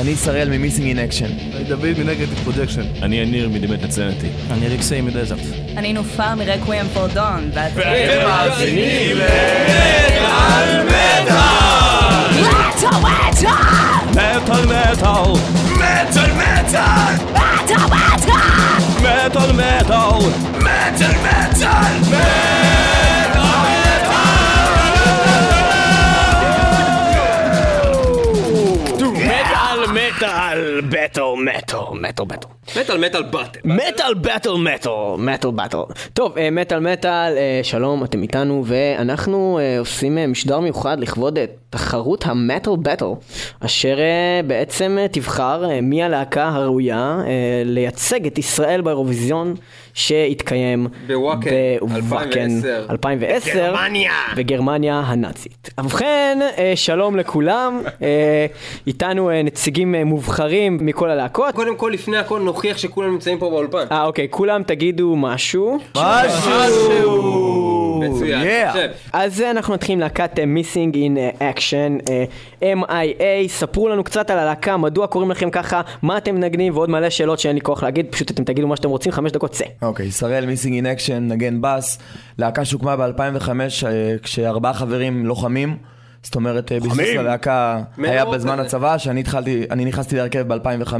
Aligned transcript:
אני 0.00 0.16
שראל 0.16 0.48
ממיסינג 0.50 0.86
אין 0.86 0.98
אקשן. 0.98 1.26
אני 1.56 1.64
דוד 1.64 1.98
מנגטיב 1.98 2.40
פרוג'קשן. 2.44 2.82
אני 3.02 3.16
יניר 3.16 3.48
מדמת 3.48 3.82
נצנתי. 3.82 4.26
אני 4.50 4.66
אליקסי 4.66 5.00
מדזרט. 5.00 5.38
אני 5.76 5.92
נופר 5.92 6.34
מרקוויאם 6.34 6.86
פור 6.94 7.06
דון, 7.06 7.50
ואתם 7.54 7.80
מאזינים 8.26 9.16
מטו 14.10 14.68
מטו! 14.68 15.32
מטאל 15.74 16.32
מטאל! 16.32 17.14
מטו 17.32 17.32
מטו! 17.34 17.38
מטאל 17.38 17.92
מטאל! 17.92 18.30
מטו 19.00 19.40
מטו! 19.54 20.18
מטאל 20.58 21.12
מטאל 30.52 30.80
בטל 30.80 31.22
מטל 31.44 31.76
מטל 31.92 32.24
מטל 32.24 32.46
מטאל 32.76 32.98
מטאל 32.98 33.22
באטל. 33.22 33.60
מטאל 33.64 34.14
בטל 34.14 34.52
מטל 34.52 34.90
מטל 35.18 35.50
בטל 35.50 35.78
טוב 36.12 36.38
אה, 36.38 36.50
מטאל 36.50 36.78
מטאל 36.80 37.34
אה, 37.36 37.60
שלום 37.62 38.04
אתם 38.04 38.22
איתנו 38.22 38.62
ואנחנו 38.66 39.58
אה, 39.58 39.78
עושים 39.78 40.18
משדר 40.28 40.60
מיוחד 40.60 41.00
לכבוד 41.00 41.38
תחרות 41.70 42.26
המטל 42.26 42.70
בטל 42.82 43.04
אשר 43.60 43.96
בעצם 44.46 44.98
תבחר 45.12 45.80
מי 45.82 46.02
הלהקה 46.02 46.48
הראויה 46.48 47.20
לייצג 47.64 48.26
את 48.26 48.38
ישראל 48.38 48.80
באירוויזיון 48.80 49.54
שהתקיים 49.94 50.86
בוואקן, 51.06 51.50
בוואקן 51.80 52.48
2010. 52.50 52.86
2010 52.90 53.54
גרמניה. 53.54 54.12
בגרמניה 54.36 55.02
הנאצית. 55.06 55.70
ובכן, 55.80 56.38
אה, 56.58 56.72
שלום 56.74 57.16
לכולם, 57.16 57.80
אה, 58.02 58.46
איתנו 58.86 59.30
אה, 59.30 59.42
נציגים 59.42 59.94
מובחרים 59.94 60.78
מכל 60.80 61.10
הלהקות. 61.10 61.54
קודם 61.54 61.76
כל, 61.76 61.90
לפני 61.94 62.16
הכל 62.16 62.40
נוכיח 62.40 62.78
שכולם 62.78 63.12
נמצאים 63.12 63.38
פה 63.38 63.50
באולפן. 63.50 63.84
אה, 63.92 64.04
אוקיי, 64.04 64.26
כולם 64.30 64.62
תגידו 64.62 65.16
משהו. 65.16 65.78
מצוין. 68.02 68.42
Yeah. 68.42 68.76
אז 69.12 69.40
אנחנו 69.40 69.74
נתחיל 69.74 69.92
עם 69.92 70.00
להקת 70.00 70.38
in 70.38 71.40
Action, 71.40 72.10
אה, 72.10 72.74
MIA, 72.74 73.48
ספרו 73.48 73.88
לנו 73.88 74.04
קצת 74.04 74.30
על 74.30 74.38
הלהקה, 74.38 74.76
מדוע 74.76 75.06
קוראים 75.06 75.30
לכם 75.30 75.50
ככה, 75.50 75.80
מה 76.02 76.18
אתם 76.18 76.34
מנגנים 76.34 76.74
ועוד 76.76 76.90
מלא 76.90 77.10
שאלות 77.10 77.38
שאין 77.38 77.54
לי 77.54 77.60
כוח 77.60 77.82
להגיד, 77.82 78.06
פשוט 78.10 78.30
אתם 78.30 78.44
תגידו 78.44 78.68
מה 78.68 78.76
שאתם 78.76 78.88
רוצים, 78.88 79.12
חמש 79.12 79.32
דקות 79.32 79.50
צא. 79.50 79.64
אוקיי, 79.82 80.10
שראל 80.10 80.46
Missing 80.46 80.74
in 80.74 80.86
Action, 80.86 81.28
נגן 81.28 81.58
בס, 81.60 81.98
להקה 82.38 82.64
שהוקמה 82.64 82.96
ב-2005 82.96 83.50
כשארבעה 84.22 84.74
חברים 84.74 85.26
לוחמים. 85.26 85.76
זאת 86.22 86.34
אומרת, 86.34 86.72
אה, 86.72 86.80
ביסוס 86.80 86.98
הלהקה 87.18 87.82
היה 87.98 88.24
בזמן. 88.24 88.60
הצבא, 88.60 88.98
שאני 88.98 89.20
התחלתי, 89.20 89.64
אני 89.70 89.84
נכנסתי 89.84 90.16
להרכב 90.16 90.54
ב-2005. 90.54 90.94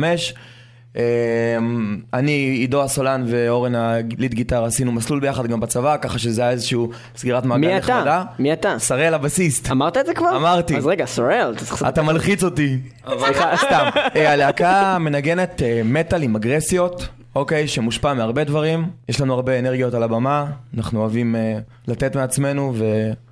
אני, 2.15 2.33
עידו 2.33 2.83
הסולן 2.83 3.25
ואורן 3.27 3.75
הליד 3.75 4.35
גיטר 4.35 4.65
עשינו 4.65 4.93
מסלול 4.93 5.21
ביחד 5.21 5.47
גם 5.47 5.61
בצבא, 5.61 5.97
ככה 5.97 6.19
שזה 6.19 6.43
היה 6.43 6.51
איזשהו 6.51 6.91
סגירת 7.17 7.45
מעגל 7.45 7.79
נחמדה. 7.79 8.25
מי 8.39 8.53
אתה? 8.53 8.79
שראל 8.79 9.15
הבסיסט. 9.15 9.71
אמרת 9.71 9.97
את 9.97 10.07
זה 10.07 10.15
כבר? 10.15 10.37
אמרתי. 10.37 10.77
אז 10.77 10.87
רגע, 10.87 11.07
סורל, 11.07 11.55
אתה 11.89 12.03
מלחיץ 12.03 12.45
אותי. 12.45 12.79
סליחה, 13.19 13.57
סתם. 13.57 13.89
אה, 14.17 14.33
הלהקה 14.33 14.97
מנגנת 15.01 15.63
אה, 15.63 15.81
מטאל 15.85 16.23
עם 16.23 16.37
אגרסיות, 16.37 17.09
אוקיי, 17.35 17.69
שמושפע 17.69 18.15
מהרבה 18.15 18.45
דברים. 18.45 18.91
יש 19.09 19.21
לנו 19.21 19.35
הרבה 19.35 19.59
אנרגיות 19.59 19.95
על 19.95 20.03
הבמה, 20.03 20.47
אנחנו 20.77 21.01
אוהבים 21.01 21.37
אה, 21.37 21.59
לתת 21.89 22.17
מעצמנו 22.17 22.75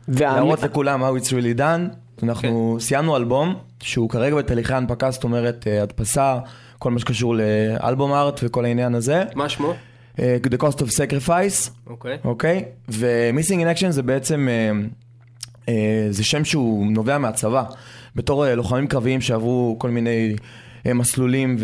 ולהראות 0.08 0.62
לכולם 0.62 1.02
how 1.02 1.20
it's 1.22 1.28
really 1.28 1.58
done. 1.58 1.94
אנחנו 2.22 2.76
סיימנו 2.80 3.16
אלבום 3.16 3.54
שהוא 3.80 4.10
כרגע 4.10 4.36
בתהליכי 4.36 4.74
הנפקה, 4.74 5.10
זאת 5.10 5.24
אומרת 5.24 5.66
אה, 5.66 5.82
הדפסה, 5.82 6.38
כל 6.78 6.90
מה 6.90 6.98
שקשור 6.98 7.34
לאלבום 7.34 8.12
ארט 8.12 8.40
וכל 8.42 8.64
העניין 8.64 8.94
הזה. 8.94 9.24
מה 9.34 9.48
שמו? 9.48 9.74
אה, 10.18 10.36
The 10.46 10.62
Cost 10.62 10.76
of 10.76 10.86
Sacrifice. 10.86 11.70
אוקיי. 11.86 12.18
אוקיי? 12.24 12.64
ו-Missing 12.88 13.60
in 13.60 13.78
Action 13.78 13.90
זה 13.90 14.02
בעצם, 14.02 14.48
אה, 14.50 14.70
אה, 15.68 16.06
זה 16.10 16.24
שם 16.24 16.44
שהוא 16.44 16.86
נובע 16.92 17.18
מהצבא. 17.18 17.64
בתור 18.16 18.46
אה, 18.46 18.54
לוחמים 18.54 18.86
קרביים 18.86 19.20
שעברו 19.20 19.76
כל 19.78 19.90
מיני 19.90 20.36
אה, 20.86 20.94
מסלולים 20.94 21.56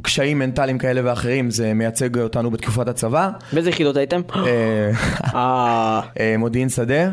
וקשיים 0.00 0.38
מנטליים 0.38 0.78
כאלה 0.78 1.00
ואחרים, 1.04 1.50
זה 1.50 1.74
מייצג 1.74 2.18
אותנו 2.18 2.50
בתקופת 2.50 2.88
הצבא. 2.88 3.30
באיזה 3.52 3.70
יחידות 3.70 3.96
הייתם? 3.96 4.20
אה, 4.36 4.90
אה... 5.34 6.00
אה, 6.20 6.34
מודיעין 6.38 6.68
שדה, 6.68 7.10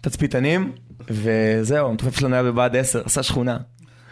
תצפיתנים, 0.00 0.72
וזהו, 1.10 1.88
המתופף 1.88 2.18
שלנו 2.20 2.34
היה 2.34 2.42
בבה"ד 2.42 2.76
10, 2.76 3.02
עשה 3.04 3.22
שכונה. 3.22 3.56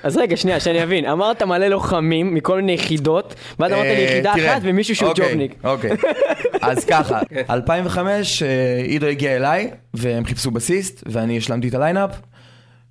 אז 0.03 0.17
רגע, 0.17 0.37
שנייה, 0.37 0.61
שאני 0.61 0.83
אבין. 0.83 1.07
אמרת 1.07 1.43
מלא 1.43 1.67
לוחמים 1.67 2.35
מכל 2.35 2.57
מיני 2.57 2.73
יחידות, 2.73 3.35
ואז 3.59 3.73
אמרת 3.73 3.85
לי 3.85 4.03
יחידה 4.03 4.33
אחת 4.33 4.61
ומישהו 4.63 4.97
שהוא 4.97 5.09
אוקיי, 5.09 5.29
ג'ובניק. 5.29 5.55
אוקיי, 5.65 5.91
אז 6.63 6.85
ככה, 6.85 7.21
2005 7.51 8.43
אה, 8.43 8.49
עידו 8.87 9.07
הגיע 9.07 9.37
אליי, 9.37 9.71
והם 9.95 10.25
חיפשו 10.25 10.51
בסיסט, 10.51 11.03
ואני 11.07 11.39
השלמתי 11.39 11.69
את 11.69 11.75
ה 11.75 11.79
lineup, 11.79 12.11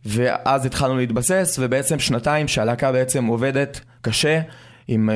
ואז 0.06 0.66
התחלנו 0.66 0.98
להתבסס, 0.98 1.58
ובעצם 1.60 2.00
שנתיים 2.00 2.48
שהלהקה 2.48 2.92
בעצם 2.92 3.26
עובדת 3.26 3.80
קשה, 4.02 4.40
עם 4.88 5.10
אה, 5.10 5.16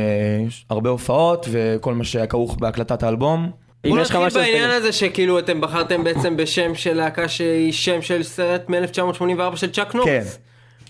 הרבה 0.70 0.90
הופעות, 0.90 1.46
וכל 1.52 1.94
מה 1.94 2.04
שהיה 2.04 2.28
כרוך 2.28 2.58
בהקלטת 2.59 3.04
האלבום. 3.04 3.52
אם 3.86 3.90
בוא 3.90 4.00
יש 4.02 4.09
לך 4.09 4.16
נתחיל 4.16 4.28
משהו... 4.28 4.40
אז 4.40 4.46
בעניין 4.46 4.70
תגיד. 4.70 4.82
הזה 4.82 4.92
שכאילו 4.92 5.40
אתם 5.40 5.62
בחרתם 5.62 6.04
בעצם 6.04 6.38
בשם 6.38 6.76
של 6.76 6.94
להקה 6.94 7.28
שהיא 7.28 7.72
שם 7.72 8.02
של 8.02 8.24
סרט 8.24 8.70
מ-1984 8.70 9.56
של 9.56 9.72
צ'אק 9.72 9.96
נוריס. 9.96 10.40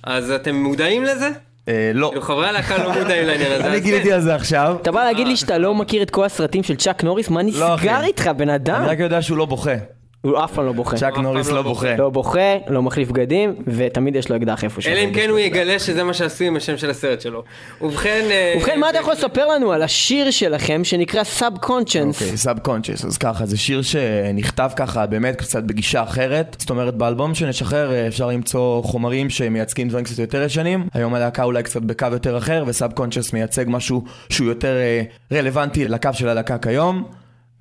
אז 0.03 0.31
אתם 0.31 0.55
מודעים 0.55 1.03
לזה? 1.03 1.29
אה, 1.67 1.91
לא, 1.93 2.07
כאילו 2.07 2.21
חברי 2.21 2.47
הלהקה 2.47 2.77
לא 2.77 2.93
מודעים 2.93 3.27
לעניין 3.27 3.51
הזה. 3.51 3.67
אני 3.71 3.79
גיליתי 3.79 4.07
כן. 4.07 4.13
על 4.13 4.21
זה 4.21 4.35
עכשיו, 4.35 4.77
אתה 4.81 4.91
בא 4.91 5.03
להגיד 5.03 5.27
לי 5.27 5.35
שאתה 5.35 5.57
לא 5.57 5.75
מכיר 5.75 6.01
את 6.01 6.09
כל 6.09 6.25
הסרטים 6.25 6.63
של 6.63 6.75
צ'אק 6.75 7.03
נוריס? 7.03 7.29
מה 7.29 7.43
נסגר 7.43 7.75
אחי. 7.75 7.89
איתך, 8.05 8.27
בן 8.37 8.49
אדם? 8.49 8.81
אני 8.81 8.89
רק 8.89 8.99
יודע 8.99 9.21
שהוא 9.21 9.37
לא 9.37 9.45
בוכה. 9.45 9.75
הוא 10.21 10.43
אף 10.43 10.53
פעם 10.53 10.65
לא 10.65 10.71
בוכה. 10.71 10.97
צ'אק 10.97 11.17
נוריס 11.17 11.49
לא 11.49 11.55
לא 11.55 11.61
בוכה. 11.61 11.95
לא 11.95 12.09
בוכה, 12.09 12.57
לא 12.67 12.81
מחליף 12.81 13.11
בגדים, 13.11 13.55
ותמיד 13.67 14.15
יש 14.15 14.29
לו 14.29 14.35
אקדח 14.35 14.63
איפה 14.63 14.81
שהוא. 14.81 14.93
אלא 14.93 14.99
אם 14.99 15.13
כן 15.13 15.29
הוא 15.29 15.39
יגלה 15.39 15.79
שזה 15.79 16.03
מה 16.03 16.13
שעשו 16.13 16.43
עם 16.43 16.55
השם 16.55 16.77
של 16.77 16.89
הסרט 16.89 17.21
שלו. 17.21 17.43
ובכן... 17.81 18.27
אה, 18.31 18.53
ובכן, 18.57 18.79
מה 18.79 18.89
אתה 18.89 18.97
יכול 18.97 19.13
לספר 19.13 19.47
לנו 19.47 19.71
על 19.71 19.81
השיר 19.81 20.31
שלכם 20.31 20.83
שנקרא 20.83 21.23
Subconscious? 21.23 22.21
אוקיי, 22.21 22.37
Subconscious, 22.37 23.05
אז 23.05 23.17
ככה, 23.17 23.45
זה 23.45 23.57
שיר 23.57 23.81
שנכתב 23.81 24.69
ככה 24.75 25.05
באמת 25.05 25.35
קצת 25.35 25.63
בגישה 25.63 26.03
אחרת. 26.03 26.55
זאת 26.59 26.69
אומרת, 26.69 26.95
באלבום 26.95 27.35
שנשחרר 27.35 27.93
אה, 27.93 28.07
אפשר 28.07 28.27
למצוא 28.27 28.83
חומרים 28.83 29.29
שמייצגים 29.29 29.89
דברים 29.89 30.05
קצת 30.05 30.19
יותר 30.19 30.43
ישנים. 30.43 30.87
היום 30.93 31.13
הלהקה 31.13 31.43
אולי 31.43 31.63
קצת 31.63 31.81
בקו 31.81 32.07
יותר 32.11 32.37
אחר, 32.37 32.63
ו 32.67 32.91
Subconscious 32.91 33.33
מייצג 33.33 33.65
משהו 33.67 34.03
שהוא 34.29 34.47
יותר 34.47 34.75
אה, 34.75 35.01
רלוונטי 35.31 35.87
לקו 35.87 36.09
של 36.13 36.27
הלהקה 36.27 36.57
כיום, 36.57 37.03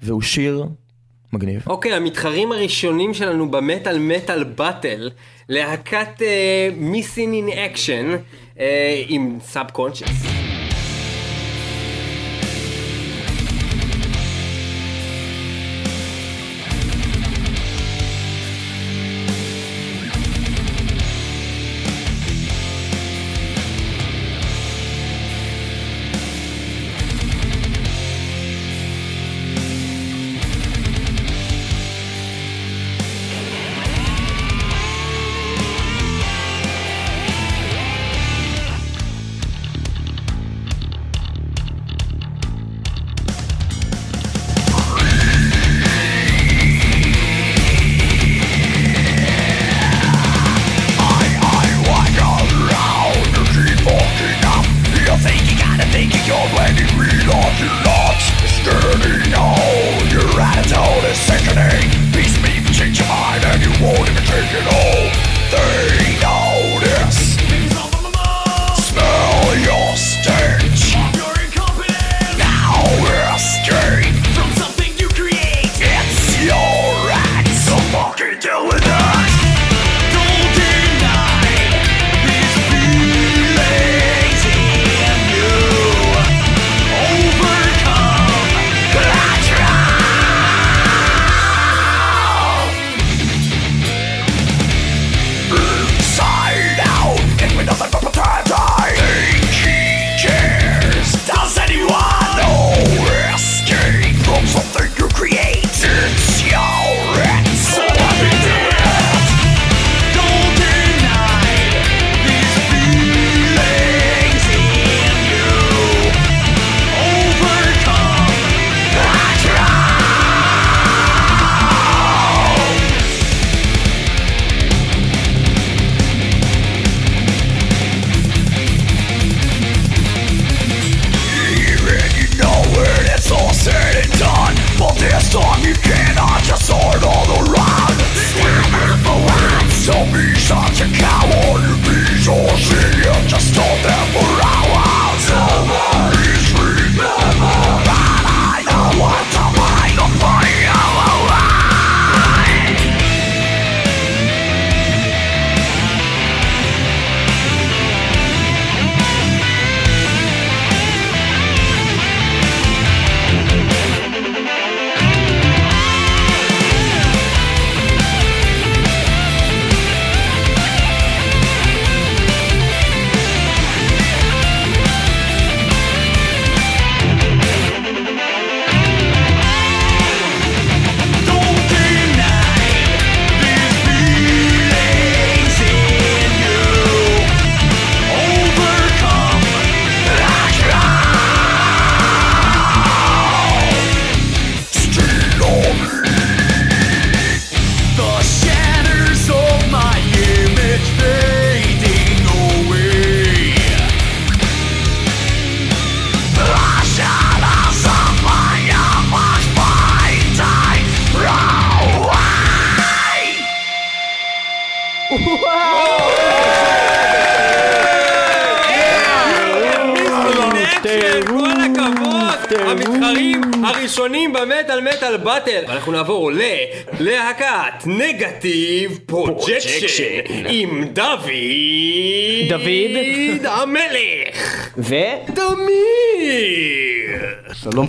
והוא 0.02 0.22
שיר 0.22 0.66
מגניב. 1.32 1.62
אוקיי, 1.66 1.92
המתחרים 1.92 2.52
הראשונים 2.52 3.14
שלנו 3.14 3.50
במטאל 3.50 3.98
מטאל 3.98 4.44
Battle, 4.44 5.10
להקת 5.48 6.22
מיסין 6.76 7.34
אין 7.34 7.48
אקשן 7.48 8.16
עם 9.08 9.38
סאב 9.40 9.70
קונצ'ס. 9.70 10.39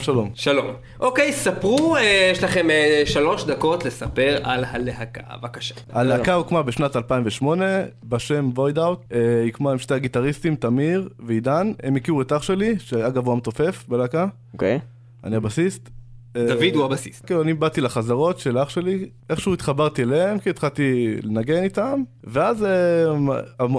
שלום 0.02 0.32
שלום. 0.34 0.68
אוקיי, 1.00 1.34
ספרו, 1.34 1.96
אה, 1.96 2.30
יש 2.32 2.44
לכם 2.44 2.70
אה, 2.70 3.04
שלוש 3.06 3.44
דקות 3.44 3.86
לספר 3.86 4.38
על 4.44 4.66
הלהקה, 4.68 5.22
בבקשה. 5.38 5.76
הלהקה 5.90 6.34
הוקמה 6.34 6.64
בשנת 6.64 6.96
2008 6.96 7.66
בשם 8.04 8.50
וויד 8.56 8.80
אאוט. 8.80 9.00
היא 9.10 9.52
הוקמה 9.52 9.72
עם 9.72 9.78
שתי 9.78 9.94
הגיטריסטים, 9.94 10.56
תמיר 10.56 11.10
ועידן. 11.20 11.72
הם 11.84 11.96
הכירו 11.96 12.22
את 12.22 12.32
אח 12.32 12.42
שלי, 12.42 12.76
שאגב 12.80 13.26
הוא 13.26 13.34
המתופף 13.34 13.86
בלהקה. 13.88 14.28
אוקיי. 14.54 14.80
אני 15.24 15.36
הבסיסט. 15.36 15.90
דוד 16.34 16.62
אה, 16.64 16.70
הוא 16.76 16.86
הבסיס. 16.86 17.22
כן, 17.28 17.36
אני 17.40 17.54
באתי 17.54 17.82
לחזרות 17.82 18.40
של 18.40 18.58
אח 18.58 18.70
שלי, 18.70 19.00
איכשהו 19.30 19.54
התחברתי 19.54 20.04
אליהם, 20.04 20.40
כי 20.40 20.50
התחלתי 20.50 21.16
לנגן 21.24 21.64
איתם, 21.64 22.02
ואז 22.24 22.64
אה, 22.64 22.70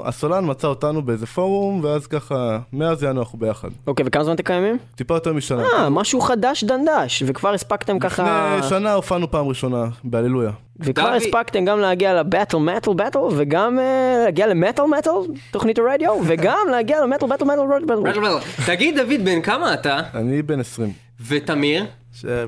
הסולן 0.04 0.44
מצא 0.50 0.66
אותנו 0.68 1.02
באיזה 1.02 1.26
פורום, 1.26 1.80
ואז 1.84 2.06
ככה, 2.06 2.58
מאז 2.72 3.02
יענו 3.02 3.20
אנחנו 3.20 3.38
ביחד. 3.38 3.68
אוקיי, 3.86 4.04
וכמה 4.08 4.24
זמן 4.24 4.34
אתם 4.34 4.42
קיימים? 4.42 4.78
טיפה 4.94 5.14
יותר 5.14 5.32
משנה. 5.32 5.62
אה, 5.78 5.88
משהו 5.90 6.20
חדש 6.20 6.64
דנדש, 6.64 7.22
וכבר 7.26 7.54
הספקתם 7.54 7.98
ככה... 7.98 8.54
לפני 8.58 8.68
שנה 8.70 8.94
הופענו 8.94 9.30
פעם 9.30 9.48
ראשונה, 9.48 9.84
בהללויה. 10.04 10.50
וכבר 10.80 11.04
דוד- 11.04 11.14
הספקתם 11.16 11.64
גם 11.64 11.80
להגיע 11.80 12.14
לבטל 12.22 12.56
מטל 12.56 12.92
בטל, 12.96 13.18
וגם 13.36 13.78
להגיע 14.24 14.46
למטל 14.46 14.82
מטל, 14.98 15.10
תוכנית 15.50 15.78
הרדיו, 15.78 16.12
וגם 16.26 16.66
להגיע 16.70 17.00
למטל 17.04 17.26
בטל 17.26 17.44
מטל 17.44 17.84
בטל. 17.86 18.38
תגיד 18.66 18.98
דוד, 18.98 19.24
בן 19.24 19.42
כמה 19.42 19.74
אתה? 19.74 20.00
אני 20.14 20.42
בן 20.42 20.60
20. 20.60 20.92
ותמיר? 21.28 21.84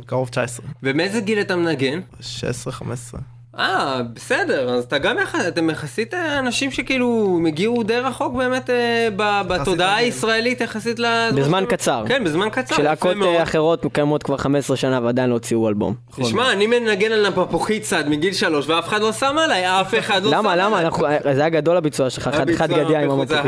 קרוב 0.06 0.28
19. 0.28 0.66
ומאיזה 0.82 1.20
גיל 1.20 1.40
אתה 1.40 1.56
מנגן? 1.56 2.00
16-15. 2.20 3.18
אה, 3.58 4.00
בסדר, 4.14 4.68
אז 4.70 4.84
אתה 4.84 4.98
גם 4.98 5.16
יחד, 5.22 5.38
אתם 5.48 5.70
יחסית 5.70 6.14
אה, 6.14 6.38
אנשים 6.38 6.70
שכאילו 6.70 7.38
הגיעו 7.46 7.82
די 7.82 7.96
רחוק 7.98 8.34
באמת 8.34 8.70
אה, 8.70 9.08
ב- 9.16 9.42
בתודעה 9.48 9.96
הישראלית 9.96 10.60
יחסית 10.60 10.98
ל... 10.98 11.06
בזמן 11.36 11.64
קצר. 11.68 12.04
כן, 12.08 12.24
בזמן 12.24 12.48
קצר. 12.52 12.76
מאוד. 13.14 13.36
אה, 13.36 13.42
אחרות 13.42 13.84
קיימות 13.92 14.22
כבר 14.22 14.36
15 14.36 14.76
שנה 14.76 15.00
ועדיין 15.02 15.30
לא 15.30 15.34
הוציאו 15.34 15.68
אלבום. 15.68 15.94
תשמע, 16.20 16.52
אני 16.52 16.66
מנגן 16.66 17.12
על 17.12 17.28
מפוחית 17.28 17.82
צד 17.82 18.08
מגיל 18.08 18.32
שלוש 18.32 18.68
ואף 18.68 18.88
אחד 18.88 19.00
לא 19.00 19.12
שם 19.12 19.36
עליי, 19.44 19.80
אף 19.80 19.94
אחד 19.98 20.22
לא 20.22 20.30
שם 20.30 20.36
למה, 20.36 20.52
עליי. 20.52 20.64
למה? 20.66 20.80
אנחנו- 20.80 21.06
אה, 21.06 21.18
זה 21.34 21.40
היה 21.40 21.48
גדול 21.48 21.76
הביצוע 21.76 22.10
שלך, 22.10 22.28
חד 22.28 22.50
חד 22.50 22.70
גדיא 22.70 23.00
עם 23.00 23.10
המפוחית. 23.10 23.40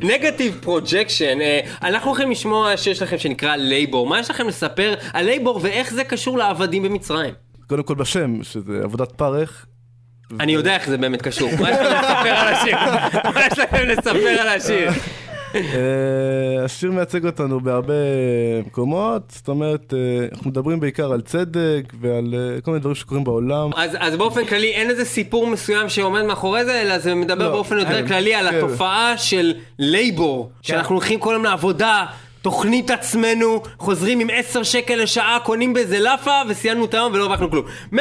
Negative 0.00 0.58
Projection, 0.62 1.40
אה, 1.40 1.60
אנחנו 1.82 2.10
הולכים 2.10 2.30
לשמוע 2.30 2.76
שיר 2.76 2.94
שלכם 2.94 3.18
שנקרא 3.18 3.56
Labor, 3.56 4.06
מה 4.06 4.20
יש 4.20 4.30
לכם 4.30 4.48
לספר 4.48 4.94
על 5.12 5.24
Labor 5.24 5.60
ואיך 5.62 5.94
זה 5.94 6.04
קשור 6.04 6.38
לעבדים 6.38 6.82
במצרים? 6.82 7.34
קודם 7.66 7.82
כל 7.82 7.94
בשם, 7.94 8.42
שזה 8.42 8.80
עבודת 8.82 9.12
פרך. 9.12 9.66
אני 10.40 10.52
יודע 10.52 10.74
איך 10.74 10.88
זה 10.88 10.98
באמת 10.98 11.22
קשור, 11.22 11.50
מה 11.60 11.70
יש 11.70 11.76
לכם 11.76 11.94
לספר 11.94 12.34
על 12.34 12.54
השיר? 12.54 12.76
מה 13.34 13.46
יש 13.46 13.58
לכם 13.58 13.86
לספר 13.86 14.40
על 14.40 14.48
השיר? 14.48 14.90
אה, 15.54 16.64
השיר 16.64 16.92
מייצג 16.92 17.26
אותנו 17.26 17.60
בהרבה 17.60 17.94
מקומות, 18.66 19.22
זאת 19.28 19.48
אומרת, 19.48 19.94
אה, 19.94 20.26
אנחנו 20.32 20.50
מדברים 20.50 20.80
בעיקר 20.80 21.12
על 21.12 21.20
צדק 21.20 21.82
ועל 22.00 22.34
אה, 22.34 22.60
כל 22.60 22.70
מיני 22.70 22.80
דברים 22.80 22.94
שקורים 22.94 23.24
בעולם. 23.24 23.70
אז, 23.76 23.90
אז 23.98 24.16
באופן 24.16 24.44
כללי 24.44 24.72
אין 24.72 24.90
איזה 24.90 25.04
סיפור 25.04 25.46
מסוים 25.46 25.88
שעומד 25.88 26.22
מאחורי 26.22 26.64
זה, 26.64 26.82
אלא 26.82 26.98
זה 26.98 27.14
מדבר 27.14 27.44
לא, 27.44 27.50
באופן 27.52 27.78
יותר 27.78 28.02
כן, 28.02 28.08
כללי 28.08 28.34
על 28.34 28.50
כן. 28.50 28.56
התופעה 28.56 29.18
של 29.18 29.54
Labor, 29.78 30.50
שאנחנו 30.62 30.94
הולכים 30.94 31.20
כל 31.20 31.34
היום 31.34 31.44
לעבודה, 31.44 32.04
טוחנים 32.44 32.79
את 32.79 32.90
עצמנו, 32.90 33.62
חוזרים 33.78 34.20
עם 34.20 34.28
10 34.32 34.62
שקל 34.62 34.94
לשעה, 34.94 35.38
קונים 35.42 35.74
באיזה 35.74 36.00
לאפה 36.00 36.40
וסיימנו 36.48 36.84
את 36.84 36.94
היום 36.94 37.12
ולא 37.12 37.22
הרווחנו 37.22 37.50
כלום. 37.50 37.64
100% 37.94 37.98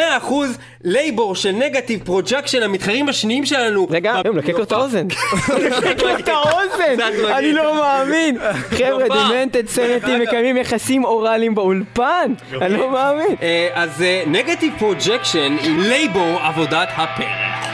Labor 0.83 1.35
של 1.35 1.51
Negative 1.51 1.99
Projection, 2.05 2.63
המתחרים 2.63 3.09
השניים 3.09 3.45
שלנו. 3.45 3.87
רגע, 3.89 4.21
הוא 4.27 4.35
לקק 4.35 4.57
לו 4.57 4.63
את 4.63 4.71
האוזן. 4.71 5.07
לקק 5.67 6.03
לו 6.03 6.19
את 6.19 6.27
האוזן! 6.27 7.01
אני 7.37 7.53
לא 7.53 7.75
מאמין! 7.75 8.37
חבר'ה, 8.69 9.07
נופע. 9.07 9.27
Demented 9.27 9.67
Sanity 9.67 10.19
מקיימים 10.19 10.57
יחסים 10.57 11.03
אוראליים 11.05 11.55
באולפן! 11.55 12.33
אני 12.61 12.77
לא 12.77 12.91
מאמין! 12.91 13.35
אה, 13.41 13.69
אז 13.73 14.03
Negative 14.27 14.73
Projection 14.79 15.55
עם 15.63 15.79
Labor 15.79 16.39
עבודת 16.41 16.89
הפרך. 16.95 17.72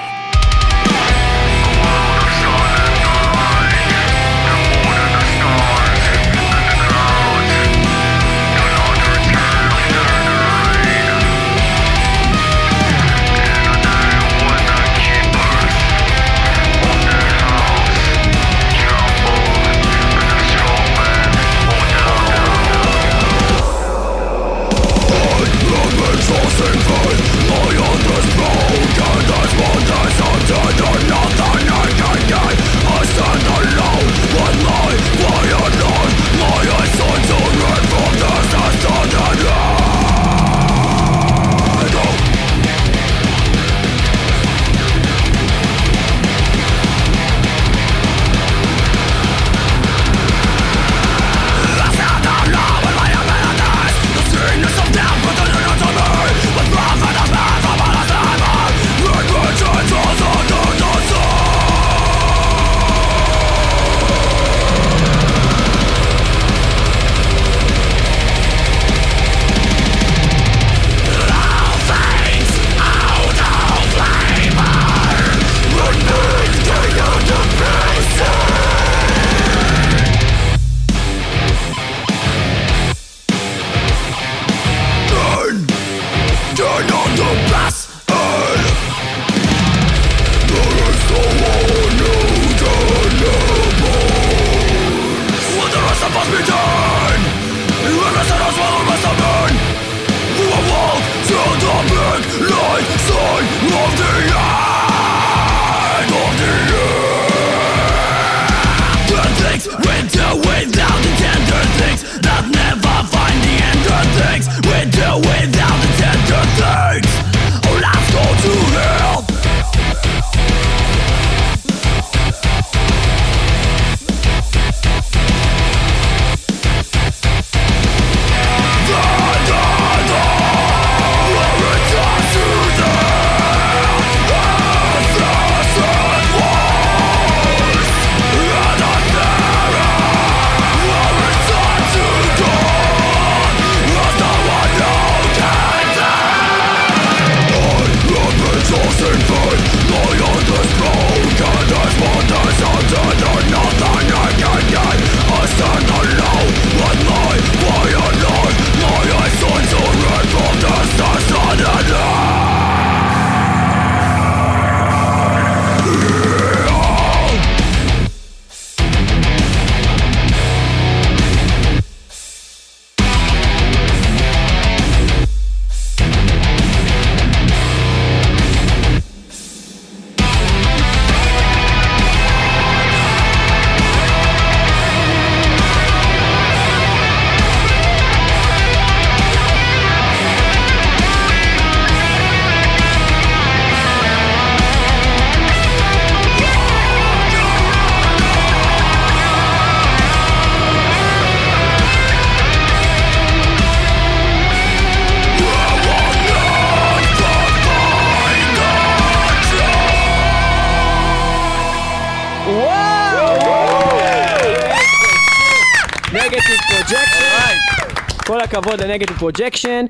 הכבוד 218.59 218.81
ל 218.81 218.85
Negative 218.85 219.17
Projection, 219.17 219.85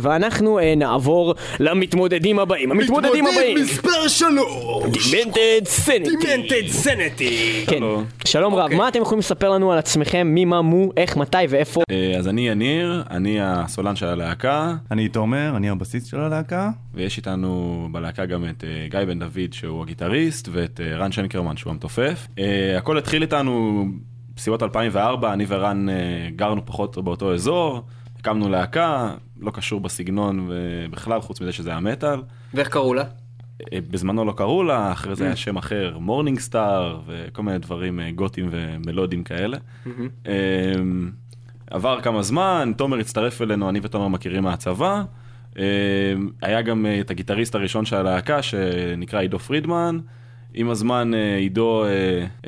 ואנחנו 0.00 0.58
אה, 0.58 0.74
נעבור 0.76 1.34
למתמודדים 1.60 2.38
הבאים. 2.38 2.70
המתמודדים 2.70 3.26
הבאים. 3.26 3.58
מספר 3.58 4.08
שלוש! 4.08 5.14
Demented 5.14 5.64
Sanity. 5.64 6.16
Demented 6.16 6.68
Sanity! 6.68 7.64
כן. 7.66 7.80
שלום 8.24 8.54
רב, 8.54 8.62
אוקיי. 8.62 8.76
מה 8.76 8.88
אתם 8.88 9.02
יכולים 9.02 9.18
לספר 9.18 9.50
לנו 9.50 9.72
על 9.72 9.78
עצמכם? 9.78 10.26
מי, 10.26 10.44
מה, 10.44 10.62
מו, 10.62 10.90
איך, 10.96 11.16
מתי 11.16 11.38
ואיפה? 11.48 11.82
אה, 11.90 12.14
אז 12.18 12.28
אני 12.28 12.48
יניר, 12.48 13.02
אני 13.10 13.38
הסולן 13.40 13.96
של 13.96 14.06
הלהקה, 14.06 14.74
אני 14.90 15.08
תומר, 15.08 15.52
אני 15.56 15.70
הבסיסט 15.70 16.06
של 16.06 16.20
הלהקה. 16.20 16.70
ויש 16.94 17.16
איתנו 17.16 17.88
בלהקה 17.92 18.26
גם 18.26 18.44
את 18.44 18.64
אה, 18.64 18.86
גיא 18.90 19.00
בן 19.06 19.18
דוד 19.18 19.52
שהוא 19.52 19.82
הגיטריסט, 19.82 20.48
ואת 20.52 20.80
אה, 20.80 20.96
רן 20.96 21.12
שנקרמן 21.12 21.56
שהוא 21.56 21.70
המתופף. 21.70 22.26
אה, 22.38 22.78
הכל 22.78 22.98
התחיל 22.98 23.22
איתנו 23.22 23.84
בסביבות 24.36 24.62
2004, 24.62 25.32
אני 25.32 25.44
ורן 25.48 25.88
אה, 25.88 25.94
גרנו 26.36 26.66
פחות 26.66 26.96
או 26.96 27.02
באותו 27.02 27.34
אזור, 27.34 27.82
הקמנו 28.22 28.48
להקה, 28.48 29.14
לא 29.40 29.50
קשור 29.50 29.80
בסגנון 29.80 30.48
ובכלל, 30.48 31.20
חוץ 31.20 31.40
מזה 31.40 31.52
שזה 31.52 31.70
היה 31.70 31.80
מטאל. 31.80 32.22
ואיך 32.54 32.68
קראו 32.68 32.94
לה? 32.94 33.04
אה, 33.72 33.78
בזמנו 33.90 34.24
לא 34.24 34.32
קראו 34.32 34.62
לה, 34.62 34.92
אחרי 34.92 35.16
זה 35.16 35.24
היה 35.24 35.36
שם 35.36 35.56
אחר, 35.56 35.98
Morning 35.98 36.38
Star, 36.38 37.00
וכל 37.06 37.42
מיני 37.42 37.58
דברים 37.58 38.00
אה, 38.00 38.10
גותיים 38.10 38.48
ומלודיים 38.50 39.24
כאלה. 39.24 39.58
אה, 40.26 40.32
עבר 41.70 42.00
כמה 42.00 42.22
זמן, 42.22 42.72
תומר 42.76 42.98
הצטרף 42.98 43.42
אלינו, 43.42 43.68
אני 43.68 43.80
ותומר 43.82 44.08
מכירים 44.08 44.42
מהצבא. 44.42 45.02
היה 46.42 46.62
גם 46.62 46.86
את 47.00 47.10
הגיטריסט 47.10 47.54
הראשון 47.54 47.84
של 47.84 47.96
הלהקה, 47.96 48.42
שנקרא 48.42 49.20
עידו 49.20 49.38
פרידמן. 49.38 49.98
עם 50.54 50.70
הזמן 50.70 51.10
עידו 51.38 51.84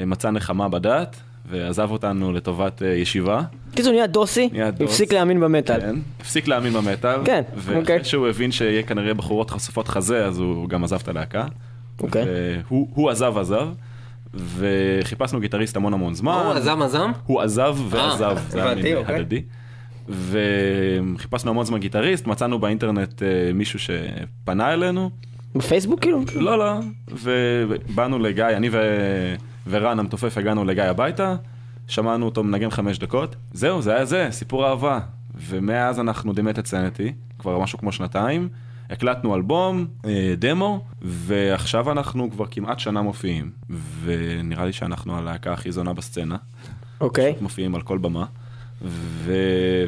מצא 0.06 0.30
נחמה 0.30 0.68
בדת, 0.68 1.20
ועזב 1.50 1.90
אותנו 1.90 2.32
לטובת 2.32 2.82
אה, 2.82 2.88
ישיבה. 2.88 3.42
קיצור 3.74 3.92
נהיה 3.92 4.06
דוסי. 4.06 4.50
הפסיק 4.80 5.12
להאמין 5.12 5.40
במטאל. 5.40 5.80
כן, 5.80 5.96
הפסיק 6.20 6.48
להאמין 6.48 6.72
במטאל. 6.72 7.24
כן, 7.24 7.42
ואחרי 7.54 7.80
אוקיי. 7.80 8.04
שהוא 8.04 8.28
הבין 8.28 8.52
שיהיה 8.52 8.82
כנראה 8.82 9.14
בחורות 9.14 9.50
חשופות 9.50 9.88
חזה, 9.88 10.26
אז 10.26 10.38
הוא 10.38 10.68
גם 10.68 10.84
עזב 10.84 10.98
את 11.02 11.08
הלהקה. 11.08 11.46
אוקיי. 12.00 12.24
והוא 12.68 12.88
הוא 12.94 13.10
עזב 13.10 13.38
עזב, 13.38 13.68
וחיפשנו 14.34 15.40
גיטריסט 15.40 15.76
המון 15.76 15.94
המון 15.94 16.14
זמן. 16.14 16.42
הוא 16.44 16.52
עזם 16.52 16.82
עזם? 16.82 17.10
הוא 17.26 17.40
עזב 17.40 17.76
ועזב, 17.88 18.38
זה 18.48 18.64
היה 18.64 18.74
מין 18.74 18.96
אוקיי. 18.96 19.16
הדדי. 19.16 19.42
וחיפשנו 20.08 21.50
המון 21.50 21.64
זמן 21.64 21.78
גיטריסט, 21.78 22.26
מצאנו 22.26 22.58
באינטרנט 22.58 23.22
אה, 23.22 23.52
מישהו 23.54 23.78
שפנה 23.78 24.72
אלינו. 24.72 25.10
בפייסבוק 25.54 26.00
כאילו? 26.00 26.20
לא, 26.34 26.58
לא. 26.58 26.72
ובאנו 27.10 28.18
לגיא, 28.18 28.44
אני 28.44 28.68
ו... 28.72 28.78
ורן 29.66 29.98
המתופף 29.98 30.38
הגענו 30.38 30.64
לגיא 30.64 30.82
הביתה, 30.82 31.36
שמענו 31.86 32.24
אותו 32.24 32.44
מנגן 32.44 32.70
חמש 32.70 32.98
דקות, 32.98 33.36
זהו, 33.52 33.82
זה 33.82 33.94
היה 33.94 34.04
זה, 34.04 34.28
סיפור 34.30 34.66
אהבה. 34.66 35.00
ומאז 35.34 36.00
אנחנו 36.00 36.32
דימטד 36.32 36.66
סנטי, 36.66 37.12
כבר 37.38 37.58
משהו 37.58 37.78
כמו 37.78 37.92
שנתיים. 37.92 38.48
הקלטנו 38.90 39.34
אלבום, 39.34 39.86
אה, 40.04 40.34
דמו, 40.38 40.84
ועכשיו 41.02 41.92
אנחנו 41.92 42.30
כבר 42.30 42.46
כמעט 42.50 42.78
שנה 42.78 43.02
מופיעים. 43.02 43.50
ונראה 44.04 44.64
לי 44.64 44.72
שאנחנו 44.72 45.18
הלהקה 45.18 45.52
הכי 45.52 45.72
זונה 45.72 45.92
בסצנה. 45.92 46.36
אוקיי. 47.00 47.34
מופיעים 47.40 47.74
על 47.74 47.82
כל 47.82 47.98
במה. 47.98 48.24
ו... 48.82 49.32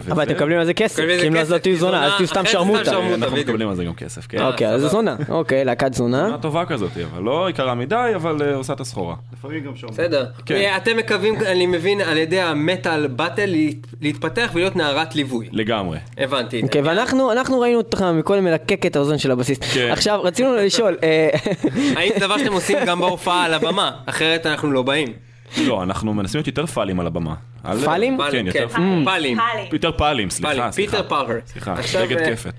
אבל 0.01 0.13
וזה- 0.13 0.23
אתם 0.23 0.33
מקבלים 0.33 0.59
על 0.59 0.65
זה 0.65 0.75
כסף, 0.75 1.03
כי 1.21 1.29
אם 1.29 1.35
לא 1.51 1.59
תהיו 1.59 1.77
זונה, 1.77 2.05
אז 2.07 2.13
תהיו 2.17 2.27
סתם 2.27 2.47
שרמוטה. 2.47 2.85
שרמוטה. 2.85 3.15
אנחנו. 3.15 3.37
מקבלים 3.37 3.69
על 3.69 3.75
זה 3.75 3.85
גם 3.85 3.95
כסף, 3.95 4.27
כן. 4.27 4.43
אוקיי, 4.43 4.69
אז 4.69 4.81
זה 4.81 4.89
זונה. 4.89 5.17
אוקיי, 5.29 5.65
להקת 5.65 5.95
זונה. 5.95 6.25
זונה 6.27 6.39
טובה 6.39 6.65
כזאת, 6.65 6.91
אבל 7.13 7.23
לא 7.23 7.51
יקרה 7.51 7.75
מדי, 7.75 8.13
אבל 8.15 8.43
אה, 8.43 8.55
עושה 8.55 8.73
את 8.73 8.81
הסחורה. 8.81 9.15
לפעמים 9.33 9.65
גם 9.65 9.77
שומעים. 9.77 9.93
בסדר. 9.99 10.27
כן. 10.47 10.55
אה, 10.55 10.77
אתם 10.77 10.97
מקווים, 10.97 11.35
אני 11.47 11.67
מבין, 11.67 12.01
על 12.01 12.17
ידי 12.17 12.41
המטאל 12.41 13.07
באטל 13.07 13.47
להת- 13.47 13.87
להתפתח 14.01 14.51
ולהיות 14.55 14.77
נערת 14.77 15.15
ליווי. 15.15 15.49
לגמרי. 15.53 15.99
הבנתי. 16.19 16.63
אוקיי, 16.63 16.81
ואנחנו 16.83 17.33
אנחנו 17.33 17.61
ראינו 17.61 17.79
אותך 17.79 18.03
מקודם 18.15 18.45
מלקק 18.45 18.87
את 18.87 18.97
האוזן 18.97 19.19
של 19.19 19.31
הבסיסט. 19.31 19.65
כן. 19.75 19.89
עכשיו, 19.93 20.21
רצינו 20.23 20.55
לשאול, 20.57 20.97
אה, 21.03 21.29
האם 21.97 22.11
זה 22.15 22.27
דבר 22.27 22.39
שאתם 22.39 22.53
עושים 22.53 22.79
גם 22.87 22.99
בהופעה 23.01 23.45
על 23.45 23.55
הבמה? 23.55 23.91
אחרת 24.07 24.47
אנחנו 24.47 24.73
לא 24.73 24.83
באים. 24.83 25.26
לא, 25.67 25.83
אנחנו 25.83 26.15
מנסים 26.15 26.39
להיות 26.39 26.47
יותר 26.47 26.67
פאלים 26.67 27.01
על 27.01 27.07
הבמה. 27.07 27.35
פאלים? 27.85 28.19
כן, 28.31 28.47
יותר 28.47 28.69
פאלים. 28.69 29.05
פאלים. 29.05 29.39
יותר 29.73 29.93
פאלים, 29.93 30.31
סליחה. 30.31 30.73
פיטר 30.73 31.03
פארקר. 31.03 31.39
סליחה, 31.47 31.75
נגד 32.03 32.19
אה, 32.19 32.37
כפת. 32.37 32.53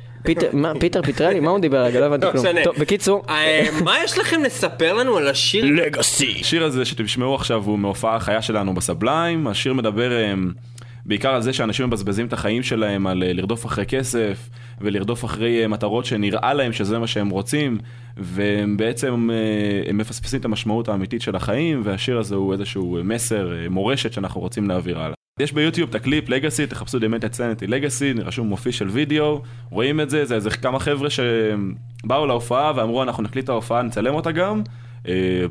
פיטר, 0.79 1.01
פיטרלי? 1.01 1.39
מה 1.39 1.51
הוא 1.51 1.59
דיבר 1.59 1.77
רגע? 1.77 1.99
לא 1.99 2.05
הבנתי 2.05 2.25
לא 2.25 2.31
כלום. 2.31 2.45
טוב, 2.63 2.75
בקיצור. 2.79 3.23
אה, 3.29 3.67
מה 3.83 3.95
יש 4.03 4.17
לכם 4.17 4.43
לספר 4.43 4.93
לנו 4.93 5.17
על 5.17 5.27
השיר? 5.27 5.65
לגאסי. 5.65 6.37
השיר 6.41 6.63
הזה 6.63 6.85
שתשמעו 6.85 7.35
עכשיו 7.35 7.63
הוא 7.63 7.79
מהופעה 7.79 8.15
החיה 8.15 8.41
שלנו 8.41 8.73
בסבליים. 8.73 9.47
השיר 9.47 9.73
מדבר 9.73 10.11
em, 10.11 10.59
בעיקר 11.05 11.29
על 11.29 11.41
זה 11.41 11.53
שאנשים 11.53 11.87
מבזבזים 11.87 12.27
את 12.27 12.33
החיים 12.33 12.63
שלהם 12.63 13.07
על 13.07 13.23
אה, 13.23 13.33
לרדוף 13.33 13.65
אחרי 13.65 13.85
כסף 13.85 14.49
ולרדוף 14.81 15.25
אחרי 15.25 15.61
אה, 15.61 15.67
מטרות 15.67 16.05
שנראה 16.05 16.53
להם 16.53 16.73
שזה 16.73 16.99
מה 16.99 17.07
שהם 17.07 17.29
רוצים 17.29 17.77
והם 18.17 18.77
בעצם 18.77 19.29
אה, 19.31 19.89
הם 19.89 19.97
מפספסים 19.97 20.39
את 20.39 20.45
המשמעות 20.45 20.87
האמיתית 20.87 21.21
של 21.21 21.35
החיים 21.35 21.81
והשיר 21.83 22.17
הזה 22.17 22.35
הוא 22.35 22.53
איזשהו 22.53 22.97
מסר, 23.03 23.53
אה, 23.53 23.69
מורשת 23.69 24.13
שאנחנו 24.13 24.41
רוצים 24.41 24.67
להעביר 24.67 24.99
הלאה. 24.99 25.13
יש 25.39 25.51
ביוטיוב 25.51 25.89
את 25.89 25.95
הקליפ 25.95 26.29
לגאסי, 26.29 26.67
תחפשו 26.67 26.99
דמנטד 26.99 27.33
סנטי 27.33 27.67
לגאסי, 27.67 28.13
רשום 28.13 28.47
מופיע 28.47 28.71
של 28.71 28.87
וידאו, 28.87 29.41
רואים 29.69 30.01
את 30.01 30.09
זה, 30.09 30.25
זה 30.25 30.35
איזה 30.35 30.49
כמה 30.49 30.79
חבר'ה 30.79 31.09
שבאו 31.09 32.25
להופעה 32.25 32.71
ואמרו 32.75 33.03
אנחנו 33.03 33.23
נקליט 33.23 33.43
את 33.43 33.49
ההופעה, 33.49 33.81
נצלם 33.81 34.13
אותה 34.13 34.31
גם, 34.31 34.61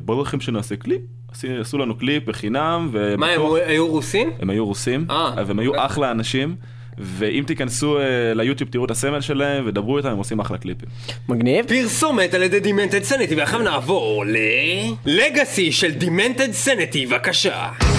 בואו 0.05 0.21
לכם 0.21 0.39
שנעשה 0.39 0.75
קליפ, 0.75 1.01
עשו 1.59 1.77
לנו 1.77 1.97
קליפ 1.97 2.25
בחינם, 2.25 2.89
מה, 3.17 3.27
הם 3.27 3.39
היו 3.67 3.87
רוסים? 3.87 4.31
הם 4.39 4.49
היו 4.49 4.65
רוסים. 4.65 5.05
והם 5.47 5.59
היו 5.59 5.85
אחלה 5.85 6.11
אנשים, 6.11 6.55
ואם 6.97 7.43
תיכנסו 7.47 7.99
אה, 7.99 8.03
ליוטיוב 8.35 8.69
תראו 8.69 8.85
את 8.85 8.91
הסמל 8.91 9.21
שלהם 9.21 9.63
ודברו 9.67 9.97
איתם, 9.97 10.09
הם 10.09 10.17
עושים 10.17 10.39
אחלה 10.39 10.57
קליפים. 10.57 10.89
מגניב. 11.29 11.65
פרסומת 11.67 12.33
על 12.33 12.43
ידי 12.43 12.59
Demented 12.59 13.03
Sanity, 13.03 13.35
ועכשיו 13.35 13.59
נעבור 13.59 14.25
ל... 14.25 14.37
Legacy 15.05 15.71
של 15.71 15.91
Demented 15.91 16.51
Sanity, 16.51 17.05
בבקשה. 17.05 17.96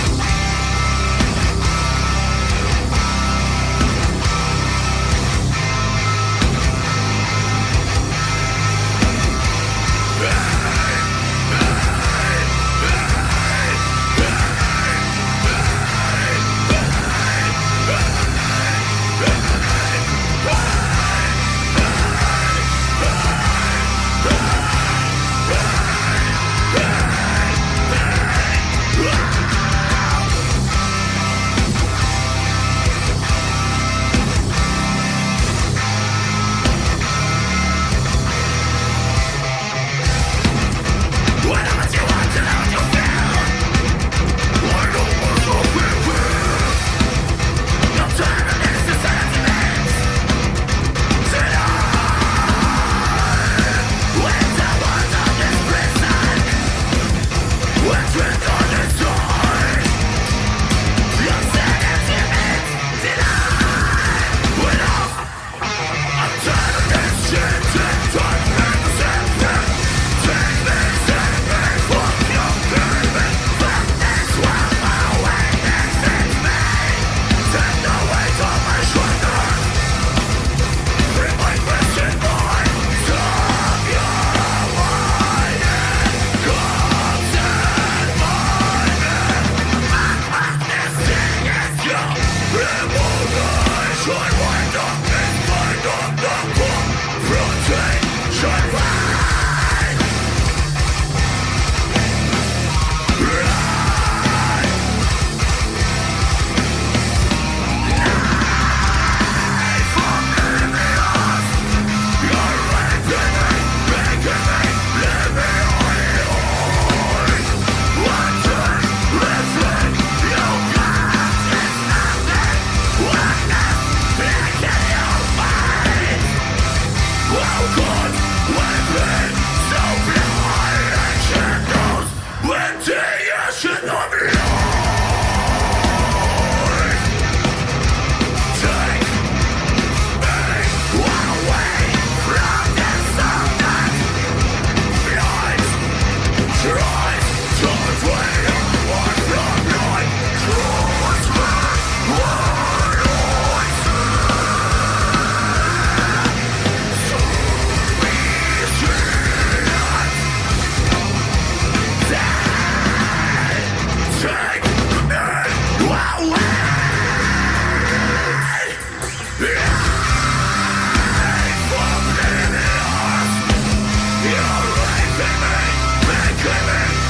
surrender 58.18 58.47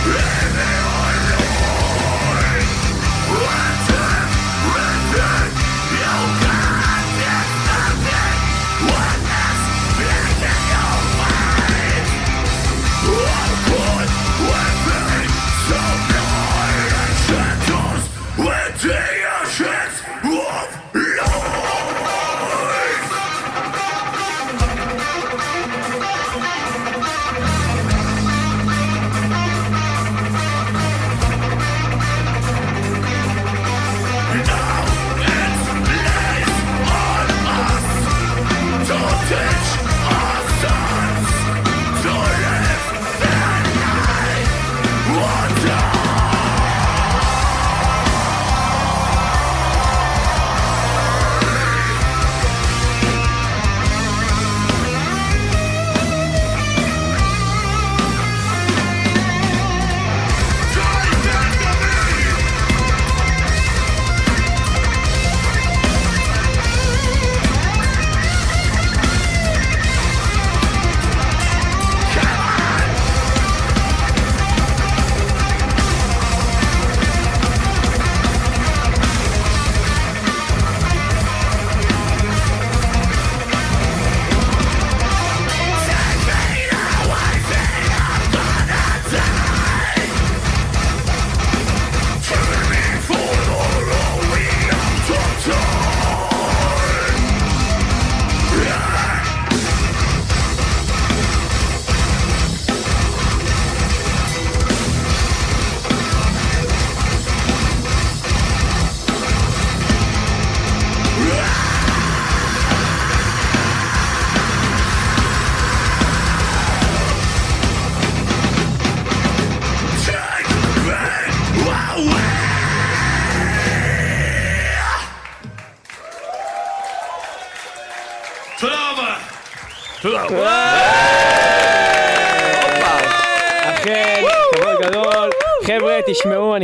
Living 0.09 0.88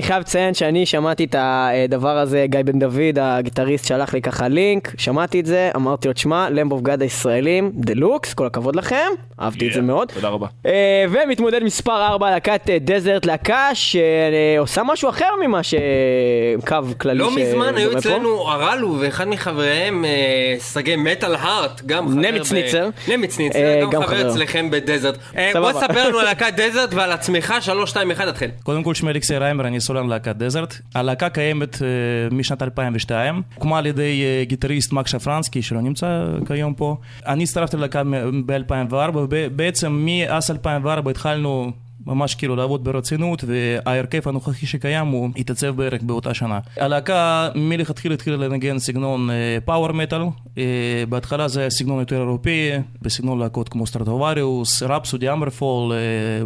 חייב 0.04 0.20
לציין 0.20 0.54
שאני 0.54 0.86
שמעתי 0.86 1.24
את 1.24 1.34
הדבר 1.38 2.18
הזה, 2.18 2.46
גיא 2.48 2.60
בן 2.64 2.78
דוד, 2.78 3.18
הגיטריסט, 3.20 3.84
שלח 3.86 4.14
לי 4.14 4.22
ככה 4.22 4.48
לינק, 4.48 4.92
שמעתי 4.98 5.40
את 5.40 5.46
זה, 5.46 5.70
אמרתי 5.76 6.08
לו, 6.08 6.14
תשמע, 6.14 6.50
למב 6.50 6.72
אוף 6.72 6.82
גאד 6.82 7.02
הישראלים, 7.02 7.72
דה 7.74 7.94
לוקס, 7.96 8.34
כל 8.34 8.46
הכבוד 8.46 8.76
לכם, 8.76 9.06
אהבתי 9.40 9.68
את 9.68 9.72
זה 9.72 9.80
מאוד. 9.80 10.12
תודה 10.14 10.28
רבה. 10.28 10.46
אה, 10.66 11.04
ומתמודד 11.10 11.62
מספר 11.62 12.06
4, 12.06 12.30
להקת 12.30 12.70
אה, 12.70 12.78
דזרט, 12.80 13.26
להקה 13.26 13.68
שעושה 13.74 14.82
משהו 14.86 15.08
אחר 15.08 15.28
ממה 15.46 15.60
שקו 15.62 16.76
כללי 16.98 17.18
לא 17.18 17.36
מזמן 17.36 17.74
היו. 17.76 17.98
אצלנו 17.98 18.50
הרלו 18.50 18.96
ואחד 19.00 19.28
מחבריהם, 19.28 20.04
אה, 20.04 20.54
סגי 20.58 20.96
מטאל 20.96 21.34
הארט, 21.34 21.82
גם 21.86 22.08
חבר... 22.08 22.14
נמיץ 22.20 22.52
ב- 22.52 22.54
ניצר. 22.54 22.88
נמיץ 23.08 23.38
ניצר, 23.38 23.58
אה, 23.58 23.80
גם 23.82 23.90
גם 23.90 24.02
חבר 24.02 24.16
חבר. 24.16 24.30
אצלכם 24.30 24.70
בדזרט. 24.70 25.14
אה, 25.36 25.50
בוא. 25.54 25.72
תספר 25.72 26.08
לנו 26.08 26.18
על 26.18 26.24
להקת 26.34 26.52
דזרט 26.56 26.94
ועל 26.94 27.12
עצמך, 27.12 27.54
3, 27.60 27.90
2, 27.90 28.10
1, 28.10 28.28
תתחיל. 28.28 28.50
קודם 28.62 28.82
כל 28.82 28.94
שמי 28.94 29.10
אלכסי 29.10 29.36
ריימר, 29.36 29.66
אני 29.66 29.80
סולן 29.94 30.09
להקת 30.09 30.37
Desert. 30.37 30.74
הלהקה 30.94 31.28
קיימת 31.28 31.83
אה, 31.83 31.87
משנת 32.37 32.62
2002, 32.62 33.42
הוקמה 33.54 33.78
על 33.78 33.87
ידי 33.87 34.22
אה, 34.24 34.44
גיטריסט 34.44 34.92
מקס 34.92 35.07
שפרנסקי 35.07 35.62
שלא 35.62 35.80
נמצא 35.80 36.26
כיום 36.46 36.74
פה. 36.74 36.96
אני 37.26 37.42
הצטרפתי 37.42 37.76
ללהקה 37.76 38.02
ב-2004, 38.46 38.94
ובעצם 39.14 39.92
מאז 40.07 40.50
2004 40.50 41.11
התחלנו 41.11 41.72
ממש 42.06 42.34
כאילו 42.34 42.56
לעבוד 42.56 42.84
ברצינות, 42.84 43.44
וההרכב 43.46 44.28
הנוכחי 44.28 44.66
שקיים 44.66 45.06
הוא 45.06 45.30
התעצב 45.36 45.76
בערך 45.76 46.02
באותה 46.02 46.34
שנה. 46.34 46.58
הלהקה 46.76 47.48
מלכתחילה 47.54 48.14
התחילה 48.14 48.36
לנגן 48.36 48.78
סגנון 48.78 49.28
power 49.64 49.92
metal, 49.92 50.22
בהתחלה 51.08 51.48
זה 51.48 51.60
היה 51.60 51.70
סגנון 51.70 52.00
יותר 52.00 52.16
אירופאי, 52.16 52.70
בסגנון 53.02 53.38
להקות 53.38 53.68
כמו 53.68 53.86
Stratovarius, 53.87 54.83
Rhapsody, 54.83 55.33
HammerFall, 55.33 55.92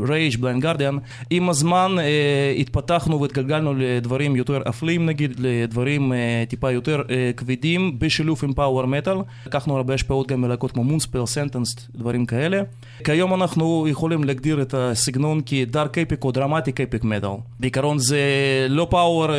Rage, 0.08 0.36
Blind 0.40 0.62
Guardian. 0.62 0.98
עם 1.30 1.48
הזמן 1.48 1.96
אה, 1.98 2.54
התפתחנו 2.58 3.20
והתגלגלנו 3.20 3.74
לדברים 3.74 4.36
יותר 4.36 4.62
אפלים 4.68 5.06
נגיד, 5.06 5.34
לדברים 5.38 6.12
אה, 6.12 6.44
טיפה 6.48 6.70
יותר 6.70 7.02
אה, 7.10 7.30
כבדים, 7.36 7.98
בשילוב 7.98 8.40
עם 8.42 8.52
power 8.52 8.86
metal. 8.86 9.16
לקחנו 9.46 9.76
הרבה 9.76 9.94
השפעות 9.94 10.28
גם 10.28 10.40
מלהקות 10.40 10.72
כמו 10.72 10.84
Moonspell, 10.84 11.26
Sentenced, 11.26 11.80
דברים 11.94 12.26
כאלה. 12.26 12.62
כיום 13.04 13.34
אנחנו 13.34 13.86
יכולים 13.88 14.24
להגדיר 14.24 14.62
את 14.62 14.74
הסגנון 14.74 15.40
כ 15.48 15.65
dark 15.65 15.98
epic 15.98 16.24
או 16.24 16.32
dramatic 16.32 16.80
epic 16.80 17.04
metal. 17.04 17.30
בעיקרון 17.60 17.98
זה 17.98 18.20
לא 18.68 18.86
power 18.90 19.30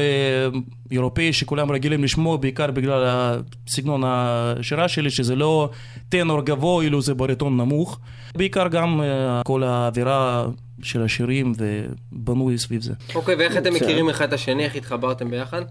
אירופאי 0.92 1.34
שכולם 1.34 1.72
רגילים 1.72 2.04
לשמוע, 2.04 2.38
בעיקר 2.38 2.72
בגלל 2.72 3.32
הסגנון 3.68 4.02
השירה 4.06 4.88
שלי, 4.88 5.10
שזה 5.10 5.36
לא 5.36 5.70
טנור 6.10 6.42
גבוה, 6.42 6.84
אילו 6.84 7.02
זה 7.02 7.14
בריטון 7.14 7.58
נמוך. 7.58 8.00
בעיקר 8.36 8.68
גם 8.68 9.02
כל 9.46 9.64
האווירה 9.64 10.46
של 10.84 11.04
השירים 11.04 11.54
ובנוי 11.58 12.58
סביב 12.58 12.82
זה. 12.82 12.94
אוקיי, 13.16 13.36
ואיך 13.36 13.58
אתם 13.58 13.74
מצוין. 13.74 13.84
מכירים 13.84 14.10
אחד 14.10 14.28
את 14.28 14.34
השני, 14.34 14.64
איך 14.64 14.76
התחברתם 14.76 15.30
ביחד? 15.32 15.62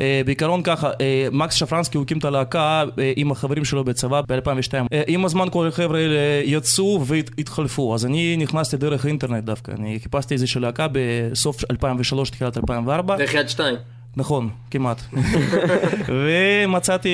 אה, 0.00 0.22
בעיקרון 0.26 0.62
ככה, 0.62 0.90
אה, 1.00 1.28
מקס 1.32 1.54
שפרנסקי 1.54 1.96
הוא 1.96 2.04
הקים 2.04 2.18
את 2.18 2.24
הלהקה 2.24 2.84
אה, 2.98 3.12
עם 3.16 3.30
החברים 3.30 3.64
שלו 3.64 3.84
בצבא 3.84 4.20
ב-2002. 4.28 4.72
עם 5.06 5.24
הזמן 5.24 5.46
כל 5.50 5.66
החבר'ה 5.66 5.98
האלה 5.98 6.42
יצאו 6.44 7.04
והתחלפו, 7.06 7.94
אז 7.94 8.06
אני 8.06 8.36
נכנסתי 8.36 8.76
דרך 8.76 9.04
האינטרנט 9.04 9.44
דווקא. 9.44 9.72
אני 9.72 9.98
חיפשתי 10.02 10.34
איזושהי 10.34 10.60
להקה 10.60 10.86
בסוף 10.92 11.70
2003, 11.70 12.30
תחילת 12.30 12.56
2004. 12.56 13.16
דרך 13.16 13.34
יד 13.34 13.48
שתיים. 13.48 13.76
נכון, 14.16 14.48
כמעט. 14.70 15.02
ומצאתי, 16.24 17.10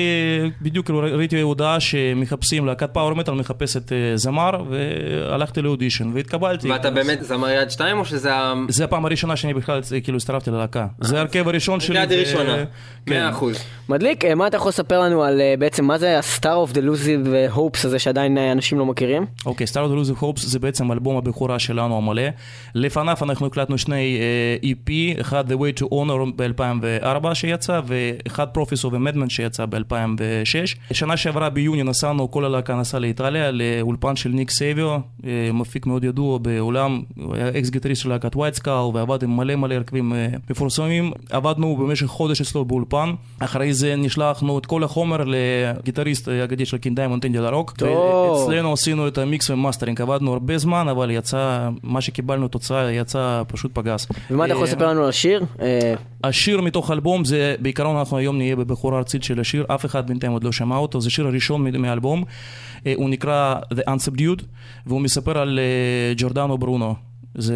בדיוק 0.61 0.85
כאילו 0.85 0.99
ראיתי 0.99 1.41
הודעה 1.41 1.79
שמחפשים, 1.79 2.65
להקת 2.65 2.93
פאוור 2.93 3.13
מטאל 3.13 3.33
מחפשת 3.33 3.91
אה, 3.91 3.97
זמר, 4.15 4.63
והלכתי 4.69 5.61
לאודישן 5.61 6.11
והתקבלתי. 6.13 6.71
ואתה 6.71 6.91
באמת 6.91 7.23
זמר 7.23 7.49
יד 7.49 7.69
שתיים 7.69 7.99
או 7.99 8.05
שזה 8.05 8.35
ה... 8.35 8.53
זה 8.69 8.83
הפעם 8.83 9.05
הראשונה 9.05 9.35
שאני 9.35 9.53
בכלל 9.53 9.81
אה, 9.93 10.01
כאילו 10.01 10.17
הצטרפתי 10.17 10.51
ללהקה. 10.51 10.87
זה 11.01 11.17
ההרכב 11.17 11.47
הראשון 11.47 11.79
שלי. 11.79 12.03
יד 12.03 12.11
ראשונה. 12.11 12.55
כן. 13.05 13.13
מאה 13.13 13.29
אחוז. 13.29 13.57
מדליק, 13.89 14.25
אה, 14.25 14.35
מה 14.35 14.47
אתה 14.47 14.57
יכול 14.57 14.69
לספר 14.69 14.99
לנו 14.99 15.23
על 15.23 15.41
אה, 15.41 15.53
בעצם 15.59 15.85
מה 15.85 15.97
זה 15.97 16.17
ה-Star 16.17 16.69
of 16.69 16.73
the 16.73 16.77
Elusive 16.77 17.55
Hopes 17.55 17.85
הזה 17.87 17.99
שעדיין 17.99 18.37
אה, 18.37 18.51
אנשים 18.51 18.79
לא 18.79 18.85
מכירים? 18.85 19.25
אוקיי, 19.45 19.67
סטאר 19.67 19.87
דלוז 19.87 20.09
הופס 20.09 20.45
זה 20.45 20.59
בעצם 20.59 20.91
אלבום 20.91 21.17
הבכורה 21.17 21.59
שלנו 21.59 21.97
המלא. 21.97 22.23
לפניו 22.75 23.17
אנחנו 23.21 23.45
הקלטנו 23.45 23.77
שני 23.77 24.19
אה, 24.19 24.69
EP, 24.71 25.21
אחד 25.21 25.51
The 25.51 25.55
Way 25.55 25.79
to 25.79 25.83
Honor 25.83 26.41
ב-2004 27.03 27.33
שיצא, 27.33 27.81
ואחד 27.85 28.47
a 28.57 29.15
Madman 29.15 29.29
שיצא 29.29 29.65
ב-2006. 29.65 30.93
שנה 30.93 31.17
שעברה 31.17 31.49
ביוני 31.49 31.83
נסענו, 31.83 32.31
כל 32.31 32.45
הלהקה 32.45 32.75
נסעה 32.75 32.99
לאיטליה, 32.99 33.51
לאולפן 33.51 34.15
של 34.15 34.29
ניק 34.29 34.49
סייביו, 34.49 34.89
אה, 34.89 35.49
מפיק 35.53 35.85
מאוד 35.85 36.03
ידוע 36.03 36.37
בעולם, 36.37 37.01
הוא 37.15 37.35
היה 37.35 37.49
אקס 37.49 37.69
גיטריסט 37.69 38.01
של 38.01 38.09
להקת 38.09 38.35
White 38.35 38.53
Skull, 38.53 38.73
ועבד 38.93 39.23
עם 39.23 39.37
מלא 39.37 39.55
מלא 39.55 39.75
הרכבים 39.75 40.13
אה, 40.13 40.27
מפורסמים. 40.49 41.11
עבדנו 41.29 41.75
במשך 41.75 42.05
חודש 42.05 42.41
אצלו 42.41 42.65
באולפן, 42.65 43.13
אחרי 43.39 43.73
זה 43.73 43.95
נשלחנו 43.95 44.59
את 44.59 44.65
כל 44.65 44.83
החומר 44.83 45.23
לגיטריסט 45.25 46.27
האגדי 46.27 46.65
של 46.65 46.77
King 46.77 46.92
Diamond, 46.92 47.21
אנדי 47.21 47.37
לרוק. 47.37 47.71
טוב. 47.71 47.89
ואצלו 47.89 48.73
עשינו 48.73 49.07
את 49.07 49.17
ה 49.17 49.25
mix 49.25 49.49
ו 49.49 49.54
mastering, 49.54 50.01
עבדנו 50.01 50.33
הרבה 50.33 50.57
זמן, 50.57 50.87
אבל 50.87 51.11
יצא, 51.11 51.69
מה 51.83 52.01
שקיבלנו 52.01 52.47
תוצאה 52.47 52.91
יצא 52.91 53.43
פשוט 53.47 53.71
פגז. 53.73 54.07
ומה 54.31 54.45
אתה 54.45 54.53
יכול 54.53 54.65
אה, 54.65 54.71
לספר 54.71 54.87
לנו 54.87 55.03
על 55.03 55.09
השיר? 55.09 55.45
אה, 55.61 55.93
השיר 56.23 56.61
מתוך 56.77 56.89
האלבום 56.89 57.25
זה, 57.25 57.55
בעיקרון 57.59 57.95
אנחנו 57.95 58.17
היום 58.17 58.37
נהיה 58.37 58.55
בבכורה 58.55 58.97
ארצית 58.97 59.23
של 59.23 59.39
השיר, 59.39 59.65
אף 59.67 59.85
אחד 59.85 60.07
בינתיים 60.07 60.31
עוד 60.31 60.43
לא 60.43 60.51
שמע 60.51 60.77
אותו, 60.77 61.01
זה 61.01 61.07
השיר 61.07 61.27
הראשון 61.27 61.81
מהאלבום, 61.81 62.23
אה, 62.85 62.93
הוא 62.95 63.09
נקרא 63.09 63.55
The 63.73 63.89
Unsubdued, 63.89 64.43
והוא 64.85 65.01
מספר 65.01 65.37
על 65.37 65.59
אה, 65.59 66.13
ג'ורדנו 66.17 66.57
ברונו. 66.57 67.06
זה 67.37 67.55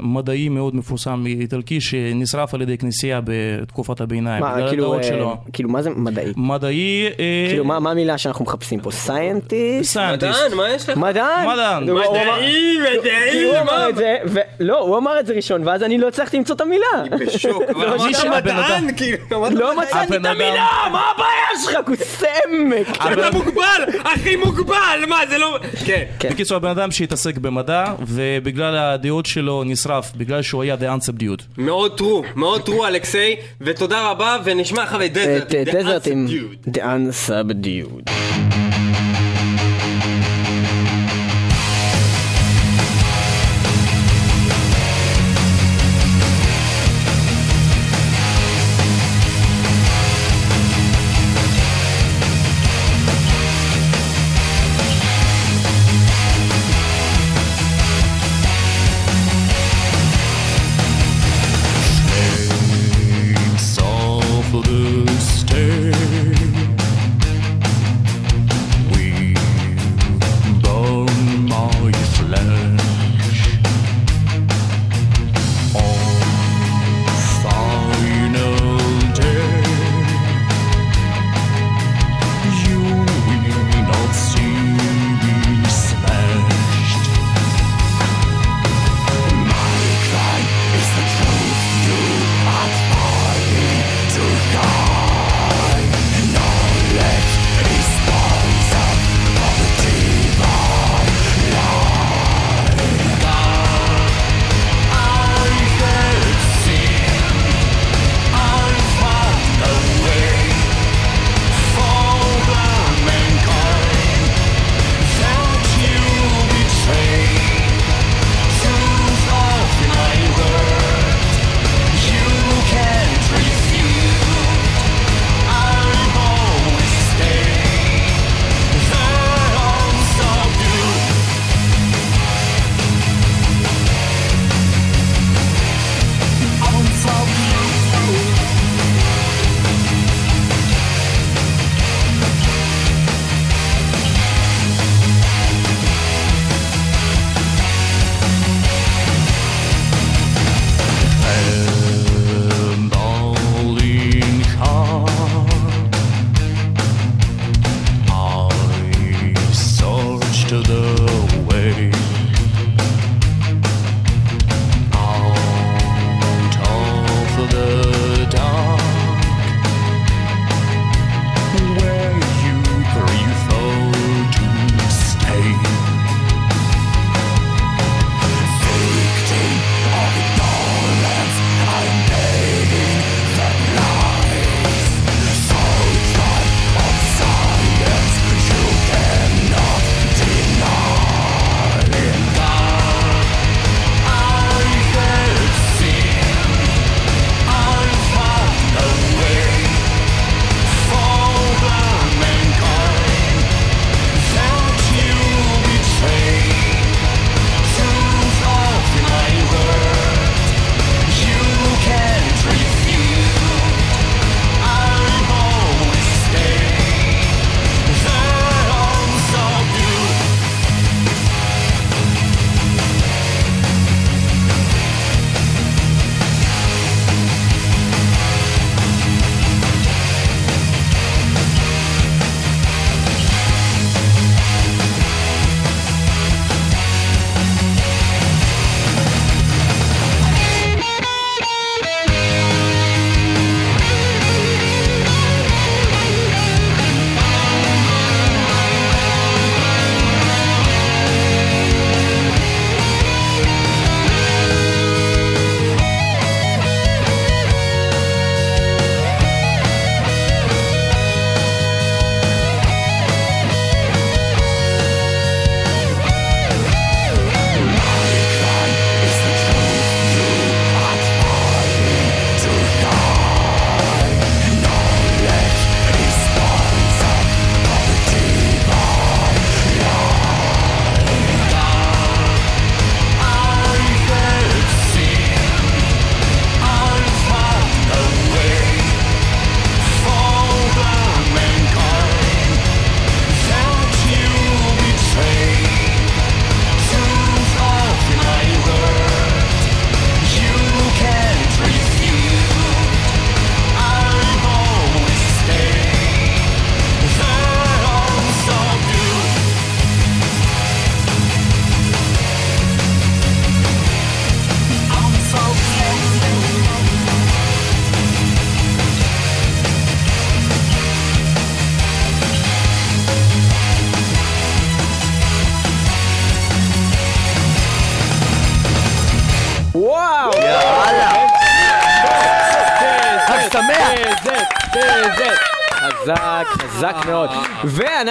מדעי 0.00 0.48
מאוד 0.48 0.76
מפורסם 0.76 1.24
איטלקי 1.26 1.80
שנשרף 1.80 2.54
על 2.54 2.62
ידי 2.62 2.78
כנסייה 2.78 3.20
בתקופת 3.24 4.00
הביניים, 4.00 4.40
מה, 4.42 4.56
כאילו, 4.68 4.98
אה, 4.98 5.02
שלו. 5.02 5.36
כאילו, 5.52 5.68
מה 5.68 5.82
זה 5.82 5.90
מדעי? 5.90 6.32
מדעי... 6.36 7.06
אה, 7.06 7.12
כאילו, 7.48 7.64
מה 7.64 7.80
מה 7.80 7.90
המילה 7.90 8.18
שאנחנו 8.18 8.44
מחפשים 8.44 8.80
פה? 8.80 8.90
Scientist? 8.90 9.92
Scientist. 9.92 10.38
מדען, 10.46 10.56
מה 10.56 10.70
יש 10.70 10.88
לך? 10.88 10.96
מדען? 10.96 11.46
מדען. 11.48 11.84
מדעי, 11.94 12.76
מדעי, 12.98 13.44
הוא 13.44 13.58
אמר 13.58 13.64
מה? 13.78 13.88
את 13.88 13.96
זה, 13.96 14.16
ו- 14.26 14.38
לא, 14.60 14.78
הוא 14.80 14.96
אמר 14.98 15.20
את 15.20 15.26
זה 15.26 15.34
ראשון, 15.34 15.68
ואז 15.68 15.82
אני 15.82 15.98
לא 15.98 16.08
הצלחתי 16.08 16.36
למצוא 16.38 16.56
את 16.56 16.60
המילה. 16.60 17.16
בשוק, 17.26 17.62
אבל 17.74 17.86
מי 17.88 17.94
אמרת 18.02 18.14
שהבן 18.16 18.36
מדען, 18.36 18.84
אדם- 18.84 18.92
כאילו, 18.96 19.16
לא 19.50 19.80
מצאתי 19.80 20.16
את 20.16 20.26
המילה, 20.26 20.66
מה 20.92 21.02
הבעיה 21.14 21.64
שלך? 21.64 21.76
כוסמק. 21.86 22.96
אתה 22.96 23.30
מוגבל, 23.32 23.82
הכי 24.04 24.36
מוגבל, 24.36 24.74
מה 25.08 25.16
זה 25.30 25.38
לא... 25.38 25.58
כן. 25.86 26.04
בקיצור, 26.30 26.56
הבן 26.56 26.68
אדם 26.68 26.90
שהתעסק 26.90 27.38
במדע, 27.38 27.84
ובגלל 28.06 28.74
הדעות 29.10 29.26
שלו 29.26 29.64
נשרף, 29.64 30.12
בגלל 30.16 30.42
שהוא 30.42 30.62
היה 30.62 30.74
The 30.74 30.98
Unsubdued. 31.00 31.42
מאוד 31.58 31.96
true, 31.98 32.22
מאוד 32.36 32.62
true 32.62 32.86
אלכסיי, 32.86 33.36
ותודה 33.60 34.10
רבה, 34.10 34.36
ונשמע 34.44 34.84
אחרי 34.84 35.08
Desert. 35.08 35.54
אה, 35.54 35.62
The 35.62 35.72
Desert 35.72 36.06
עם 36.06 36.26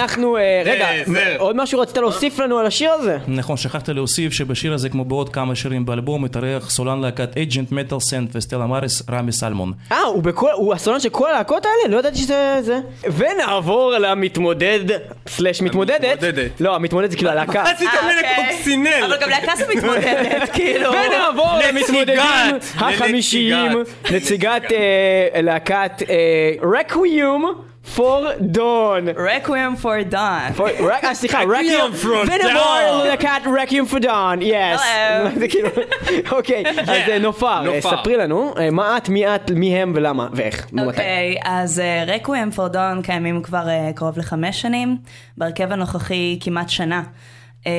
ואנחנו, 0.00 0.36
אה, 0.36 0.62
רגע, 0.64 0.86
זה. 1.06 1.34
עוד 1.38 1.56
משהו 1.56 1.80
רצית 1.80 1.96
להוסיף 1.96 2.38
לנו 2.38 2.58
על 2.58 2.66
השיר 2.66 2.92
הזה? 2.92 3.18
נכון, 3.28 3.56
שכחתי 3.56 3.92
להוסיף 3.92 4.32
שבשיר 4.32 4.74
הזה, 4.74 4.88
כמו 4.88 5.04
בעוד 5.04 5.28
כמה 5.28 5.54
שירים 5.54 5.86
באלבום, 5.86 6.24
מתארח 6.24 6.70
סולן 6.70 7.00
להקת 7.00 7.36
אייג'נט 7.36 7.72
מטל 7.72 8.00
סנט 8.00 8.36
וסטלה 8.36 8.66
מאריס, 8.66 9.02
רמי 9.10 9.32
סלמון. 9.32 9.72
אה, 9.92 10.02
הוא 10.54 10.74
הסולן 10.74 11.00
של 11.00 11.08
כל 11.08 11.30
הלהקות 11.30 11.66
האלה? 11.66 11.94
לא 11.94 11.98
ידעתי 11.98 12.18
שזה 12.18 12.58
זה. 12.60 12.78
ונעבור 13.16 13.92
למתמודד, 13.98 14.80
סלאש 15.26 15.62
מתמודדת. 15.62 16.24
לא, 16.60 16.74
המתמודדת 16.76 17.10
זה 17.10 17.16
כאילו 17.16 17.30
הלהקה. 17.30 17.62
עשית 17.70 17.88
ממנה 18.02 18.16
אוקיי. 18.16 18.54
קוקסינל. 18.56 19.04
אבל 19.04 19.16
גם 19.20 19.28
להקה 19.28 19.52
זה 19.56 19.64
מתמודדת, 19.76 20.48
כאילו. 20.56 20.90
ונעבור 20.90 21.58
למתמודדים 21.68 22.20
החמישיים. 22.76 23.72
נציגת 24.10 24.72
אה, 24.72 25.42
להקת 25.42 26.02
רקוויום 26.62 27.69
פור 27.94 28.26
דון. 28.40 29.08
רקוויאם 29.08 29.76
פור 29.76 30.02
דון. 30.02 30.68
סליחה, 31.12 31.42
Requiem 31.42 31.46
רקיום, 31.46 31.92
for 32.02 32.28
Dawn. 32.28 33.04
ללהקת 33.04 33.28
רקיום 33.60 33.86
פור 33.86 33.98
דון, 33.98 34.42
יס. 34.42 34.80
Hello. 34.80 35.38
זה 35.38 35.48
כאילו, 35.48 35.68
אוקיי, 36.32 36.64
אז 36.80 36.88
אה, 36.88 37.18
נופר, 37.18 37.46
אה, 37.46 37.62
נופר. 37.62 37.90
ספרי 37.90 38.16
לנו, 38.16 38.54
אה, 38.58 38.70
מה 38.70 38.96
את, 38.96 39.08
מי 39.08 39.34
את, 39.34 39.50
מי 39.50 39.76
הם 39.76 39.92
ולמה, 39.96 40.28
ואיך, 40.32 40.66
ומתי. 40.72 40.86
אוקיי, 40.86 41.36
אז 41.44 41.82
רקוויאם 42.06 42.50
פור 42.50 42.68
דון 42.68 43.02
קיימים 43.02 43.42
כבר 43.42 43.66
קרוב 43.94 44.18
לחמש 44.18 44.62
שנים, 44.62 44.96
בהרכב 45.36 45.72
הנוכחי 45.72 46.38
כמעט 46.40 46.68
שנה. 46.68 47.02
אה, 47.66 47.72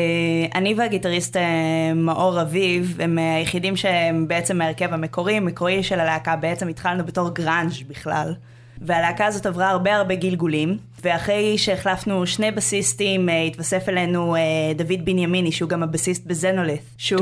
אני 0.56 0.74
והגיטריסט 0.74 1.38
אה, 1.38 1.94
מאור 1.96 2.42
אביב 2.42 2.98
הם 3.02 3.20
אה, 3.20 3.36
היחידים 3.36 3.76
שהם 3.76 4.28
בעצם 4.28 4.58
מההרכב 4.58 4.94
המקורי, 4.94 5.40
מקורי 5.40 5.84
של 5.84 6.00
הלהקה, 6.00 6.36
בעצם 6.36 6.68
התחלנו 6.68 7.06
בתור 7.06 7.30
גראנז' 7.30 7.82
בכלל. 7.90 8.34
והלהקה 8.82 9.26
הזאת 9.26 9.46
עברה 9.46 9.70
הרבה 9.70 9.96
הרבה 9.96 10.16
גלגולים, 10.16 10.78
ואחרי 11.04 11.58
שהחלפנו 11.58 12.28
שני 12.28 12.52
בסיסטים, 12.52 13.30
אה, 13.30 13.42
התווסף 13.42 13.90
אלינו 13.90 14.36
אה, 14.36 14.42
דוד 14.76 15.06
בנימיני, 15.06 15.52
שהוא 15.52 15.70
גם 15.70 15.84
הבסיסט 15.84 16.26
בזנולית, 16.26 16.82
שהוא 16.98 17.20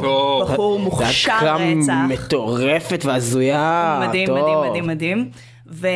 טוב. 0.00 0.42
בחור 0.42 0.78
מוכשר 0.78 1.56
רצח. 1.56 1.92
מטורפת 2.08 3.04
והזויה. 3.04 4.00
מדהים, 4.08 4.26
טוב. 4.26 4.38
מדהים, 4.38 4.70
מדהים, 4.70 4.86
מדהים. 4.86 5.30
ו... 5.66 5.88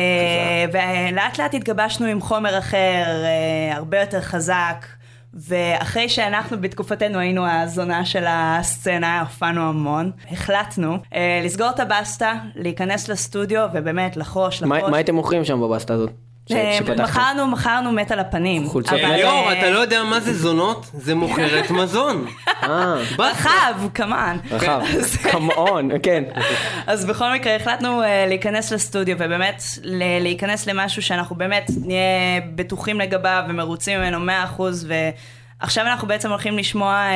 ולאט 0.73 1.39
לאט 1.39 1.53
התגבשנו 1.53 2.05
עם 2.05 2.21
חומר 2.21 2.57
אחר, 2.57 2.77
אה, 2.77 3.75
הרבה 3.75 3.99
יותר 3.99 4.21
חזק. 4.21 4.85
ואחרי 5.33 6.09
שאנחנו 6.09 6.61
בתקופתנו 6.61 7.19
היינו 7.19 7.45
הזונה 7.47 8.05
של 8.05 8.23
הסצנה, 8.27 9.21
הופענו 9.21 9.61
המון, 9.61 10.11
החלטנו 10.31 10.97
אה, 11.13 11.41
לסגור 11.43 11.69
את 11.69 11.79
הבסטה, 11.79 12.33
להיכנס 12.55 13.09
לסטודיו 13.09 13.67
ובאמת 13.73 14.17
לחרוש, 14.17 14.63
מה 14.63 14.77
לחרוש. 14.77 14.91
מה 14.91 14.97
הייתם 14.97 15.15
מוכרים 15.15 15.45
שם 15.45 15.61
בבסטה 15.61 15.93
הזאת? 15.93 16.11
אה? 16.51 16.79
מכרנו, 17.03 17.47
מכרנו 17.47 17.91
מת 17.91 18.11
על 18.11 18.19
הפנים. 18.19 18.67
חולצות 18.67 18.93
אבל, 18.93 19.09
מת? 19.09 19.15
ליאור, 19.15 19.51
אה, 19.51 19.59
אתה 19.59 19.69
לא 19.69 19.79
יודע 19.79 20.03
מה 20.03 20.19
זה 20.19 20.33
זונות? 20.33 20.89
זה 20.93 21.15
מוכרת 21.15 21.71
מזון. 21.81 22.25
אה, 22.63 22.95
רחב, 23.19 23.73
כמובן. 23.93 24.37
רחב. 24.51 24.81
קמאון, 25.31 25.89
כן. 26.03 26.23
אז 26.87 27.05
בכל 27.05 27.33
מקרה 27.33 27.55
החלטנו 27.55 28.01
להיכנס 28.27 28.71
לסטודיו 28.71 29.15
ובאמת 29.19 29.63
להיכנס 30.21 30.67
למשהו 30.67 31.01
שאנחנו 31.01 31.35
באמת 31.35 31.71
נהיה 31.85 32.41
בטוחים 32.55 32.99
לגביו 32.99 33.43
ומרוצים 33.49 33.99
ממנו 33.99 34.31
100% 34.57 34.61
ועכשיו 35.63 35.85
אנחנו 35.85 36.07
בעצם 36.07 36.29
הולכים 36.29 36.57
לשמוע 36.57 37.07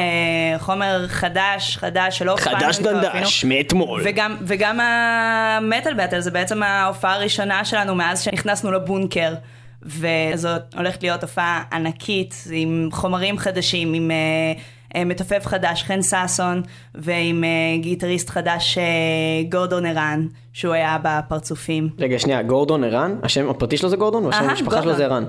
uh, 0.56 0.60
חומר 0.60 1.06
חדש, 1.08 1.78
חדש 1.78 2.18
שלא 2.18 2.32
הופענו 2.32 2.58
חדש 2.58 2.80
דנדש, 2.80 3.46
אפילו. 3.46 3.54
מאתמול. 3.56 4.02
וגם, 4.06 4.36
וגם 4.42 4.80
המטאל 4.80 5.94
באטל 5.94 6.20
זה 6.20 6.32
בעצם 6.32 6.64
ההופעה 6.64 7.16
הראשונה 7.16 7.66
שלנו 7.66 7.96
מאז 7.96 8.22
שנכנסנו 8.22 8.72
לבונקר. 8.72 9.34
וזאת 9.82 10.62
הולכת 10.76 11.04
להיות 11.04 11.22
הופעה 11.24 11.64
ענקית 11.72 12.44
עם 12.52 12.90
חומרים 12.92 13.38
חדשים, 13.38 13.94
עם 13.94 14.12
uh, 14.12 14.94
uh, 14.94 15.06
מתופף 15.06 15.46
חדש, 15.46 15.84
חן 15.84 16.00
ששון, 16.02 16.62
ועם 16.96 17.44
uh, 17.44 17.82
גיטריסט 17.82 18.30
חדש, 18.30 18.78
uh, 18.78 19.52
גורדון 19.52 19.86
ערן, 19.86 20.28
שהוא 20.54 20.74
היה 20.74 20.98
בפרצופים. 21.04 21.90
רגע, 22.00 22.20
שנייה, 22.20 22.44
גורדון 22.44 22.84
ערן? 22.84 23.16
השם 23.24 23.50
הפרטי 23.50 23.78
שלו 23.78 23.90
זה 23.90 23.98
גורדון? 23.98 24.26
או 24.26 24.30
השם 24.30 24.50
המשפחה 24.50 24.82
שלו. 24.82 24.96
זה 24.96 25.06
ערן? 25.06 25.26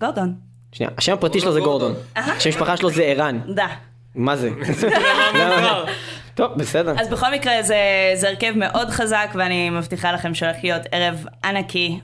גורדון, 0.00 0.47
שנייה, 0.72 0.90
השם 0.98 1.12
הפרטי 1.12 1.40
שלו 1.40 1.52
זה 1.52 1.60
גורדון. 1.60 1.94
השם 2.16 2.48
המשפחה 2.48 2.76
שלו 2.76 2.90
זה 2.90 3.02
ערן. 3.02 3.40
דה. 3.54 3.66
מה 4.14 4.36
זה? 4.36 4.50
טוב, 6.38 6.52
בסדר. 6.56 6.94
אז 6.98 7.08
בכל 7.08 7.32
מקרה 7.32 7.62
זה, 7.62 7.76
זה 8.14 8.28
הרכב 8.28 8.52
מאוד 8.56 8.90
חזק, 8.90 9.28
ואני 9.34 9.70
מבטיחה 9.70 10.12
לכם 10.12 10.34
שהולך 10.34 10.56
להיות 10.62 10.82
ערב 10.92 11.24
ענקי, 11.44 11.98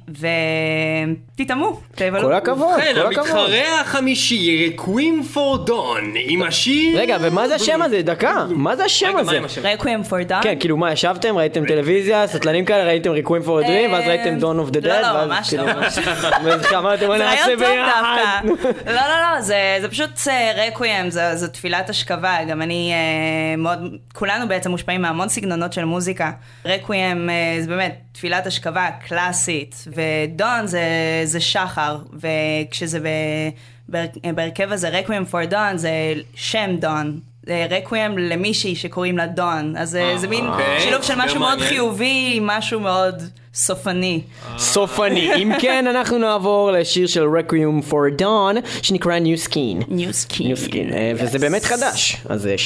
ותתאמו, 1.34 1.80
תבלו. 1.94 2.22
כל 2.22 2.32
הכבוד, 2.32 2.80
כן, 2.80 2.92
כל 2.94 3.06
הכבוד. 3.06 3.36
המתחרה 3.36 3.80
החמישי, 3.80 4.72
קווים 4.76 5.22
פור 5.22 5.58
דון, 5.58 6.12
עם 6.16 6.42
השיר... 6.42 6.98
רגע, 6.98 7.16
ומה 7.20 7.48
זה 7.48 7.54
השם 7.54 7.82
הזה? 7.82 8.02
דקה, 8.02 8.46
מה 8.50 8.76
זה 8.76 8.84
השם 8.84 9.16
הזה? 9.16 9.40
רקוויאם 9.62 10.02
פור 10.02 10.22
דון. 10.22 10.42
כן, 10.42 10.54
כאילו 10.60 10.76
מה, 10.76 10.92
ישבתם, 10.92 11.38
ראיתם 11.38 11.66
טלוויזיה, 11.66 12.26
סטלנים 12.26 12.64
כאלה, 12.64 12.84
ראיתם 12.84 13.10
ריקווים 13.10 13.42
פור 13.42 13.58
הדרים, 13.58 13.92
ואז 13.92 14.04
ראיתם 14.06 14.38
דון 14.38 14.58
אוף 14.58 14.70
דה 14.70 14.80
לא, 14.80 14.86
דד, 14.88 15.02
לא, 15.02 15.06
ואז 15.06 15.28
ממש 15.28 15.48
כאילו... 15.48 15.66
לא, 15.66 15.74
ממש 15.74 15.98
ואז 16.44 16.72
אמרתם, 16.72 17.06
בוא 17.06 17.18
זה 17.18 17.24
נעשה 17.24 17.56
ביחד. 17.56 18.42
דווקא. 18.44 18.90
לא, 18.90 18.92
לא, 18.94 19.34
לא, 19.34 19.40
זה, 19.40 19.78
זה 19.80 19.88
פשוט 19.88 20.10
אה, 20.30 21.04
זו, 21.08 21.20
זו 21.34 21.48
תפילת 21.48 21.90
השכבה. 21.90 22.36
גם 22.48 22.62
אני 22.62 22.92
אה, 22.92 23.56
מאוד, 23.56 23.78
כולנו 24.24 24.48
בעצם 24.48 24.70
מושפעים 24.70 25.02
מהמון 25.02 25.28
סגנונות 25.28 25.72
של 25.72 25.84
מוזיקה. 25.84 26.32
רקוויאם 26.66 27.30
אה, 27.30 27.56
זה 27.60 27.68
באמת 27.68 27.98
תפילת 28.12 28.46
השכבה 28.46 28.88
קלאסית, 29.08 29.84
ודון 29.86 30.66
זה, 30.66 30.82
זה 31.24 31.40
שחר, 31.40 31.98
וכשזה 32.12 33.00
ב, 33.00 33.08
בהרכב 34.34 34.72
הזה, 34.72 34.88
רקוויאם 34.88 35.24
פור 35.24 35.44
דון 35.44 35.76
זה 35.76 35.90
שם 36.34 36.76
דון. 36.78 37.20
זה 37.46 37.66
רקוויאם 37.70 38.18
למישהי 38.18 38.76
שקוראים 38.76 39.18
לה 39.18 39.26
דון, 39.26 39.76
אז 39.76 39.96
אה, 39.96 40.18
זה 40.18 40.28
מין 40.28 40.46
אוקיי, 40.46 40.80
שילוב 40.80 41.02
של 41.02 41.14
משהו 41.16 41.40
מאוד 41.40 41.50
מעניין. 41.50 41.68
חיובי 41.68 42.38
משהו 42.42 42.80
מאוד 42.80 43.22
סופני. 43.54 44.20
סופני. 44.58 45.34
אם 45.34 45.52
כן, 45.60 45.86
אנחנו 45.86 46.18
נעבור 46.18 46.70
לשיר 46.72 47.06
של 47.06 47.24
Requiem 47.24 47.90
for 47.90 48.20
Dawn, 48.20 48.66
שנקרא 48.82 49.18
New 49.18 49.48
Skin. 49.48 49.90
New 49.90 50.32
Skin. 50.32 50.42
New 50.42 50.68
Skin, 50.68 50.94
אה, 50.94 51.12
וזה 51.16 51.38
באמת 51.38 51.64
חדש, 51.64 52.16
אז 52.28 52.46
אה, 52.46 52.58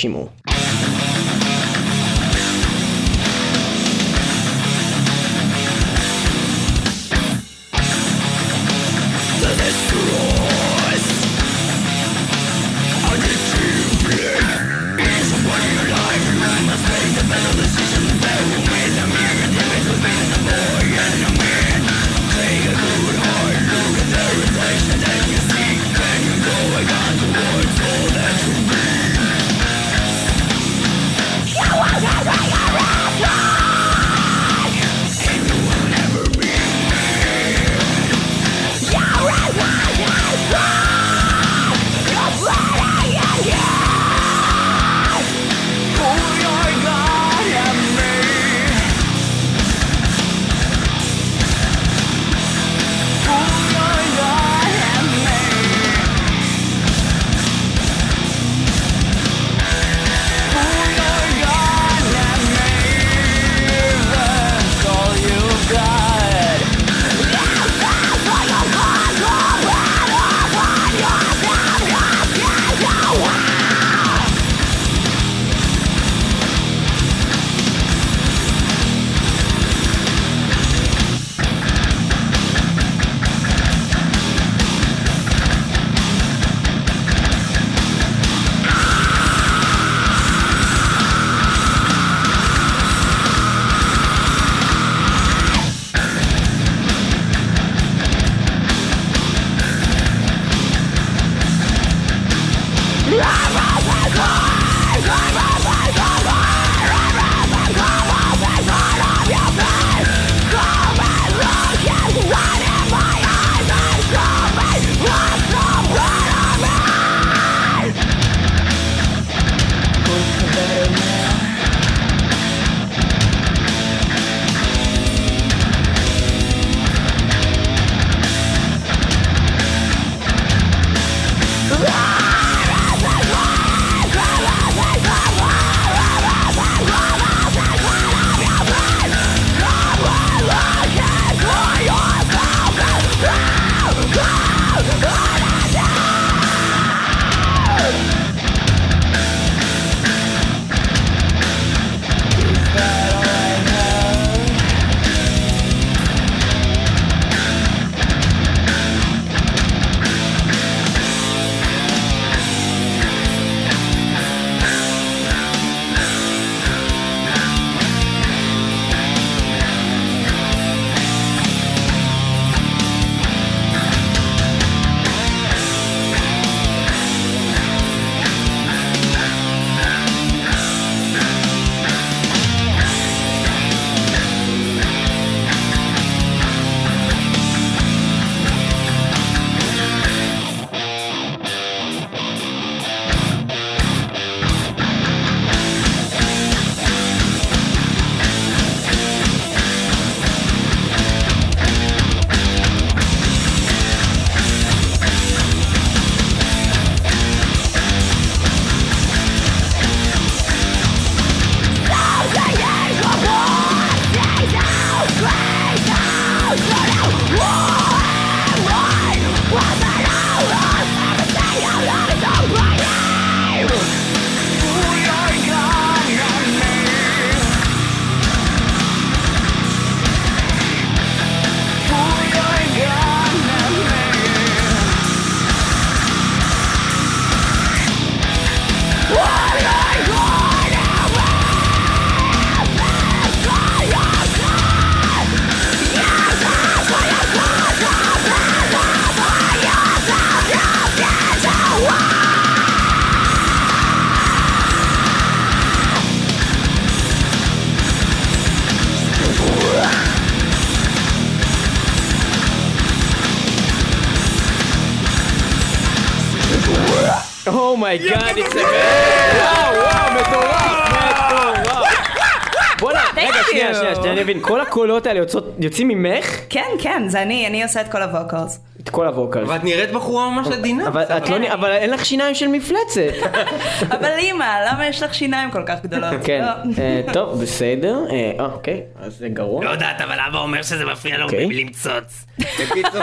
מבין, 274.29 274.43
כל 274.43 274.61
הקולות 274.61 275.07
האלה 275.07 275.18
יוצאות- 275.18 275.55
יוצאים 275.59 275.89
ממך? 275.89 276.41
כן, 276.49 276.66
כן, 276.79 277.03
זה 277.09 277.22
אני, 277.22 277.47
אני 277.47 277.62
עושה 277.62 277.81
את 277.81 277.89
כל 277.93 278.03
ה 278.03 278.10
vocals. 278.10 278.61
את 278.83 278.89
כל 278.89 279.07
ה 279.07 279.12
vocals. 279.12 279.49
ואת 279.49 279.64
נראית 279.64 279.93
בחורה 279.93 280.31
ממש 280.31 280.47
עדינה. 280.47 280.89
אבל 280.89 281.03
את 281.03 281.29
לא 281.29 281.39
נ- 281.39 281.45
אבל 281.45 281.70
אין 281.72 281.91
לך 281.91 282.05
שיניים 282.05 282.35
של 282.35 282.49
מפלצת. 282.49 283.12
אבל 283.99 284.11
אימא, 284.18 284.45
למה 284.70 284.87
יש 284.87 285.03
לך 285.03 285.14
שיניים 285.14 285.51
כל 285.51 285.62
כך 285.66 285.83
גדולות? 285.83 286.14
כן, 286.24 286.45
לא. 286.47 286.83
אה, 286.83 287.01
טוב, 287.12 287.43
בסדר. 287.43 287.99
אה, 288.11 288.33
אה, 288.41 288.45
אוקיי, 288.45 288.81
אז 289.01 289.16
זה 289.18 289.29
גרוע. 289.29 289.64
לא 289.64 289.70
יודעת, 289.70 290.01
אבל 290.01 290.16
אבא 290.29 290.39
אומר 290.39 290.62
שזה 290.62 290.85
מפריע 290.85 291.18
לו 291.18 291.24
אוקיי. 291.24 291.47
למצוץ. 291.47 292.26
בקיצור, 292.39 293.03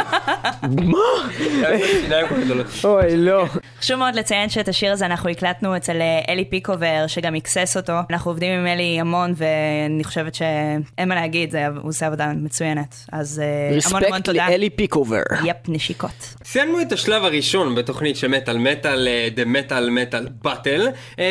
מה? 0.91 0.97
אוי, 2.83 3.17
לא. 3.17 3.45
חשוב 3.85 3.97
מאוד 3.99 4.15
לציין 4.15 4.49
שאת 4.49 4.67
השיר 4.67 4.91
הזה 4.91 5.05
אנחנו 5.05 5.29
הקלטנו 5.29 5.77
אצל 5.77 6.01
אה, 6.01 6.19
אלי 6.29 6.45
פיקובר, 6.45 7.03
שגם 7.07 7.35
מיקסס 7.35 7.77
אותו. 7.77 7.93
אנחנו 8.09 8.31
עובדים 8.31 8.59
עם 8.59 8.67
אלי 8.67 8.97
המון, 8.99 9.33
ואני 9.37 10.03
חושבת 10.03 10.35
שאין 10.35 11.09
מה 11.09 11.15
להגיד, 11.15 11.51
זה- 11.51 11.67
הוא 11.67 11.89
עושה 11.89 12.07
עבודה 12.07 12.27
מצוינת. 12.35 12.95
אז 13.11 13.39
אה, 13.39 13.45
המון 13.87 14.03
המון 14.03 14.13
רספקט 14.13 14.25
תודה. 14.25 14.49
לאלי 14.49 14.69
פיקובר. 14.69 15.21
יפ, 15.43 15.55
נשיקות. 15.67 16.35
סיימנו 16.43 16.81
את 16.81 16.91
השלב 16.91 17.23
הראשון 17.23 17.75
בתוכנית 17.75 18.15
של 18.17 18.27
מטאל 18.27 18.57
מטאל, 18.57 19.07
אה, 19.07 19.27
The 19.35 19.47
Metal 19.47 19.73
Metal 20.13 20.47
Battle, 20.47 20.81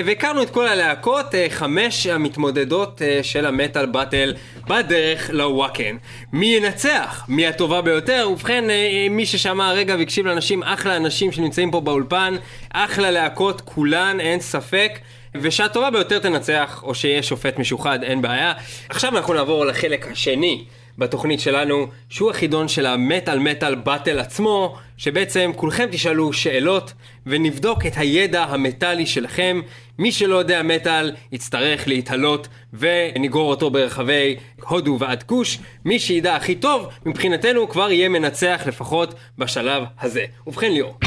והכרנו 0.04 0.42
את 0.42 0.50
כל 0.50 0.68
הלהקות, 0.68 1.26
חמש 1.48 2.06
המתמודדות 2.06 3.02
של 3.22 3.46
המטאל 3.46 3.86
באטל 3.86 4.34
בדרך 4.68 5.30
לוואקן. 5.32 5.96
מי 6.32 6.46
ינצח? 6.46 7.24
מי 7.28 7.46
הטובה 7.46 7.82
ביותר? 7.82 8.28
ובכן, 8.32 8.64
מי 9.10 9.26
ששמע 9.26 9.68
הרגע 9.68 9.94
והקשיב 9.98 10.26
לאנשים, 10.26 10.62
אחלה 10.62 10.96
אנשים 10.96 11.32
שנמצאים 11.32 11.70
פה 11.70 11.80
באולפן, 11.80 12.34
אחלה 12.72 13.10
להקות, 13.10 13.60
כולן, 13.60 14.20
אין 14.20 14.40
ספק. 14.40 14.98
ושהטובה 15.34 15.90
ביותר 15.90 16.18
תנצח, 16.18 16.80
או 16.82 16.94
שיהיה 16.94 17.22
שופט 17.22 17.58
משוחד, 17.58 18.02
אין 18.02 18.22
בעיה. 18.22 18.52
עכשיו 18.88 19.16
אנחנו 19.16 19.34
נעבור 19.34 19.64
לחלק 19.64 20.06
השני 20.12 20.64
בתוכנית 20.98 21.40
שלנו, 21.40 21.86
שהוא 22.08 22.30
החידון 22.30 22.68
של 22.68 22.86
המטאל 22.86 23.38
מטאל 23.38 23.74
באטל 23.74 24.18
עצמו, 24.18 24.76
שבעצם 24.96 25.50
כולכם 25.56 25.86
תשאלו 25.90 26.32
שאלות, 26.32 26.92
ונבדוק 27.26 27.86
את 27.86 27.92
הידע 27.96 28.42
המטאלי 28.42 29.06
שלכם. 29.06 29.60
מי 29.98 30.12
שלא 30.12 30.36
יודע 30.36 30.62
מטאל, 30.62 31.12
יצטרך 31.32 31.88
להתעלות, 31.88 32.48
ונגרור 32.72 33.50
אותו 33.50 33.70
ברחבי 33.70 34.36
הודו 34.68 34.96
ועד 35.00 35.22
כוש. 35.22 35.58
מי 35.84 35.98
שידע 35.98 36.36
הכי 36.36 36.54
טוב, 36.54 36.88
מבחינתנו 37.06 37.68
כבר 37.68 37.92
יהיה 37.92 38.08
מנצח 38.08 38.62
לפחות 38.66 39.14
בשלב 39.38 39.82
הזה. 40.00 40.24
ובכן 40.46 40.72
ליאור. 40.72 40.98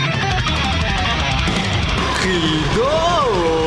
go 2.75 3.66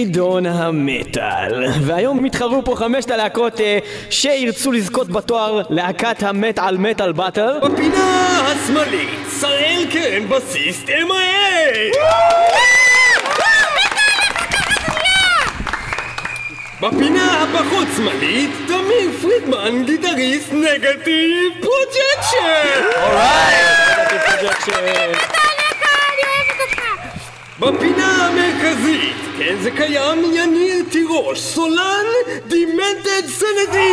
חידון 0.00 0.46
המטאל. 0.46 1.64
והיום 1.82 2.18
הם 2.18 2.26
יתחרו 2.26 2.64
פה 2.64 2.76
חמשת 2.76 3.10
הלהקות 3.10 3.60
אה, 3.60 3.78
שירצו 4.10 4.72
לזכות 4.72 5.08
בתואר 5.08 5.62
להקת 5.70 6.22
המטאל 6.22 6.76
Metal 6.76 7.12
Battle. 7.12 7.58
בפינה 7.62 8.40
השמאלית, 8.46 9.10
שראל 9.40 9.84
קרן 9.90 10.28
בסיסט 10.28 10.88
MIA! 10.88 11.96
בפינה 16.80 17.42
הפחות 17.42 17.88
שמאלית, 17.96 18.50
תמיר 18.66 19.10
פרידמן, 19.22 19.84
גיטריסט 19.84 20.52
Negative 20.52 21.52
Projection! 21.60 22.80
בפינה 27.60 28.26
המרכזית, 28.26 29.16
כן 29.38 29.56
זה 29.62 29.70
קיים, 29.70 30.24
יניר 30.34 30.84
תירוש, 30.90 31.40
סולן, 31.40 32.04
דימנטד 32.46 33.28
סנדי! 33.28 33.92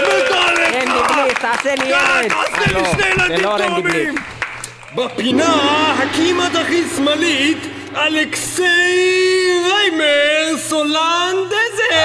רנדי 0.00 1.00
בליף, 1.08 1.38
תעשה 1.38 1.74
לי 1.74 1.84
ילד! 1.84 2.28
תעשה 2.28 2.60
אה, 2.60 2.66
לי 2.66 2.74
לא, 2.74 2.84
שני 2.92 3.06
ילדים 3.08 3.44
לא 3.44 3.50
רנדי 3.50 3.66
תאומים! 3.66 4.14
בפינה 4.94 5.54
הכמעט 5.98 6.54
הכי 6.54 6.82
שמאלית, 6.96 7.58
אלכסיי 7.96 9.62
ריימר 9.72 10.58
סולן 10.58 11.34
דזר! 11.46 11.96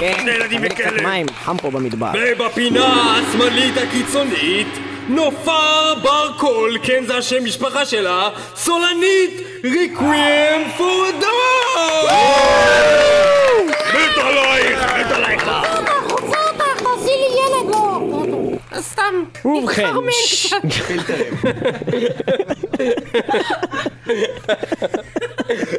כן, 0.00 0.46
תביא 0.48 0.68
קצת 0.68 1.02
מים, 1.02 1.26
חם 1.44 1.56
פה 1.56 1.70
במדבר. 1.70 2.10
ובפינה 2.14 3.18
השמאלית 3.18 3.76
הקיצונית, 3.76 4.68
נופר 5.08 5.94
בר 6.02 6.30
קול, 6.38 6.78
כן 6.82 7.04
זה 7.06 7.16
השם 7.16 7.44
משפחה 7.44 7.86
שלה, 7.86 8.28
סולנית 8.56 9.40
ריקוויאם 9.64 10.70
פור 10.76 11.06
דור! 11.20 12.10
מת 13.94 14.18
עלייך, 14.18 14.82
מת 14.98 15.12
עלייך! 15.12 15.44
ובכן, 19.44 19.90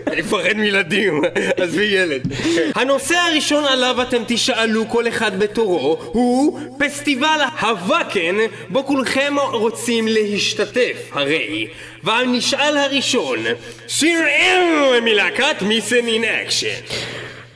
אני 0.08 0.22
מפחד 0.22 0.54
מילדים, 0.56 1.22
עזבי 1.58 1.84
ילד. 1.84 2.34
הנושא 2.76 3.16
הראשון 3.16 3.64
עליו 3.66 4.02
אתם 4.02 4.24
תשאלו 4.28 4.90
כל 4.90 5.08
אחד 5.08 5.40
בתורו 5.40 5.98
הוא 6.06 6.60
פסטיבל 6.80 7.40
הוואקן 7.62 8.36
בו 8.70 8.86
כולכם 8.86 9.36
רוצים 9.52 10.08
להשתתף 10.08 11.10
הרי. 11.12 11.68
והנשאל 12.04 12.78
הראשון, 12.78 13.40
שיראל 13.88 15.00
מלהקת 15.02 15.62
Missing 15.62 16.08
in 16.08 16.24
Action. 16.24 16.68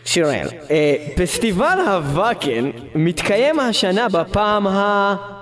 שיראל, 0.06 0.48
אה, 0.72 0.96
פסטיבל 1.16 1.78
הוואקן 1.88 2.70
מתקיים 2.96 3.60
השנה 3.60 4.10
בפעם 4.10 4.68
ה... 4.68 5.39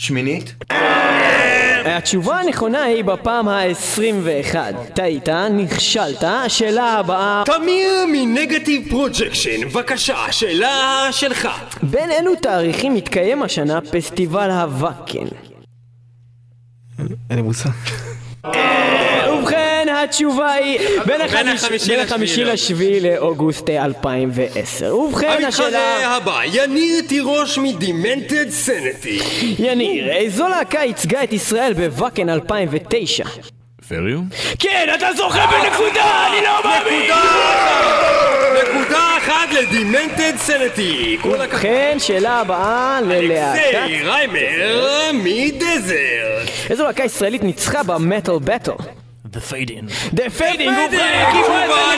שמינית? 0.00 0.54
התשובה 1.84 2.40
הנכונה 2.40 2.82
היא 2.82 3.04
בפעם 3.04 3.48
ה-21. 3.48 4.56
טעית, 4.94 5.28
נכשלת, 5.28 6.22
השאלה 6.22 6.92
הבאה... 6.92 7.42
תמיר 7.46 7.92
מ 8.12 8.20
Negative 8.20 8.88
Projection, 8.90 9.68
בבקשה, 9.68 10.32
שאלה 10.32 11.08
שלך. 11.10 11.48
בין 11.82 12.10
אילו 12.10 12.34
תאריכים 12.42 12.94
מתקיים 12.94 13.42
השנה 13.42 13.80
פסטיבל 13.80 14.50
הוואקן? 14.50 15.26
אין 16.98 17.08
לי 17.30 17.42
מושג. 17.42 17.70
התשובה 20.04 20.52
היא 20.52 20.78
בין 21.06 21.20
החמיש- 21.20 21.64
החמישי 21.64 21.96
החמישי 22.00 22.44
לשביעי 22.44 23.00
לאוגוסט 23.00 23.70
אה, 23.70 23.84
2010. 23.84 24.96
ובכן, 24.96 25.44
השאלה... 25.48 25.66
המתחרה 25.94 26.16
הבא, 26.16 26.40
יניר 26.52 27.00
תירוש 27.08 27.58
מדימנטד 27.58 28.50
סנטי. 28.50 29.18
יניר, 29.58 30.10
איזו 30.12 30.48
להקה 30.48 30.78
ייצגה 30.78 31.22
את 31.24 31.32
ישראל 31.32 31.72
בוואקן 31.72 32.28
2009? 32.28 33.24
פריום? 33.88 34.28
כן, 34.58 34.88
אתה 34.94 35.06
זוכה 35.16 35.46
בנקודה, 35.46 36.26
אני 36.28 36.44
לא 36.46 36.70
מאמין! 36.70 37.02
נקודה 37.02 37.22
אחת! 37.22 38.68
נקודה 38.68 39.16
אחת 39.18 39.52
לדימנטד 39.52 40.32
סנטי. 40.36 41.16
ובכן, 41.24 41.96
שאלה 41.98 42.40
הבאה 42.40 43.00
ללהקת... 43.00 43.60
אלכסיי 43.74 44.02
ריימר 44.02 45.10
מדזר. 45.12 45.96
איזו 46.70 46.84
להקה 46.84 47.04
ישראלית 47.04 47.42
ניצחה 47.44 47.82
במטל 47.82 48.32
בטל? 48.44 48.72
The 49.32 49.40
Fading. 49.40 49.86
The 50.14 50.28
Fading, 50.38 50.58
קיבלו 50.58 50.82
איזה 50.82 51.02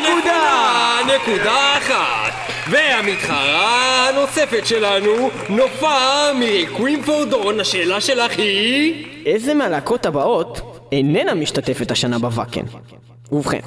נקודה! 0.03 0.99
נקודה 1.17 1.79
אחת. 1.79 2.33
והמתחרה 2.71 4.09
הנוספת 4.09 4.67
שלנו, 4.67 5.31
נופר 5.49 6.33
מקווינפורדון, 6.35 7.61
השאלה 7.61 8.01
שלך 8.01 8.39
היא... 8.39 9.07
איזה 9.27 9.55
מהלהקות 9.55 10.07
הבאות 10.07 10.61
איננה 10.93 11.35
משתתפת 11.35 11.91
השנה 11.91 12.19
בוואקן? 12.19 12.65
ובכן, 13.33 13.61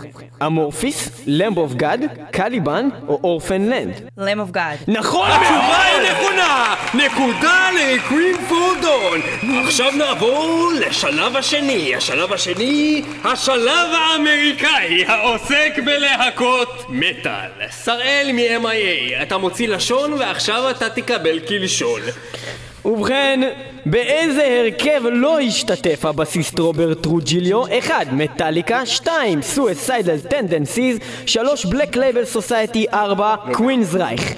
Amorphis, 0.45 1.09
Lamb 1.27 1.57
of 1.57 1.73
God, 1.73 2.05
Caliban 2.31 2.89
או 3.07 3.19
Orphaned 3.23 3.61
Land? 3.61 4.09
Lamb 4.19 4.51
of 4.51 4.55
God. 4.55 4.83
נכון 4.87 5.29
התשובה 5.31 5.83
היא 5.83 6.11
נכונה! 6.11 6.75
נקודה 6.93 7.69
ל 7.71 7.81
Requiem 7.81 8.45
for 8.45 8.73
Dawn! 8.73 9.19
עכשיו 9.65 9.91
נעבור 9.91 10.71
לשלב 10.79 11.35
השני. 11.35 11.95
השלב 11.95 12.33
השני, 12.33 13.01
השלב 13.23 13.87
האמריקאי, 13.93 15.05
העוסק 15.05 15.79
בלהקות 15.85 16.85
מטאל. 16.89 17.49
שראל 17.71 18.29
מ-MIA, 18.33 19.21
אתה 19.21 19.37
מוציא 19.37 19.67
לשון 19.67 20.13
ועכשיו 20.13 20.69
אתה 20.69 20.89
תקבל 20.89 21.39
קלשון. 21.39 22.01
ובכן, 22.85 23.39
באיזה 23.85 24.61
הרכב 24.61 25.01
לא 25.11 25.39
השתתף 25.39 26.05
הבסיסט 26.05 26.59
רוברט 26.59 27.03
טרוג'יליו? 27.03 27.63
1. 27.79 27.93
מטאליקה 28.11 28.85
2. 28.85 29.41
Suicidal 29.41 30.19
Tendencies 30.19 30.99
3. 31.25 31.65
Black 31.65 31.95
Label 31.95 32.25
Society 32.25 32.85
4. 32.93 33.35
Queensrÿche 33.53 34.35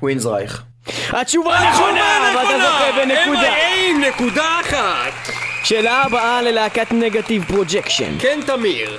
Queensrÿche. 0.00 0.62
התשובה 1.10 1.58
נכונה! 1.70 2.34
ואתה 2.36 2.58
זוכה 2.58 2.92
בנקודה 2.96 3.56
אין, 3.56 4.00
נקודה 4.00 4.60
אחת! 4.60 5.34
שאלה 5.64 6.02
הבאה 6.02 6.42
ללהקת 6.42 6.92
Negative 6.92 7.44
Projection 7.44 8.18
כן, 8.18 8.40
תמיר. 8.46 8.98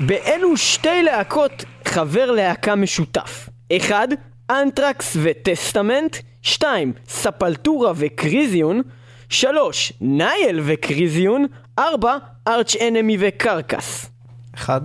באילו 0.00 0.56
שתי 0.56 1.02
להקות 1.02 1.64
חבר 1.84 2.30
להקה 2.30 2.74
משותף? 2.74 3.48
1. 3.76 4.08
Anthrax 4.50 5.16
ו 5.22 5.31
Testament 5.31 6.16
2. 6.44 6.92
Sepultura 7.08 7.92
ו 7.96 8.07
Krisiun 8.07 8.82
3. 9.28 9.92
Nile 10.00 10.60
ו 10.64 10.74
Krisiun 10.74 11.46
4. 11.78 12.16
Arch 12.48 12.76
Enemy 12.76 13.16
ו 13.20 13.31
Carcass 13.31 14.06
אחד. 14.54 14.80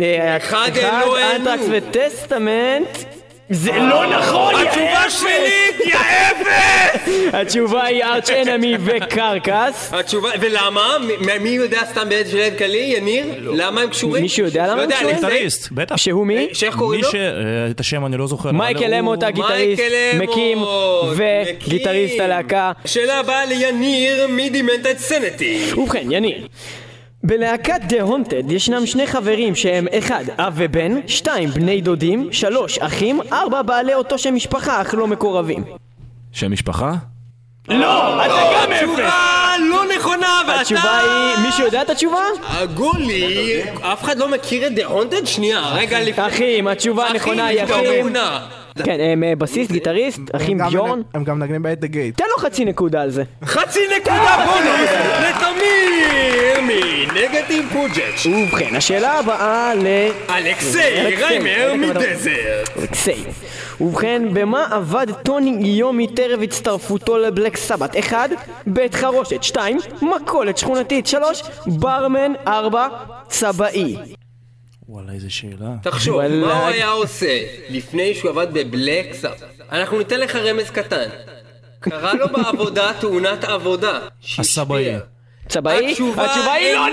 אה, 0.00 0.36
אחד 0.36 0.70
הם 0.74 1.00
לא 1.00 1.18
העלו. 1.18 1.36
Anthrax 1.36 1.64
ו 1.70 1.82
Testament 1.82 2.88
זה 3.52 3.72
לא 3.72 4.06
נכון, 4.06 4.54
יא 4.54 4.60
התשובה 4.68 5.06
אפס! 5.06 5.20
שלילית, 5.20 5.80
יא 5.86 5.96
אפס! 5.96 7.08
התשובה 7.32 7.84
היא 7.84 8.04
Arch 8.04 8.30
Enemy 8.30 8.74
ו 8.84 8.97
Carcass 8.97 9.90
התשובה, 9.92 10.30
ולמה? 10.40 10.96
מי 11.40 11.48
יודע 11.48 11.80
סתם 11.90 12.08
באיזה 12.08 12.30
שלב 12.30 12.58
כללי, 12.58 12.94
יניר? 12.96 13.24
למה 13.40 13.80
הם 13.80 13.90
קשורים? 13.90 14.22
מישהו 14.22 14.44
יודע 14.44 14.66
למה 14.66 14.76
לא 14.76 14.82
הם 14.82 14.90
קשורים? 14.90 15.14
גיטריסט, 15.16 15.68
בטח. 15.72 15.96
שהוא 15.96 16.26
מי? 16.26 16.48
שאיך 16.52 16.76
קוראים 16.76 17.00
מי 17.00 17.06
לו? 17.06 17.12
ש... 17.12 17.14
אה, 17.14 17.20
את 17.70 17.80
השם 17.80 18.06
אני 18.06 18.16
לא 18.16 18.26
זוכר. 18.26 18.52
מייקל 18.52 18.94
אמוט 18.94 19.22
הגיטריסט, 19.22 19.82
מקים 20.18 20.58
וגיטריסט. 21.16 22.20
הלהקה 22.20 22.72
שאלה 22.84 23.18
הבאה 23.20 23.44
ליניר 23.44 24.26
מדימנטד 24.28 24.98
סנטי. 24.98 25.72
ובכן, 25.76 26.06
יניר. 26.10 26.46
בלהקת 27.24 27.80
דה 27.88 28.02
הונטד 28.02 28.52
ישנם 28.52 28.86
שני 28.86 29.06
חברים 29.06 29.54
שהם 29.54 29.86
1. 29.98 30.14
אב 30.38 30.52
ובן, 30.56 30.92
2. 31.06 31.48
בני 31.48 31.80
דודים, 31.80 32.28
3. 32.32 32.78
אחים, 32.78 33.20
4. 33.32 33.62
בעלי 33.62 33.94
אותו 33.94 34.18
שם 34.18 34.34
משפחה 34.34 34.82
אך 34.82 34.94
לא 34.94 35.06
מקורבים. 35.06 35.64
שם 36.32 36.52
משפחה? 36.52 36.92
לא! 37.68 38.24
אתה 38.26 38.34
גם 38.34 38.72
אפס! 38.72 38.82
התשובה 38.82 39.52
לא 39.70 39.82
נכונה, 39.96 40.40
ואתה... 40.48 40.60
התשובה 40.60 40.98
היא... 41.00 41.46
מישהו 41.46 41.64
יודע 41.64 41.82
את 41.82 41.90
התשובה? 41.90 42.22
הגולי, 42.48 43.62
אף 43.80 44.04
אחד 44.04 44.18
לא 44.18 44.28
מכיר 44.28 44.66
את 44.66 44.74
דה 44.74 44.86
הונטד? 44.86 45.26
שנייה, 45.26 45.68
רגע 45.74 46.00
לפני... 46.00 46.26
אחים, 46.26 46.68
התשובה 46.68 47.06
הנכונה 47.06 47.46
היא 47.46 47.64
אחים, 47.64 47.74
אחים. 47.74 48.00
נכונה. 48.00 48.46
כן, 48.86 49.00
הם 49.00 49.24
אה, 49.24 49.36
בסיסט, 49.36 49.72
גיטריסט, 49.72 50.20
אחים 50.32 50.58
גם 50.58 50.68
ביורן. 50.70 51.02
הם 51.14 51.24
גם 51.24 51.38
מנגנים 51.38 51.62
ב- 51.62 51.73
At 51.73 51.84
the 51.84 51.88
Gates. 51.88 52.16
תן 52.16 52.24
לו 52.30 52.38
חצי 52.38 52.64
נקודה 52.64 53.02
על 53.02 53.10
זה. 53.10 53.22
חצי 53.44 53.80
נקודה 53.96 54.46
בונוס 54.46 54.90
לתמיר 55.20 56.60
מ 56.62 56.74
Negative 56.74 57.68
Project. 57.72 58.26
ובכן, 58.26 58.76
השאלה 58.76 59.18
הבאה 59.18 59.74
ל... 59.74 59.86
אלכסי 60.30 60.78
אלכסי, 60.82 61.22
ריימר 61.22 61.74
מ 61.76 61.89
Desert. 61.89 62.78
אלכסי. 62.78 63.24
ובכן, 63.80 64.22
במה 64.32 64.66
עבד 64.70 65.06
טוני 65.22 65.50
יומי 65.68 66.06
טרם 66.06 66.42
הצטרפותו 66.42 67.18
ל 67.18 67.24
Black 67.24 67.56
Sabbath? 67.56 67.96
1. 67.98 68.30
בית 68.66 68.94
חרושת 68.94 69.42
2. 69.42 69.78
מכולת 70.02 70.58
שכונתית 70.58 71.06
3. 71.06 71.42
ברמן 71.66 72.32
4. 72.46 72.88
צבעי 73.28 73.96
וואלה, 74.92 75.12
איזה 75.12 75.30
שאלה. 75.30 75.74
תחשוב. 75.82 76.26
מה 76.26 76.58
הוא 76.58 76.66
היה 76.66 76.90
עושה 76.90 77.44
לפני 77.70 78.14
שהוא 78.14 78.30
עבד 78.30 78.46
בבלק 78.52 79.12
סאב? 79.12 79.32
אנחנו 79.72 79.98
ניתן 79.98 80.20
לך 80.20 80.36
רמז 80.36 80.70
קטן. 80.70 81.08
קרה 81.80 82.14
לו 82.14 82.26
בעבודה 82.28 82.92
תאונת 83.00 83.44
עבודה. 83.44 83.98
הסבאי. 84.38 84.94
צבעי? 85.48 85.92
התשובה 85.92 86.52
היא 86.52 86.74
לא 86.74 86.86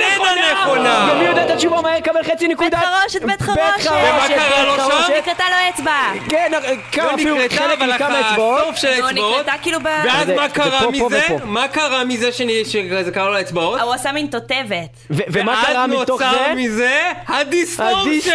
נכונה! 0.52 1.10
ומי 1.14 1.26
יודע 1.26 1.45
את 1.45 1.50
התשובה 1.50 1.82
מהר 1.82 1.97
יקבל 1.97 2.24
חצי 2.24 2.47
נקודה? 2.47 2.78
בית 2.78 2.88
חרושת, 3.02 3.22
בית 3.22 3.41
חרושת. 3.41 3.91
ומה 3.91 4.28
קרה 4.28 4.66
לו 4.66 4.76
שם? 4.76 5.14
נקרתה 5.18 5.43
לו 5.50 5.70
אצבע. 5.70 5.91
כן, 6.30 6.52
כמה 6.91 7.06
לא 7.06 7.16
אפילו 7.16 7.36
חלק 7.50 7.82
אבל 7.82 7.93
מכמה 7.95 8.32
אצבעות. 8.32 8.62
הסוף 8.62 8.76
של 8.76 9.00
לא, 9.00 9.08
האצבעות. 9.08 9.45
כאילו 9.62 9.80
ב... 9.80 9.84
ואז 9.84 10.30
מה 10.30 10.50
קרה 10.50 10.89
מזה? 10.91 11.28
מה 11.43 11.68
קרה 11.68 12.04
מזה 12.04 12.32
שזה 12.32 13.12
קרה 13.14 13.30
לו 13.30 13.36
האצבעות? 13.36 13.80
הוא 13.82 13.93
עשה 13.93 14.12
מין 14.12 14.28
תותבת. 14.28 14.89
ומה 15.10 15.64
קרה 15.68 15.88
מתוך 15.88 16.22
ואז 16.22 16.32
זה? 16.32 16.38
נוצר 16.38 16.54
מזה 16.56 17.12
ה 17.28 17.36
distortion! 17.36 18.32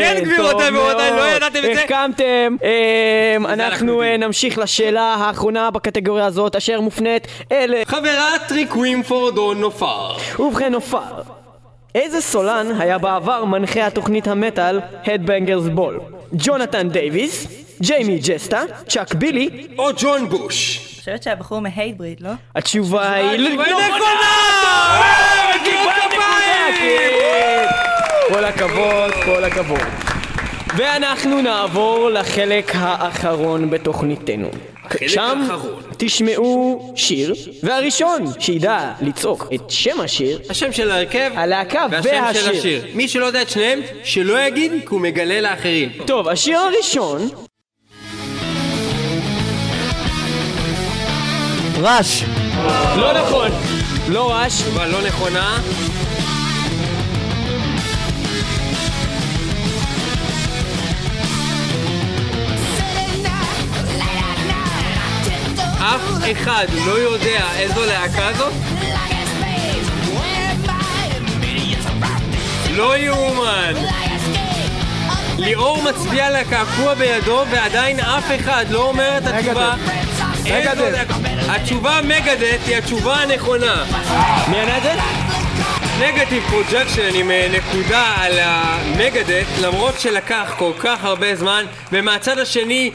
כן 0.00 0.20
גבירותיי 0.24 0.70
ורבותיי, 0.70 1.10
לא. 1.10 1.22
ידעתם 1.36 1.58
את 1.58 1.74
זה? 1.74 1.82
החכמתם. 1.82 2.56
אמ, 3.36 3.46
אנחנו 3.46 4.02
אה. 4.02 4.16
נמשיך 4.16 4.58
לשאלה 4.58 5.02
האחרונה 5.02 5.70
בקטגוריה 5.70 6.26
הזאת, 6.26 6.56
אשר 6.56 6.80
מופנית 6.80 7.26
אל... 7.52 7.74
חברת 7.86 8.32
Requiem 8.48 8.70
for 9.10 9.38
Dawn, 9.38 9.54
נופר. 9.54 10.16
ובכן 10.38 10.72
נופר. 10.72 11.22
איזה 11.94 12.20
סולן 12.20 12.66
היה 12.80 12.98
בעבר 12.98 13.44
מנחה 13.44 13.86
התוכנית 13.86 14.28
המטאל 14.28 14.80
Headbangers 15.04 15.78
Ball? 15.78 16.02
ג'ונתן 16.32 16.88
דייוויס, 16.88 17.46
ג'יימי 17.82 18.18
ג'סטה, 18.18 18.62
צ'אק 18.88 19.14
בילי, 19.14 19.66
או 19.78 19.88
ג'ון 19.96 20.28
בוש. 20.28 20.78
אני 20.78 20.98
חושבת 20.98 21.22
שהבחור 21.22 21.60
מהייטבריד, 21.60 22.20
לא? 22.20 22.30
התשובה 22.54 23.12
היא... 23.12 23.56
לא 23.56 23.64
נכונה! 23.64 24.30
כל 28.28 28.44
הכבוד, 28.44 29.12
כל 29.24 29.44
הכבוד. 29.44 30.09
ואנחנו 30.76 31.42
נעבור 31.42 32.10
לחלק 32.10 32.72
האחרון 32.74 33.70
בתוכניתנו. 33.70 34.48
שם 35.06 35.46
האחרון. 35.50 35.82
תשמעו 35.96 36.92
שיר, 36.96 37.34
והראשון 37.62 38.24
שידע 38.38 38.92
לצעוק 39.00 39.48
את 39.54 39.70
שם 39.70 40.00
השיר, 40.00 40.40
השם 40.50 40.72
של 40.72 40.90
ההרכב 40.90 41.30
הלהקה 41.34 41.86
והשם 41.90 42.08
של 42.08 42.16
והשיר. 42.16 42.58
השיר. 42.58 42.84
מי 42.94 43.08
שלא 43.08 43.26
יודע 43.26 43.42
את 43.42 43.50
שניהם, 43.50 43.80
שלא 44.04 44.40
יגיד 44.46 44.72
כי 44.72 44.86
הוא 44.88 45.00
מגלה 45.00 45.40
לאחרים. 45.40 45.88
טוב, 46.06 46.28
השיר 46.28 46.58
הראשון, 46.58 47.28
ראש! 51.82 52.24
לא 52.96 53.12
נכון, 53.12 53.50
לא 54.08 54.30
רעש, 54.30 54.62
תשובה 54.62 54.86
לא 54.86 55.02
נכונה. 55.06 55.58
אף 65.80 66.00
אחד 66.32 66.66
לא 66.86 66.92
יודע 66.92 67.40
איזו 67.56 67.86
להקה 67.86 68.32
זאת? 68.38 68.52
לא 72.70 72.96
יאומן. 72.98 73.72
ליאור 75.38 75.82
מצביע 75.82 76.40
לקעקוע 76.40 76.94
בידו 76.94 77.44
ועדיין 77.50 78.00
אף 78.00 78.24
אחד 78.40 78.64
לא 78.70 78.88
אומר 78.88 79.18
את 79.18 79.26
התשובה. 79.26 79.74
איזו 80.46 80.84
להקה- 80.90 81.14
התשובה 81.48 82.00
Megadeth 82.04 82.60
היא 82.66 82.76
התשובה 82.76 83.14
הנכונה. 83.16 83.84
מי 84.48 84.60
ענה 84.60 84.76
את 84.78 84.82
זה? 84.82 84.92
Negative 86.00 86.42
Projection 86.50 87.14
עם 87.14 87.30
אה, 87.30 87.48
נקודה 87.52 88.04
על 88.16 88.32
ה 88.42 88.54
Megadeth 88.54 89.46
למרות 89.62 90.00
שלקח 90.00 90.54
כל 90.58 90.72
כך 90.78 91.04
הרבה 91.04 91.36
זמן 91.36 91.64
ומהצד 91.92 92.38
השני 92.38 92.90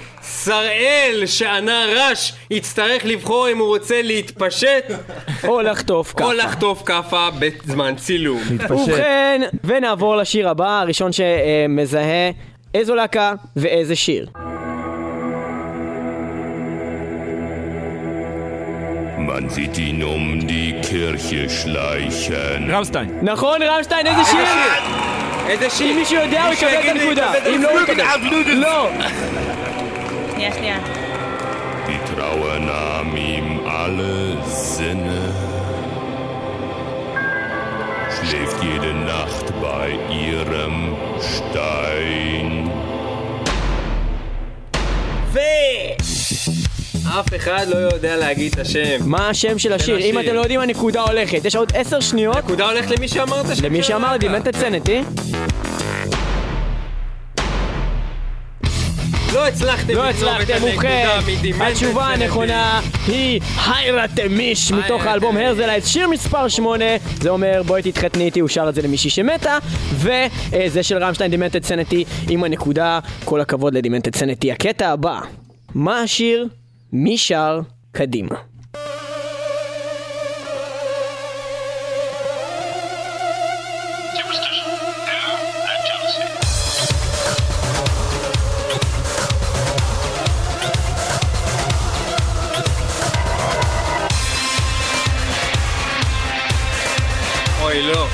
שראל 0.46 1.24
שענה 1.26 1.84
Rush 1.96 2.34
יצטרך 2.52 3.06
לבחור 3.06 3.50
אם 3.52 3.58
הוא 3.58 3.68
רוצה 3.68 4.02
להתפשט 4.02 4.86
או 5.48 5.62
לחטוף 5.62 6.14
ככה. 6.14 6.26
או 6.26 6.34
לחטוף 6.34 6.84
כאפה 6.86 7.28
בזמן 7.40 7.96
צילום. 7.96 8.42
ובכן, 8.70 9.42
ונעבור 9.64 10.16
לשיר 10.16 10.50
הבא, 10.50 10.80
הראשון 10.82 11.12
שמזהה 11.12 12.30
איזו 12.74 12.96
להקה 12.96 13.34
ואיזה 13.56 13.96
שיר. 13.96 14.28
Man 19.28 19.50
sieht 19.56 19.78
ihn 19.88 20.00
um 20.14 20.26
die 20.52 20.72
Kirche 20.88 21.50
schleichen. 21.50 22.72
רמסטיין. 22.72 23.20
נכון, 23.22 23.62
רמשטיין, 23.62 24.08
איזה 24.08 24.22
שיר? 24.32 24.40
איזה 25.48 25.66
אם 25.66 25.70
שיר? 25.70 25.96
מישהו 25.96 26.16
יודע, 26.18 26.46
הוא 26.46 26.54
יקבל 26.54 26.70
את 26.70 26.96
הנקודה. 26.96 27.34
אם 27.56 27.62
לא, 27.62 27.70
הוא 27.70 27.80
הנקודה. 27.80 28.04
יקבל. 28.04 28.54
לא. 28.54 28.90
שנייה, 30.36 30.54
שנייה. 30.54 30.78
Die 31.88 32.02
Trauer 32.12 32.56
nahm 32.72 33.16
ihm 33.32 33.48
alle 33.82 34.16
Sinne. 34.74 35.22
Schläft 38.16 38.58
jede 38.70 38.94
Nacht 39.12 39.48
bei 39.62 39.88
ihrem 40.26 40.76
Stein. 41.32 42.70
ו... 45.34 45.40
אף 47.20 47.36
אחד 47.36 47.66
לא 47.68 47.78
יודע 47.78 48.18
להגיד 48.18 48.54
את 48.54 48.60
השם. 48.60 48.98
מה 49.06 49.30
השם 49.30 49.60
של 49.60 49.74
השיר? 49.74 49.98
אם 49.98 50.18
השיר. 50.18 50.20
אתם 50.20 50.36
לא 50.36 50.42
יודעים, 50.42 50.60
הנקודה 50.60 51.02
הולכת. 51.02 51.46
יש 51.46 51.56
עוד 51.56 51.72
עשר 51.76 52.00
שניות 52.00 52.38
נקודה 52.38 52.66
הולכת 52.66 52.92
למי 52.92 53.08
שאמרת 53.08 53.56
ש... 53.56 53.62
למי 53.62 53.84
שאמר 53.84 54.18
דימנטד 54.18 54.56
סנטי. 54.56 55.02
לא 59.46 59.50
הצלחתם 59.50 59.94
לא 59.94 60.10
הצלחתם, 60.10 60.54
ובכן, 60.64 61.08
התשובה. 61.62 62.06
הנכונה 62.06 62.82
היא 63.08 63.42
היירתמיש 63.68 64.72
מתוך 64.72 65.06
האלבום 65.06 65.38
הרזלייט, 65.38 65.86
שיר 65.86 66.08
מספר 66.08 66.48
8, 66.48 66.86
זה 67.22 67.30
אומר 67.30 67.62
בואי 67.66 67.82
תתחתני 67.82 68.24
איתי, 68.24 68.40
הוא 68.40 68.50
שר 68.50 68.70
את 68.70 68.76
זה 68.76 68.82
למישהי 68.82 69.10
שמתה, 69.10 69.58
וזה 69.94 70.84
של 70.84 71.04
רמשטיין 71.04 71.32
דימנטד 71.32 71.64
סנטי 71.64 72.06
עם 72.30 72.44
הנקודה, 72.44 73.00
כל 73.26 73.42
הכבוד 73.42 73.74
לדימנטד 73.74 74.16
סנטי. 74.16 74.52
הקטע 74.52 74.90
הבא, 74.90 75.20
מה 75.76 76.02
השיר? 76.02 76.48
מי 76.94 77.18
שר? 77.18 77.60
קדימה. 77.92 78.36
אוי 97.76 97.84
לא. 97.84 98.08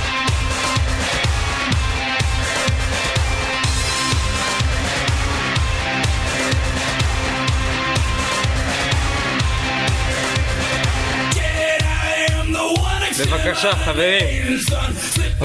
בבקשה 13.20 13.76
חברים. 13.76 14.22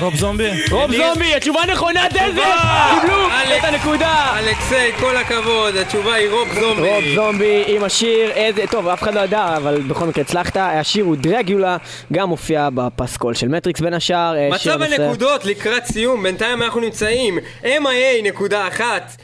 רוב 0.00 0.14
זומבי? 0.16 0.50
רוב 0.70 0.92
זומבי, 0.96 1.34
התשובה 1.34 1.60
נכונה, 1.72 2.08
דזר! 2.08 2.56
קיבלו 3.00 3.26
את 3.58 3.64
הנקודה! 3.64 4.38
אלכסי, 4.38 4.92
כל 5.00 5.16
הכבוד, 5.16 5.76
התשובה 5.76 6.14
היא 6.14 6.30
רוב 6.30 6.48
זומבי. 6.60 6.88
רוב 6.88 7.04
זומבי 7.14 7.64
עם 7.66 7.84
השיר, 7.84 8.30
איזה, 8.30 8.64
טוב, 8.70 8.88
אף 8.88 9.02
אחד 9.02 9.14
לא 9.14 9.20
ידע, 9.20 9.56
אבל 9.56 9.80
בכל 9.80 10.04
מקרה 10.06 10.24
הצלחת, 10.24 10.56
השיר 10.56 11.04
הוא 11.04 11.16
דרגולה, 11.16 11.76
גם 12.12 12.28
מופיע 12.28 12.68
בפסקול 12.74 13.34
של 13.34 13.48
Matrix 13.48 13.80
בין 13.80 13.94
השאר. 13.94 14.36
אה, 14.36 14.48
מצב 14.52 14.82
הנקודות 14.82 15.44
לקראת 15.44 15.84
סיום, 15.86 16.22
בינתיים 16.22 16.62
אנחנו 16.62 16.80
נמצאים 16.80 17.38
MIA 17.62 18.22
נקודה 18.22 18.68
אחת, 18.68 19.16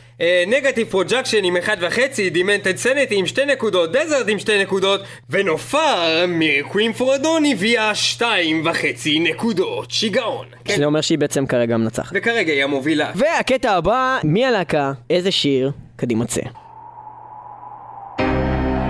Negative 0.46 0.88
Projection 0.88 1.44
עם 1.44 1.56
אחד 1.56 1.76
וחצי, 1.80 2.30
Demented 2.30 2.76
Sanity 2.76 3.14
עם 3.16 3.26
שתי 3.26 3.44
נקודות, 3.44 3.92
Desert 3.92 4.28
עם 4.28 4.38
שתי 4.38 4.62
נקודות, 4.62 5.00
ונופר 5.30 6.24
מ 6.28 6.36
Requiem 6.36 6.92
for 6.92 7.15
Dawn 7.15 7.44
הביאה 7.46 7.94
שתיים 7.94 8.66
וחצי 8.66 9.18
נקודות. 9.20 9.90
שיגעון. 9.90 10.46
כן. 10.64 10.74
שזה 10.74 10.84
אומר 10.84 11.00
שהיא 11.00 11.18
בעצם 11.18 11.46
כרגע 11.46 11.76
מנצחת. 11.76 12.12
וכרגע 12.14 12.52
היא 12.52 12.64
המובילה. 12.64 13.10
והקטע 13.14 13.72
הבא, 13.72 14.18
מי 14.24 14.44
הלהקה, 14.46 14.92
איזה 15.10 15.30
שיר, 15.30 15.70
קדימה 15.96 16.26
צא. 16.26 16.61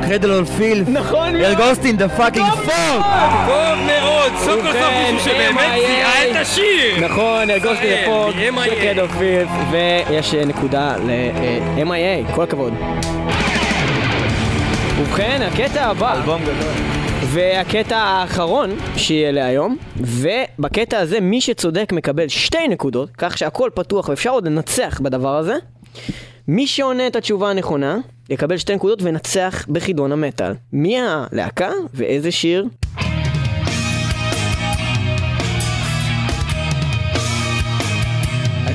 Cradle 0.08 0.32
of 0.32 0.44
Filth. 0.44 0.84
נכון 0.88 1.32
מאוד. 1.32 1.44
Her 1.44 1.60
Ghost 1.60 1.86
in 1.86 1.96
the 1.96 2.08
fucking 2.08 2.46
Fog. 2.46 3.04
טוב 3.46 3.78
מאוד, 3.86 4.32
סוף 4.38 4.62
כל 4.62 4.72
סוף 4.72 4.92
מישהו 5.12 5.30
שבאמת 5.30 5.58
MIA. 5.74 5.86
זיהה 5.86 6.30
את 6.30 6.36
השיר! 6.36 7.04
נכון, 7.04 7.50
Her 7.50 7.63
Ghost 7.63 7.84
in 7.86 7.91
the, 7.91 8.02
שראל, 8.02 8.22
Fog, 8.22 8.36
מ-MIA. 8.50 8.64
של 8.64 8.74
Cradle 8.74 9.08
of 9.08 9.18
Filth, 9.18 9.48
ויש 9.70 10.34
אה, 10.34 10.44
נקודה 10.44 10.96
ל-MIA, 10.96 12.34
כל 12.34 12.42
הכבוד. 12.42 12.72
ובכן, 14.98 15.42
הקטע 15.42 15.84
הבא, 15.86 16.14
אלבום 16.14 16.42
גדול. 16.42 16.72
והקטע 17.24 17.96
האחרון 17.96 18.70
שיהיה 18.96 19.32
להיום, 19.32 19.76
ובקטע 19.96 20.98
הזה 20.98 21.20
מי 21.20 21.40
שצודק 21.40 21.92
מקבל 21.92 22.28
שתי 22.28 22.68
נקודות, 22.68 23.08
כך 23.18 23.38
שהכל 23.38 23.70
פתוח 23.74 24.08
ואפשר 24.08 24.30
עוד 24.30 24.46
לנצח 24.46 25.00
בדבר 25.00 25.36
הזה. 25.36 25.54
מי 26.48 26.66
שעונה 26.66 27.06
את 27.06 27.16
התשובה 27.16 27.50
הנכונה, 27.50 27.96
יקבל 28.30 28.56
שתי 28.58 28.74
נקודות 28.74 29.02
ונצח 29.02 29.66
בחידון 29.68 30.12
המטאל. 30.12 30.52
מי 30.72 30.96
הלהקה 31.00 31.70
ואיזה 31.94 32.30
שיר? 32.30 32.66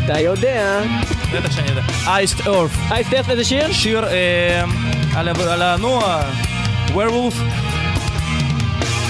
אתה 0.06 0.20
יודע. 0.20 0.82
בטח 1.34 1.52
שאני 1.52 1.70
יודע. 1.70 1.82
אייסט 2.08 2.48
אורף. 2.48 2.72
אייסט 2.92 3.14
אורף 3.14 3.30
איזה 3.30 3.44
שיר? 3.44 3.72
שיר 3.74 4.06
אה, 4.08 4.64
על 5.16 5.28
ה- 5.30 5.54
על 5.54 5.62
ה... 5.62 5.76
נו, 5.78 6.00
ווירולף. 6.94 7.34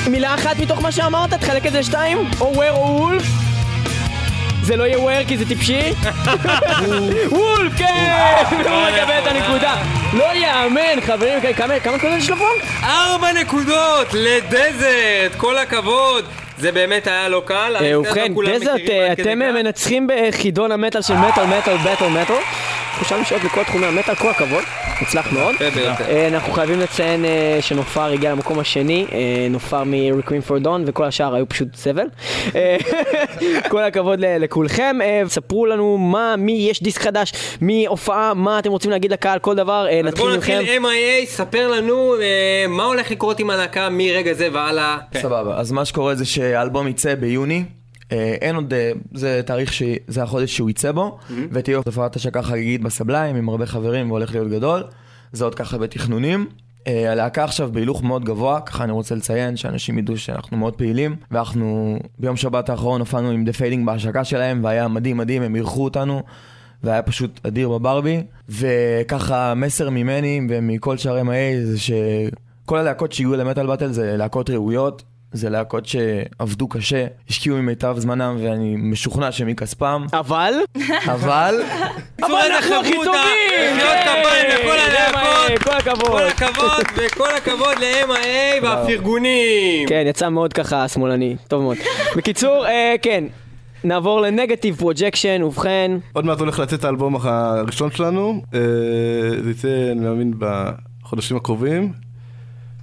מילה 0.09 0.35
אחת 0.35 0.59
מתוך 0.59 0.81
מה 0.81 0.91
שאמרת, 0.91 1.33
תחלק 1.33 1.65
את 1.65 1.71
זה 1.71 1.79
לשתיים? 1.79 2.17
או 2.41 2.53
וולף? 2.55 3.23
זה 4.67 4.75
לא 4.75 4.83
יהיה 4.83 4.99
וויר 4.99 5.25
כי 5.27 5.37
זה 5.37 5.45
טיפשי? 5.47 5.79
וולף, 7.31 7.73
כן! 7.77 8.43
הוא 8.51 8.61
מקבל 8.61 9.19
את 9.23 9.27
הנקודה. 9.27 9.75
לא 10.13 10.25
יאמן, 10.33 11.01
חברים, 11.01 11.39
כמה 11.55 11.79
כמה 11.79 11.95
נקודות 11.95 12.17
יש 12.17 12.29
לו 12.29 12.35
פה? 12.35 12.45
ארבע 12.83 13.33
נקודות 13.33 14.07
לדזרט, 14.13 15.35
כל 15.37 15.57
הכבוד. 15.57 16.25
זה 16.57 16.71
באמת 16.71 17.07
היה 17.07 17.29
לא 17.29 17.41
קל. 17.45 17.75
אה, 17.81 17.99
ובכן, 17.99 18.33
דזרט, 18.45 18.79
אה, 18.89 19.13
אתם 19.13 19.23
כך. 19.23 19.55
מנצחים 19.55 20.07
בחידון 20.07 20.71
המטאל 20.71 21.01
של 21.01 21.13
מטאל, 21.13 21.45
מטאל, 21.45 21.75
מטאל. 21.77 22.35
אנחנו 22.93 23.05
שם 23.09 23.25
שעות 23.25 23.41
בכל 23.41 23.63
תחומי 23.63 23.85
המטאל, 23.85 24.15
כל 24.15 24.29
הכבוד, 24.29 24.63
מוצלח 25.01 25.33
מאוד. 25.33 25.55
אה, 26.09 26.27
אנחנו 26.27 26.53
חייבים 26.53 26.79
לציין 26.79 27.25
אה, 27.25 27.57
שנופר 27.61 28.03
הגיע 28.11 28.31
למקום 28.31 28.59
השני, 28.59 29.05
אה, 29.11 29.17
נופר 29.49 29.83
מריקווין 29.85 30.41
פור 30.41 30.57
דון, 30.57 30.83
וכל 30.87 31.03
השאר 31.05 31.35
היו 31.35 31.49
פשוט 31.49 31.67
סבל. 31.75 32.05
כל 33.69 33.83
הכבוד 33.83 34.19
ל- 34.19 34.37
לכולכם. 34.43 34.97
ספרו 35.27 35.65
לנו 35.65 35.97
מה, 35.97 36.35
מי 36.37 36.51
יש 36.69 36.83
דיסק 36.83 37.01
חדש, 37.01 37.31
מי 37.61 37.85
הופעה, 37.87 38.33
מה 38.33 38.59
אתם 38.59 38.69
רוצים 38.71 38.91
להגיד 38.91 39.11
לקהל, 39.11 39.39
כל 39.39 39.55
דבר. 39.55 39.85
אה, 39.89 39.99
אז 39.99 40.05
נתחיל 40.05 40.25
בואו 40.25 40.37
מכם. 40.37 40.59
נתחיל 40.59 40.85
MIA, 40.85 41.25
ספר 41.25 41.67
לנו 41.67 42.15
מה 42.69 42.83
הולך 42.85 43.11
לקרות 43.11 43.39
עם 43.39 43.49
הלהקה 43.49 43.89
מרגע 43.91 44.33
זה 44.33 44.47
והלאה. 44.53 44.97
סבבה, 45.17 45.57
אז 45.57 45.71
מה 45.71 45.85
שקורה 45.85 46.15
זה 46.15 46.25
שהאלבום 46.25 46.87
יצא 46.87 47.15
ביוני. 47.15 47.63
אה, 48.11 48.35
אין 48.41 48.55
עוד, 48.55 48.73
אה, 48.73 48.91
זה 49.13 49.41
תאריך 49.45 49.73
שזה 49.73 50.23
החודש 50.23 50.55
שהוא 50.55 50.69
יצא 50.69 50.91
בו, 50.91 51.17
ותהיה 51.51 51.77
הופעת 51.77 52.15
השקה 52.15 52.41
חגיגית 52.41 52.81
ב 52.81 52.88
Sublime 52.88 53.35
עם 53.35 53.49
הרבה 53.49 53.65
חברים 53.65 54.11
והולך 54.11 54.31
להיות 54.31 54.49
גדול. 54.49 54.83
זה 55.31 55.43
עוד 55.43 55.55
ככה 55.55 55.77
בתכנונים. 55.77 56.47
אה, 56.87 57.11
הלהקה 57.11 57.43
עכשיו 57.43 57.69
בהילוך 57.71 58.03
מאוד 58.03 58.25
גבוה, 58.25 58.61
ככה 58.61 58.83
אני 58.83 58.91
רוצה 58.91 59.15
לציין 59.15 59.57
שאנשים 59.57 59.99
ידעו 59.99 60.17
שאנחנו 60.17 60.57
מאוד 60.57 60.75
פעילים, 60.75 61.15
ואנחנו 61.31 61.99
ביום 62.19 62.35
שבת 62.35 62.69
האחרון 62.69 62.99
הופענו 62.99 63.29
עם 63.29 63.45
The 63.45 63.53
Fading 63.53 63.85
בהשקה 63.85 64.23
שלהם, 64.23 64.63
והיה 64.63 64.87
מדהים 64.87 65.17
מדהים, 65.17 65.41
הם 65.41 65.55
אירחו 65.55 65.83
אותנו, 65.83 66.23
והיה 66.83 67.01
פשוט 67.01 67.39
אדיר 67.47 67.69
בברבי, 67.69 68.23
וככה 68.49 69.53
מסר 69.53 69.89
ממני 69.89 70.41
ומכל 70.49 70.97
שאר 70.97 71.21
MIA 71.21 71.65
זה 71.65 71.79
שכל 71.79 72.77
הלהקות 72.77 73.11
שהגיעו 73.11 73.35
למטאל 73.35 73.67
באטל 73.67 73.91
זה 73.91 74.17
להקות 74.17 74.49
ראויות, 74.49 75.03
זה 75.37 75.49
להקות 75.49 75.85
שעבדו 75.85 76.67
קשה, 76.67 77.05
השקיעו 77.29 77.57
ממיטב 77.57 77.95
זמנם 77.97 78.37
ואני 78.41 78.75
משוכנע 78.75 79.31
שמכספם, 79.31 80.05
אבל, 80.13 80.53
אבל 81.05 81.55
אבל 82.25 82.51
אנחנו 82.51 82.75
הכי 82.75 82.93
טובים! 82.93 83.75
מחיאות 83.75 83.97
כפיים 84.01 84.45
לכל 84.49 84.79
הלהקות. 84.79 85.63
כל 85.63 85.77
הכבוד. 85.77 86.11
כל 86.11 86.23
הכבוד 86.27 86.85
וכל 86.95 87.35
הכבוד 87.37 87.77
ל-MIA 87.79 88.63
והפרגונים. 88.63 89.87
כן, 89.87 90.03
יצא 90.07 90.29
מאוד 90.29 90.53
ככה 90.53 90.87
שמאלני, 90.87 91.35
טוב 91.47 91.61
מאוד. 91.61 91.77
בקיצור, 92.17 92.67
אה, 92.67 92.95
כן, 93.01 93.23
נעבור 93.83 94.21
ל 94.21 94.27
Negative 94.27 94.75
Projection, 94.75 95.43
ובכן, 95.43 95.91
עוד 96.13 96.25
מעט 96.25 96.39
הולך 96.39 96.59
לצאת 96.59 96.83
האלבום 96.83 97.15
הראשון 97.21 97.91
שלנו, 97.91 98.41
אה, 98.53 98.59
זה 99.43 99.51
יצא, 99.51 99.91
אני 99.91 99.99
מאמין, 99.99 100.33
בחודשים 100.39 101.37
הקרובים. 101.37 102.06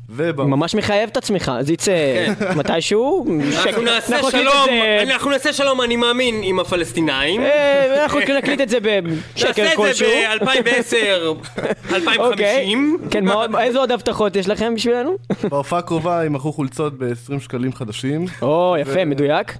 ובא... 0.09 0.45
ממש 0.45 0.75
מחייב 0.75 1.09
את 1.13 1.17
עצמך, 1.17 1.53
זה 1.61 1.73
יצא 1.73 1.93
מתישהו. 2.57 3.27
אנחנו. 3.67 3.83
נעשה 3.83 4.17
שלום, 4.31 4.55
זה- 4.67 5.03
אנחנו 5.03 5.31
נעשה 5.31 5.53
שלום, 5.53 5.81
אני 5.83 5.97
מאמין, 5.97 6.41
עם 6.43 6.61
הפלסטינאים. 6.61 7.41
אה, 7.41 8.03
אנחנו 8.03 8.19
נקליט 8.39 8.61
את 8.61 8.69
זה 8.69 8.79
בשקל 8.81 9.49
נעשה 9.63 9.73
את 9.73 9.77
כלשהו. 9.77 10.07
זה 10.09 10.45
ב-2010, 10.45 11.95
2050. 11.95 12.99
כן, 13.11 13.25
מה 13.25 13.33
עוד- 13.33 13.57
איזה 13.57 13.79
עוד 13.79 13.93
הבטחות 13.93 14.37
יש 14.37 14.49
לכם 14.49 14.75
בשבילנו? 14.75 15.17
בהופעה 15.51 15.79
הקרובה 15.79 16.25
ימכרו 16.25 16.53
חולצות 16.53 16.99
ב-20 16.99 17.13
שקלים 17.41 17.73
חדשים. 17.73 18.25
או, 18.43 18.77
יפה, 18.81 19.05
מדויק. 19.05 19.53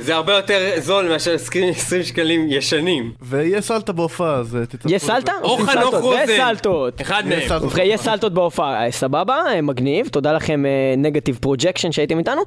זה 0.00 0.14
הרבה 0.14 0.32
יותר 0.36 0.58
זול 0.78 1.08
מאשר 1.08 1.34
20 1.34 1.72
שקלים 2.02 2.46
ישנים. 2.50 3.12
ויהיה 3.22 3.60
סלטה 3.60 3.92
בהופעה, 3.92 4.34
אז 4.34 4.56
אה, 4.56 4.66
תצטרכו... 4.66 4.94
יש 4.94 5.02
סלטה? 5.02 5.32
או 5.42 5.58
חנוך 5.58 5.94
רוזן. 5.94 6.18
וסלטות. 6.28 7.00
אחד 7.00 7.22
יהיה 7.26 7.48
מהם. 7.50 7.70
יש 7.84 8.00
סלטות 8.00 8.34
בהופעה, 8.34 8.73
סבבה, 8.90 9.36
אה, 9.48 9.62
מגניב, 9.62 10.08
תודה 10.08 10.32
לכם 10.32 10.62
Negative 10.96 11.38
Projection 11.40 11.92
שהייתם 11.92 12.18
איתנו, 12.18 12.42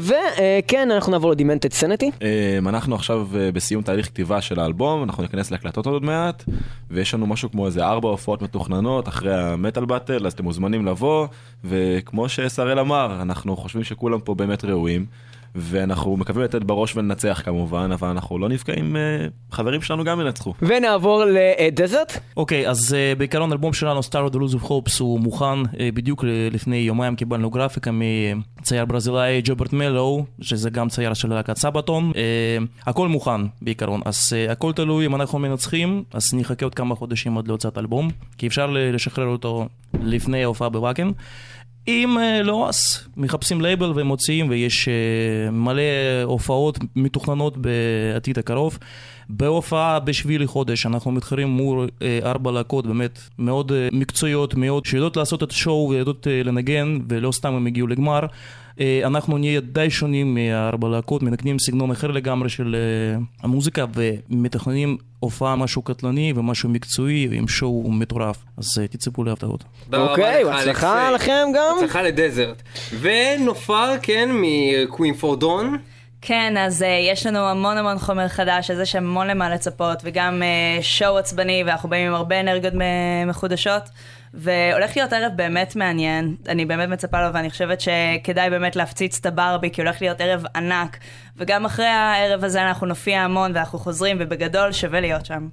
וכן, 0.00 0.90
אנחנו 0.90 1.12
נעבור 1.12 1.30
ל 1.30 1.35
Demented 1.35 1.72
Sanity. 1.72 2.10
אמ, 2.58 2.68
אנחנו 2.68 2.94
עכשיו 2.94 3.28
אה, 3.36 3.52
בסיום 3.52 3.82
תהליך 3.82 4.06
כתיבה 4.06 4.40
של 4.40 4.60
האלבום, 4.60 5.02
אנחנו 5.02 5.22
ניכנס 5.22 5.50
להקלטות 5.50 5.86
עוד 5.86 6.02
מעט, 6.02 6.44
ויש 6.90 7.14
לנו 7.14 7.26
משהו 7.26 7.50
כמו 7.50 7.66
איזה 7.66 7.84
ארבע 7.84 8.08
הופעות 8.08 8.42
מתוכננות 8.42 9.08
אחרי 9.08 9.34
המטאל 9.34 9.84
באטל, 9.84 10.26
אז 10.26 10.32
אתם 10.32 10.44
מוזמנים 10.44 10.86
לבוא, 10.86 11.26
וכמו 11.64 12.28
ששראל 12.28 12.78
אמר, 12.78 13.22
אנחנו 13.22 13.56
חושבים 13.56 13.84
שכולם 13.84 14.20
פה 14.20 14.34
באמת 14.34 14.64
ראויים, 14.64 15.06
ואנחנו 15.54 16.16
מקווים 16.16 16.44
לתת 16.44 16.62
בראש 16.62 16.96
ולנצח 16.96 17.42
כמובן, 17.44 17.92
אבל 17.92 18.08
אנחנו 18.08 18.38
לא 18.38 18.48
נפגעים, 18.48 18.96
אה, 18.96 19.26
חברים 19.50 19.82
שלנו 19.82 20.04
גם 20.04 20.20
ינצחו. 20.20 20.54
ונעבור 20.62 21.24
לדזרט. 21.24 22.18
אוקיי, 22.36 22.68
אז 22.68 22.96
uh, 23.14 23.18
בעיקרון 23.18 23.50
האלבום 23.50 23.72
שלנו, 23.72 24.00
Star 24.00 24.30
of 24.30 24.34
the 24.34 24.36
Lose 24.36 24.56
of 24.56 24.64
Hopes, 24.64 24.96
הוא 24.98 25.20
מוכן, 25.20 25.62
uh, 25.62 25.76
בדיוק 25.94 26.24
לפני 26.50 26.76
יומיים 26.76 27.16
קיבלנו 27.16 27.50
גרפיקה 27.50 27.90
מצייר 27.92 28.84
ברזילאי 28.84 29.40
ג'וברט 29.44 29.72
מלו, 29.72 30.24
שזה 30.40 30.70
גם 30.70 30.88
צייר 30.88 31.14
של 31.14 31.28
להקת 31.28 31.56
סבתון. 31.56 32.10
Uh, 32.10 32.14
הכל 32.86 33.08
מוכן 33.08 33.40
בעיקרון, 33.62 34.00
אז 34.04 34.32
uh, 34.32 34.52
הכל 34.52 34.72
תלוי 34.72 35.06
אם 35.06 35.14
אנחנו 35.14 35.38
מנצחים, 35.38 36.04
אז 36.12 36.34
נחכה 36.34 36.66
עוד 36.66 36.74
כמה 36.74 36.94
חודשים 36.94 37.38
עד 37.38 37.48
להוצאת 37.48 37.78
אלבום, 37.78 38.10
כי 38.38 38.46
אפשר 38.46 38.66
לשחרר 38.70 39.26
אותו 39.26 39.66
לפני 40.02 40.44
ההופעה 40.44 40.68
בוואקן. 40.68 41.10
אם 41.88 42.18
אה, 42.18 42.42
לא, 42.42 42.68
אז 42.68 42.98
מחפשים 43.16 43.60
לייבל 43.60 43.92
ומוציאים, 43.94 44.50
ויש 44.50 44.88
אה, 44.88 45.50
מלא 45.50 45.82
הופעות 46.24 46.78
מתוכננות 46.96 47.56
בעתיד 47.56 48.38
הקרוב. 48.38 48.78
בהופעה 49.28 50.00
בשביעי 50.00 50.38
לחודש 50.38 50.86
אנחנו 50.86 51.10
מתחרים 51.10 51.48
מול 51.48 51.88
אה, 52.02 52.18
ארבע 52.22 52.52
להקות 52.52 52.86
באמת 52.86 53.18
מאוד 53.38 53.72
מקצועיות, 53.92 54.54
מאוד 54.54 54.86
שיודעות 54.86 55.16
לעשות 55.16 55.42
את 55.42 55.50
השואו 55.50 55.88
ויודעות 55.90 56.26
לנגן, 56.44 56.98
ולא 57.08 57.32
סתם 57.32 57.54
הם 57.54 57.66
הגיעו 57.66 57.86
לגמר. 57.86 58.20
אנחנו 59.04 59.38
נהיה 59.38 59.60
די 59.60 59.90
שונים 59.90 60.34
מהארבע 60.34 60.88
להקות, 60.88 61.22
מנגנים 61.22 61.58
סגנון 61.58 61.90
אחר 61.90 62.10
לגמרי 62.10 62.48
של 62.48 62.76
המוזיקה 63.42 63.84
ומתכננים 63.94 64.96
הופעה 65.22 65.56
משהו 65.56 65.82
קטלני 65.82 66.32
ומשהו 66.36 66.68
מקצועי 66.68 67.28
עם 67.32 67.48
שואו 67.48 67.92
מטורף, 67.92 68.36
אז 68.56 68.78
אה, 68.80 68.88
תצפו 68.88 69.24
להפתעות. 69.24 69.64
אוקיי, 69.92 70.44
בהצלחה. 70.44 71.10
לכם 71.10 71.46
גם. 71.54 71.74
הצלחה 71.76 72.02
לדזרט. 72.02 72.62
ונופר, 73.00 73.94
כן, 74.02 74.30
מקווין 74.32 75.14
פורדון. 75.14 75.76
כן, 76.24 76.56
אז 76.56 76.82
uh, 76.82 76.86
יש 76.86 77.26
לנו 77.26 77.38
המון 77.38 77.78
המון 77.78 77.98
חומר 77.98 78.28
חדש, 78.28 78.70
אז 78.70 78.80
יש 78.80 78.94
המון 78.96 79.26
למה 79.26 79.50
לצפות, 79.50 80.02
וגם 80.04 80.42
uh, 80.42 80.82
שואו 80.82 81.18
עצבני, 81.18 81.64
ואנחנו 81.66 81.88
באים 81.88 82.06
עם 82.06 82.14
הרבה 82.14 82.40
אנרגיות 82.40 82.74
מ- 82.74 83.28
מחודשות, 83.28 83.82
והולך 84.34 84.96
להיות 84.96 85.12
ערב 85.12 85.32
באמת 85.36 85.76
מעניין, 85.76 86.36
אני 86.48 86.64
באמת 86.64 86.88
מצפה 86.88 87.26
לו, 87.26 87.34
ואני 87.34 87.50
חושבת 87.50 87.80
שכדאי 87.80 88.50
באמת 88.50 88.76
להפציץ 88.76 89.18
את 89.18 89.26
הברבי, 89.26 89.70
כי 89.70 89.82
הולך 89.82 90.02
להיות 90.02 90.20
ערב 90.20 90.44
ענק, 90.56 90.98
וגם 91.36 91.64
אחרי 91.64 91.86
הערב 91.86 92.44
הזה 92.44 92.62
אנחנו 92.62 92.86
נופיע 92.86 93.20
המון, 93.20 93.52
ואנחנו 93.54 93.78
חוזרים, 93.78 94.16
ובגדול 94.20 94.72
שווה 94.72 95.00
להיות 95.00 95.26
שם. 95.26 95.48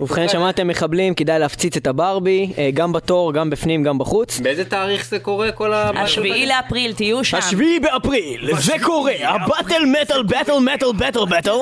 ובכן, 0.00 0.28
שמעתם 0.28 0.68
מחבלים, 0.68 1.14
כדאי 1.14 1.38
להפציץ 1.38 1.76
את 1.76 1.86
הברבי, 1.86 2.52
אה, 2.58 2.70
גם 2.74 2.92
בתור, 2.92 3.32
גם 3.32 3.50
בפנים, 3.50 3.82
גם 3.82 3.98
בחוץ. 3.98 4.40
באיזה 4.40 4.64
תאריך 4.64 5.06
זה 5.08 5.18
קורה 5.18 5.52
כל 5.52 5.72
ה... 5.72 5.90
השביעי 5.94 6.46
לאפריל, 6.46 6.92
תהיו 6.92 7.24
שם. 7.24 7.36
השביעי 7.36 7.80
באפריל, 7.80 8.50
זה 8.56 8.72
קורה, 8.82 9.12
הבטל 9.22 9.82
מטאל 10.02 10.22
בטל 10.22 10.58
מטאל 10.58 10.92
בטל 10.98 11.20
בטל. 11.28 11.52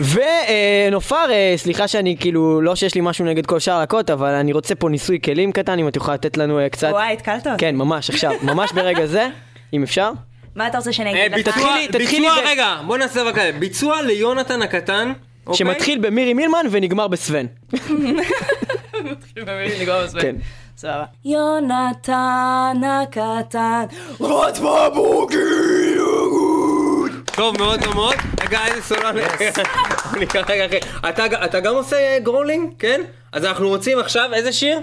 ונופר, 0.00 1.30
אה, 1.30 1.54
סליחה 1.56 1.88
שאני 1.88 2.16
כאילו, 2.20 2.60
לא 2.60 2.76
שיש 2.76 2.94
לי 2.94 3.00
משהו 3.00 3.24
נגד 3.24 3.46
כל 3.46 3.58
שאר 3.58 3.74
הלהקות, 3.74 4.10
אבל 4.10 4.34
אני 4.34 4.52
רוצה 4.52 4.74
פה 4.74 4.88
ניסוי 4.88 5.20
כלים 5.24 5.52
קטן, 5.52 5.78
אם 5.78 5.88
את 5.88 5.96
יכולה 5.96 6.14
לתת 6.14 6.36
לנו 6.36 6.58
אה, 6.58 6.68
קצת. 6.68 6.88
וואי, 6.90 7.12
התקלת 7.12 7.46
אותי. 7.46 7.58
כן, 7.58 7.76
ממש 7.76 8.10
עכשיו, 8.10 8.32
ממש 8.42 8.72
ברגע 8.72 9.06
זה, 9.06 9.28
אם 9.72 9.82
אפשר. 9.82 10.10
מה 10.54 10.66
אתה 10.66 10.78
רוצה 10.78 10.92
שאני 10.92 11.26
אגיד 11.26 11.48
לך? 11.48 11.56
ביצוע, 11.92 12.34
רגע, 12.44 12.76
בוא 12.86 12.96
נעשה 12.96 13.32
כזה. 13.32 13.50
ביצוע 13.58 14.02
ליונתן 14.02 14.62
הקטן. 14.62 15.12
אוקיי? 15.46 15.58
שמתחיל 15.58 15.98
במירי 15.98 16.34
מילמן 16.34 16.66
ונגמר 16.70 17.08
בסוון. 17.08 17.46
כן. 20.20 20.36
סבבה. 20.76 21.04
יונתן 21.24 22.76
הקטן, 22.84 23.84
רוץ 24.18 24.58
טוב 27.36 27.58
מאוד 27.58 27.80
מאוד 27.80 27.94
מאוד. 27.94 28.14
רגע, 28.40 28.66
איזה 28.66 28.82
סולן. 28.82 29.16
אני 30.14 30.26
אחרי. 30.66 30.78
אתה- 31.08 31.44
אתה 31.44 31.60
גם 31.60 31.74
עושה 31.74 31.96
growling? 32.22 32.72
כן? 32.78 33.00
אז 33.32 33.44
אנחנו 33.44 33.68
רוצים 33.68 33.98
עכשיו 33.98 34.30
איזה 34.34 34.52
שיר? 34.52 34.78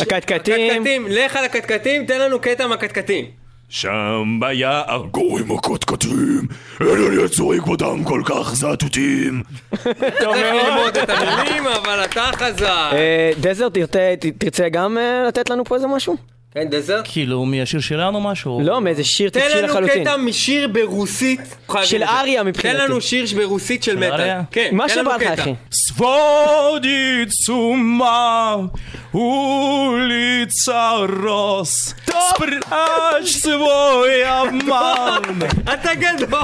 הקטקטים. 0.00 0.70
קטקטים. 0.78 1.06
לך 1.08 1.36
על 1.36 1.44
הקטקטים, 1.44 2.06
תן 2.06 2.20
לנו 2.20 2.40
קטע 2.40 2.66
מהקטקטים. 2.66 3.24
שם 3.68 4.40
ביער 4.40 5.02
גורים 5.10 5.50
הקטקטים, 5.50 6.48
אין 6.80 6.88
על 6.88 7.24
יצורי 7.24 7.60
כבודם 7.60 8.04
כל 8.04 8.22
כך 8.24 8.54
זעתותים. 8.54 9.42
צריך 10.18 10.54
ללמוד 10.54 10.96
את 10.96 11.10
המילים, 11.10 11.66
אבל 11.66 12.04
אתה 12.04 12.30
חזק. 12.34 12.90
אה, 12.92 13.30
דזרט, 13.40 13.78
תרצה 14.38 14.68
גם 14.68 14.98
אה, 14.98 15.24
לתת 15.28 15.50
לנו 15.50 15.64
פה 15.64 15.74
איזה 15.74 15.86
משהו? 15.86 16.16
כן, 16.54 16.68
דזר? 16.68 17.00
כאילו, 17.04 17.44
מהשיר 17.44 17.80
שלנו 17.80 18.20
משהו? 18.20 18.60
לא, 18.62 18.80
מאיזה 18.80 19.04
שיר 19.04 19.30
טיפשי 19.30 19.62
לחלוטין. 19.62 19.94
תן 19.94 20.00
לנו 20.00 20.04
קטע 20.04 20.16
משיר 20.16 20.68
ברוסית. 20.68 21.40
של 21.84 22.02
אריה 22.02 22.42
מבחינתי. 22.42 22.78
תן 22.78 22.84
לנו 22.84 23.00
שיר 23.00 23.24
ברוסית 23.36 23.82
של 23.82 23.96
מטר. 23.96 24.40
כן, 24.50 24.68
מה 24.72 24.88
שבא 24.88 25.16
לך, 25.16 25.22
אחי. 25.22 25.54
סוודי 25.72 27.24
צומה 27.44 28.56
וליצה 29.14 30.92
רוס. 31.22 31.94
ספרש 32.06 33.34
סבוי 33.36 34.24
אמן. 34.26 35.22
אתה 35.74 35.94
גדול. 35.94 36.40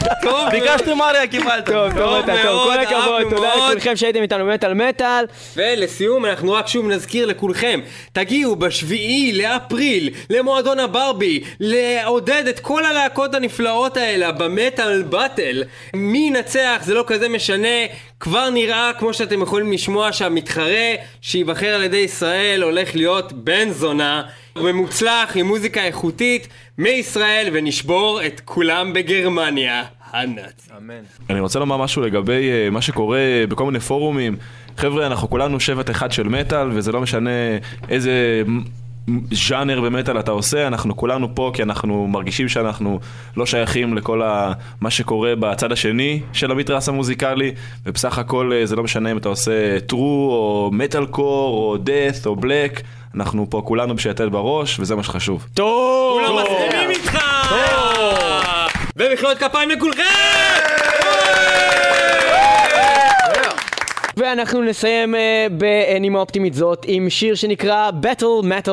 ביקשתם 0.52 1.02
אריה, 1.02 1.26
קיבלת. 1.26 1.66
טוב, 1.66 1.92
טוב, 1.92 2.26
טוב. 2.26 2.64
כל 2.64 2.78
הכבוד. 2.78 3.22
תודה 3.30 3.54
לכולכם 3.56 3.96
שהייתם 3.96 4.22
איתנו 4.22 4.46
מטאל 4.46 4.74
מטאל. 4.74 5.24
ולסיום, 5.56 6.26
אנחנו 6.26 6.52
רק 6.52 6.66
שוב 6.66 6.88
נזכיר 6.88 7.26
לכולכם, 7.26 7.80
תגיעו 8.12 8.56
בשביעי 8.56 9.32
לאפריל 9.42 10.10
למועדון 10.30 10.78
הברבי, 10.78 11.40
לעודד 11.60 12.44
את 12.48 12.60
כל 12.60 12.84
הלהקות 12.84 13.34
הנפלאות 13.34 13.96
האלה 13.96 14.32
במטאל 14.32 15.02
באטל. 15.02 15.64
מי 15.94 16.18
ינצח 16.18 16.82
זה 16.84 16.94
לא 16.94 17.04
כזה 17.06 17.28
משנה, 17.28 17.86
כבר 18.20 18.50
נראה 18.50 18.90
כמו 18.98 19.14
שאתם 19.14 19.42
יכולים 19.42 19.72
לשמוע 19.72 20.12
שהמתחרה 20.12 20.94
שייבחר 21.20 21.66
על 21.74 21.82
ידי 21.82 21.96
ישראל 21.96 22.62
הולך 22.62 22.94
להיות 22.94 23.32
בן 23.32 23.70
זונה. 23.70 24.22
ומוצלח 24.56 25.36
עם 25.36 25.46
מוזיקה 25.46 25.84
איכותית 25.84 26.48
מישראל 26.78 27.48
ונשבור 27.52 28.20
את 28.26 28.40
כולם 28.44 28.92
בגרמניה. 28.92 29.84
הנאצ. 30.12 30.68
אני 31.30 31.40
רוצה 31.40 31.58
לומר 31.58 31.76
משהו 31.76 32.02
לגבי 32.02 32.50
אה, 32.50 32.70
מה 32.70 32.82
שקורה 32.82 33.20
בכל 33.48 33.64
מיני 33.64 33.80
פורומים. 33.80 34.36
חבר'ה, 34.76 35.06
אנחנו 35.06 35.30
כולנו 35.30 35.60
שבט 35.60 35.90
אחד 35.90 36.12
של 36.12 36.28
מטאל, 36.28 36.68
וזה 36.72 36.92
לא 36.92 37.00
משנה 37.00 37.30
איזה 37.88 38.42
ז'אנר 39.30 39.80
במטאל 39.80 40.18
אתה 40.18 40.30
עושה, 40.30 40.66
אנחנו 40.66 40.96
כולנו 40.96 41.34
פה 41.34 41.50
כי 41.54 41.62
אנחנו 41.62 42.06
מרגישים 42.06 42.48
שאנחנו 42.48 43.00
לא 43.36 43.46
שייכים 43.46 43.96
לכל 43.96 44.22
ה... 44.22 44.52
מה 44.80 44.90
שקורה 44.90 45.34
בצד 45.36 45.72
השני 45.72 46.20
של 46.32 46.50
המתרס 46.50 46.88
המוזיקלי, 46.88 47.52
ובסך 47.86 48.18
הכל 48.18 48.52
אה, 48.54 48.66
זה 48.66 48.76
לא 48.76 48.82
משנה 48.82 49.10
אם 49.12 49.18
אתה 49.18 49.28
עושה 49.28 49.80
טרו, 49.80 50.30
או 50.32 50.70
מטאל 50.72 51.06
קור, 51.06 51.70
או 51.70 51.76
דאט, 51.76 52.26
או 52.26 52.36
בלק, 52.36 52.80
אנחנו 53.14 53.50
פה 53.50 53.62
כולנו 53.64 53.96
בשייטל 53.96 54.28
בראש, 54.28 54.80
וזה 54.80 54.96
מה 54.96 55.02
שחשוב. 55.02 55.46
טוב! 55.54 56.20
כולם 56.26 56.42
מסכימים 56.42 56.90
איתך! 56.90 57.18
ומחיאות 58.96 59.38
כפיים 59.38 59.70
לכולכם! 59.70 60.61
ואנחנו 64.16 64.62
נסיים 64.62 65.14
אה, 65.14 65.46
בנימה 65.50 66.18
אופטימית 66.18 66.54
זאת 66.54 66.84
עם 66.88 67.10
שיר 67.10 67.34
שנקרא 67.34 67.90
Battle 68.02 68.44
Metal 68.44 68.70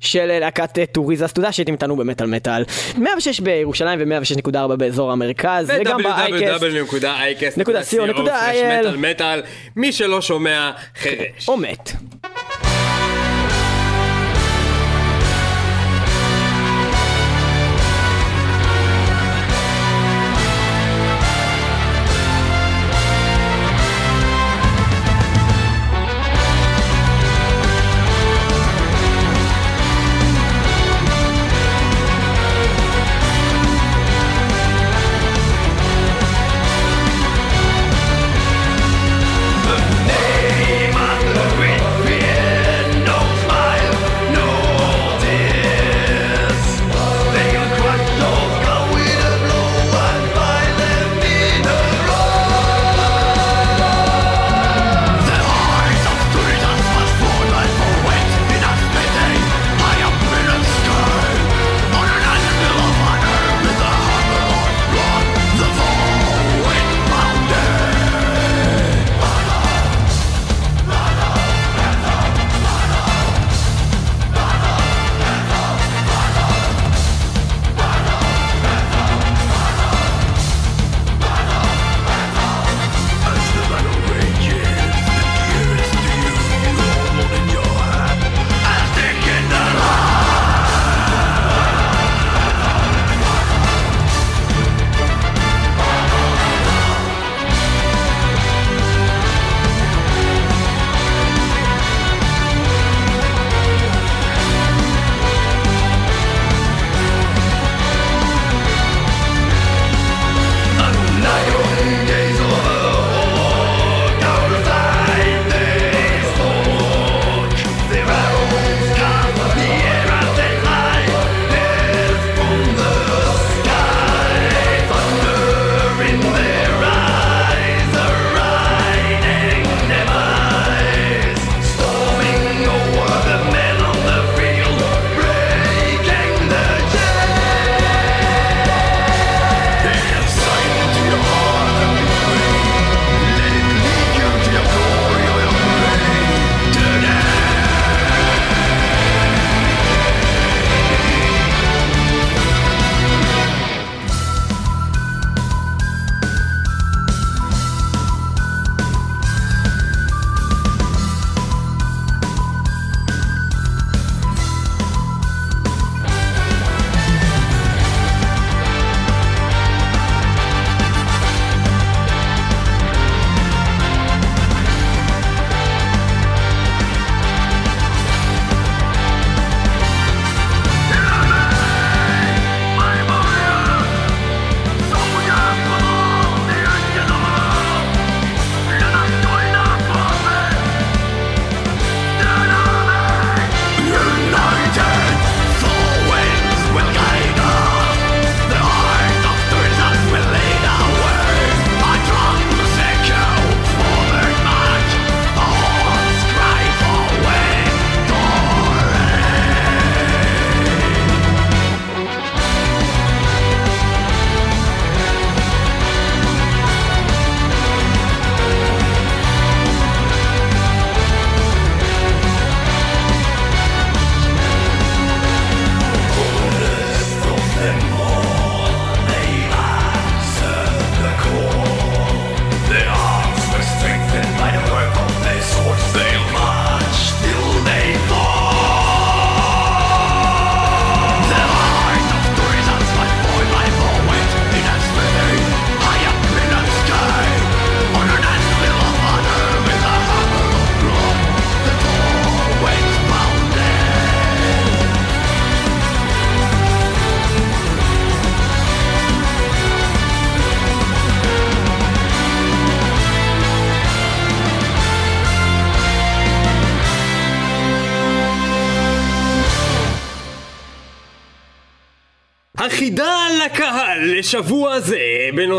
של 0.00 0.38
להקת 0.40 0.78
אה, 0.78 0.86
טוריזה. 0.86 1.24
אז 1.24 1.32
תודה 1.32 1.52
שהייתם 1.52 1.72
איתנו 1.72 1.96
במטאל 1.96 2.26
מטאל. 2.26 2.64
106 2.98 3.40
בירושלים 3.40 3.98
ו-106.4 4.02 4.76
באזור 4.76 5.12
המרכז, 5.12 5.72
וגם 5.80 6.02
באייקסט. 6.02 6.62
www.icast.co.il 6.62 8.66
מטאל 8.66 8.96
מטאל 8.96 9.42
מי 9.76 9.92
שלא 9.92 10.22
שומע 10.22 10.70
חירש. 10.96 11.48
או 11.48 11.56
מת. 11.56 11.92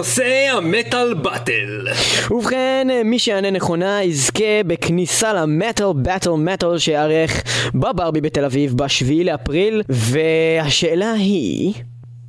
בנושא 0.02 0.48
המטאל 0.54 1.14
באטל. 1.14 1.88
ובכן, 2.32 2.88
מי 3.06 3.20
שיענה 3.20 3.52
נכונה 3.52 4.04
יזכה 4.04 4.64
בכניסה 4.68 5.34
למטאל 5.34 5.94
באטל 5.96 6.30
מטאל 6.30 6.78
שיארך 6.78 7.44
בברבי 7.76 8.22
בתל 8.22 8.46
אביב 8.46 8.74
בשביעי 8.78 9.24
לאפריל, 9.24 9.82
והשאלה 9.90 11.12
היא... 11.12 11.74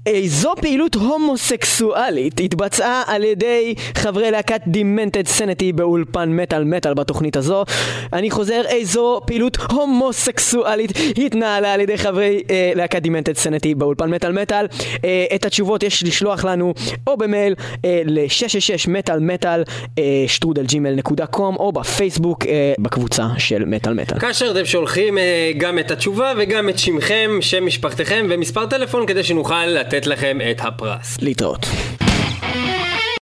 איזו 0.06 0.54
פעילות 0.60 0.94
הומוסקסואלית 0.94 2.40
התבצעה 2.40 3.02
על 3.06 3.24
ידי 3.24 3.74
חברי 3.94 4.30
להקת 4.30 4.60
דימנטד 4.66 5.26
סנטי 5.26 5.72
באולפן 5.72 6.30
מטאל 6.30 6.64
מטאל 6.64 6.94
בתוכנית 6.94 7.36
הזו? 7.36 7.64
אני 8.12 8.30
חוזר, 8.30 8.62
איזו 8.68 9.20
פעילות 9.26 9.56
הומוסקסואלית 9.56 10.92
התנהלה 11.24 11.74
על 11.74 11.80
ידי 11.80 11.98
חברי 11.98 12.42
אה, 12.50 12.72
להקת 12.74 13.02
דימנטד 13.02 13.36
סנטי 13.36 13.74
באולפן 13.74 14.10
מטאל 14.10 14.32
מטאל? 14.32 14.66
אה, 15.04 15.24
את 15.34 15.44
התשובות 15.44 15.82
יש 15.82 16.02
לשלוח 16.02 16.44
לנו 16.44 16.74
או 17.06 17.16
במייל 17.16 17.54
אה, 17.84 18.02
ל-666 18.04 18.90
מטאל 18.90 19.20
מטאל 19.20 19.62
אה, 19.98 20.24
שטרודל 20.26 20.66
ג'ימל 20.66 20.94
נקודה 20.94 21.26
קום 21.26 21.56
או 21.56 21.72
בפייסבוק 21.72 22.46
אה, 22.46 22.72
בקבוצה 22.78 23.26
של 23.38 23.64
מטאל 23.64 23.94
מטאל. 23.94 24.18
כאשר 24.18 24.50
אתם 24.50 24.64
שולחים 24.64 25.18
אה, 25.18 25.52
גם 25.56 25.78
את 25.78 25.90
התשובה 25.90 26.32
וגם 26.38 26.68
את 26.68 26.78
שמכם, 26.78 27.30
שם 27.40 27.66
משפחתכם 27.66 28.26
ומספר 28.30 28.66
טלפון 28.66 29.06
כדי 29.06 29.22
שנוכל 29.22 29.66
לתת 29.92 30.06
לכם 30.06 30.38
את 30.50 30.60
הפרס. 30.64 31.18
להתראות. 31.20 31.66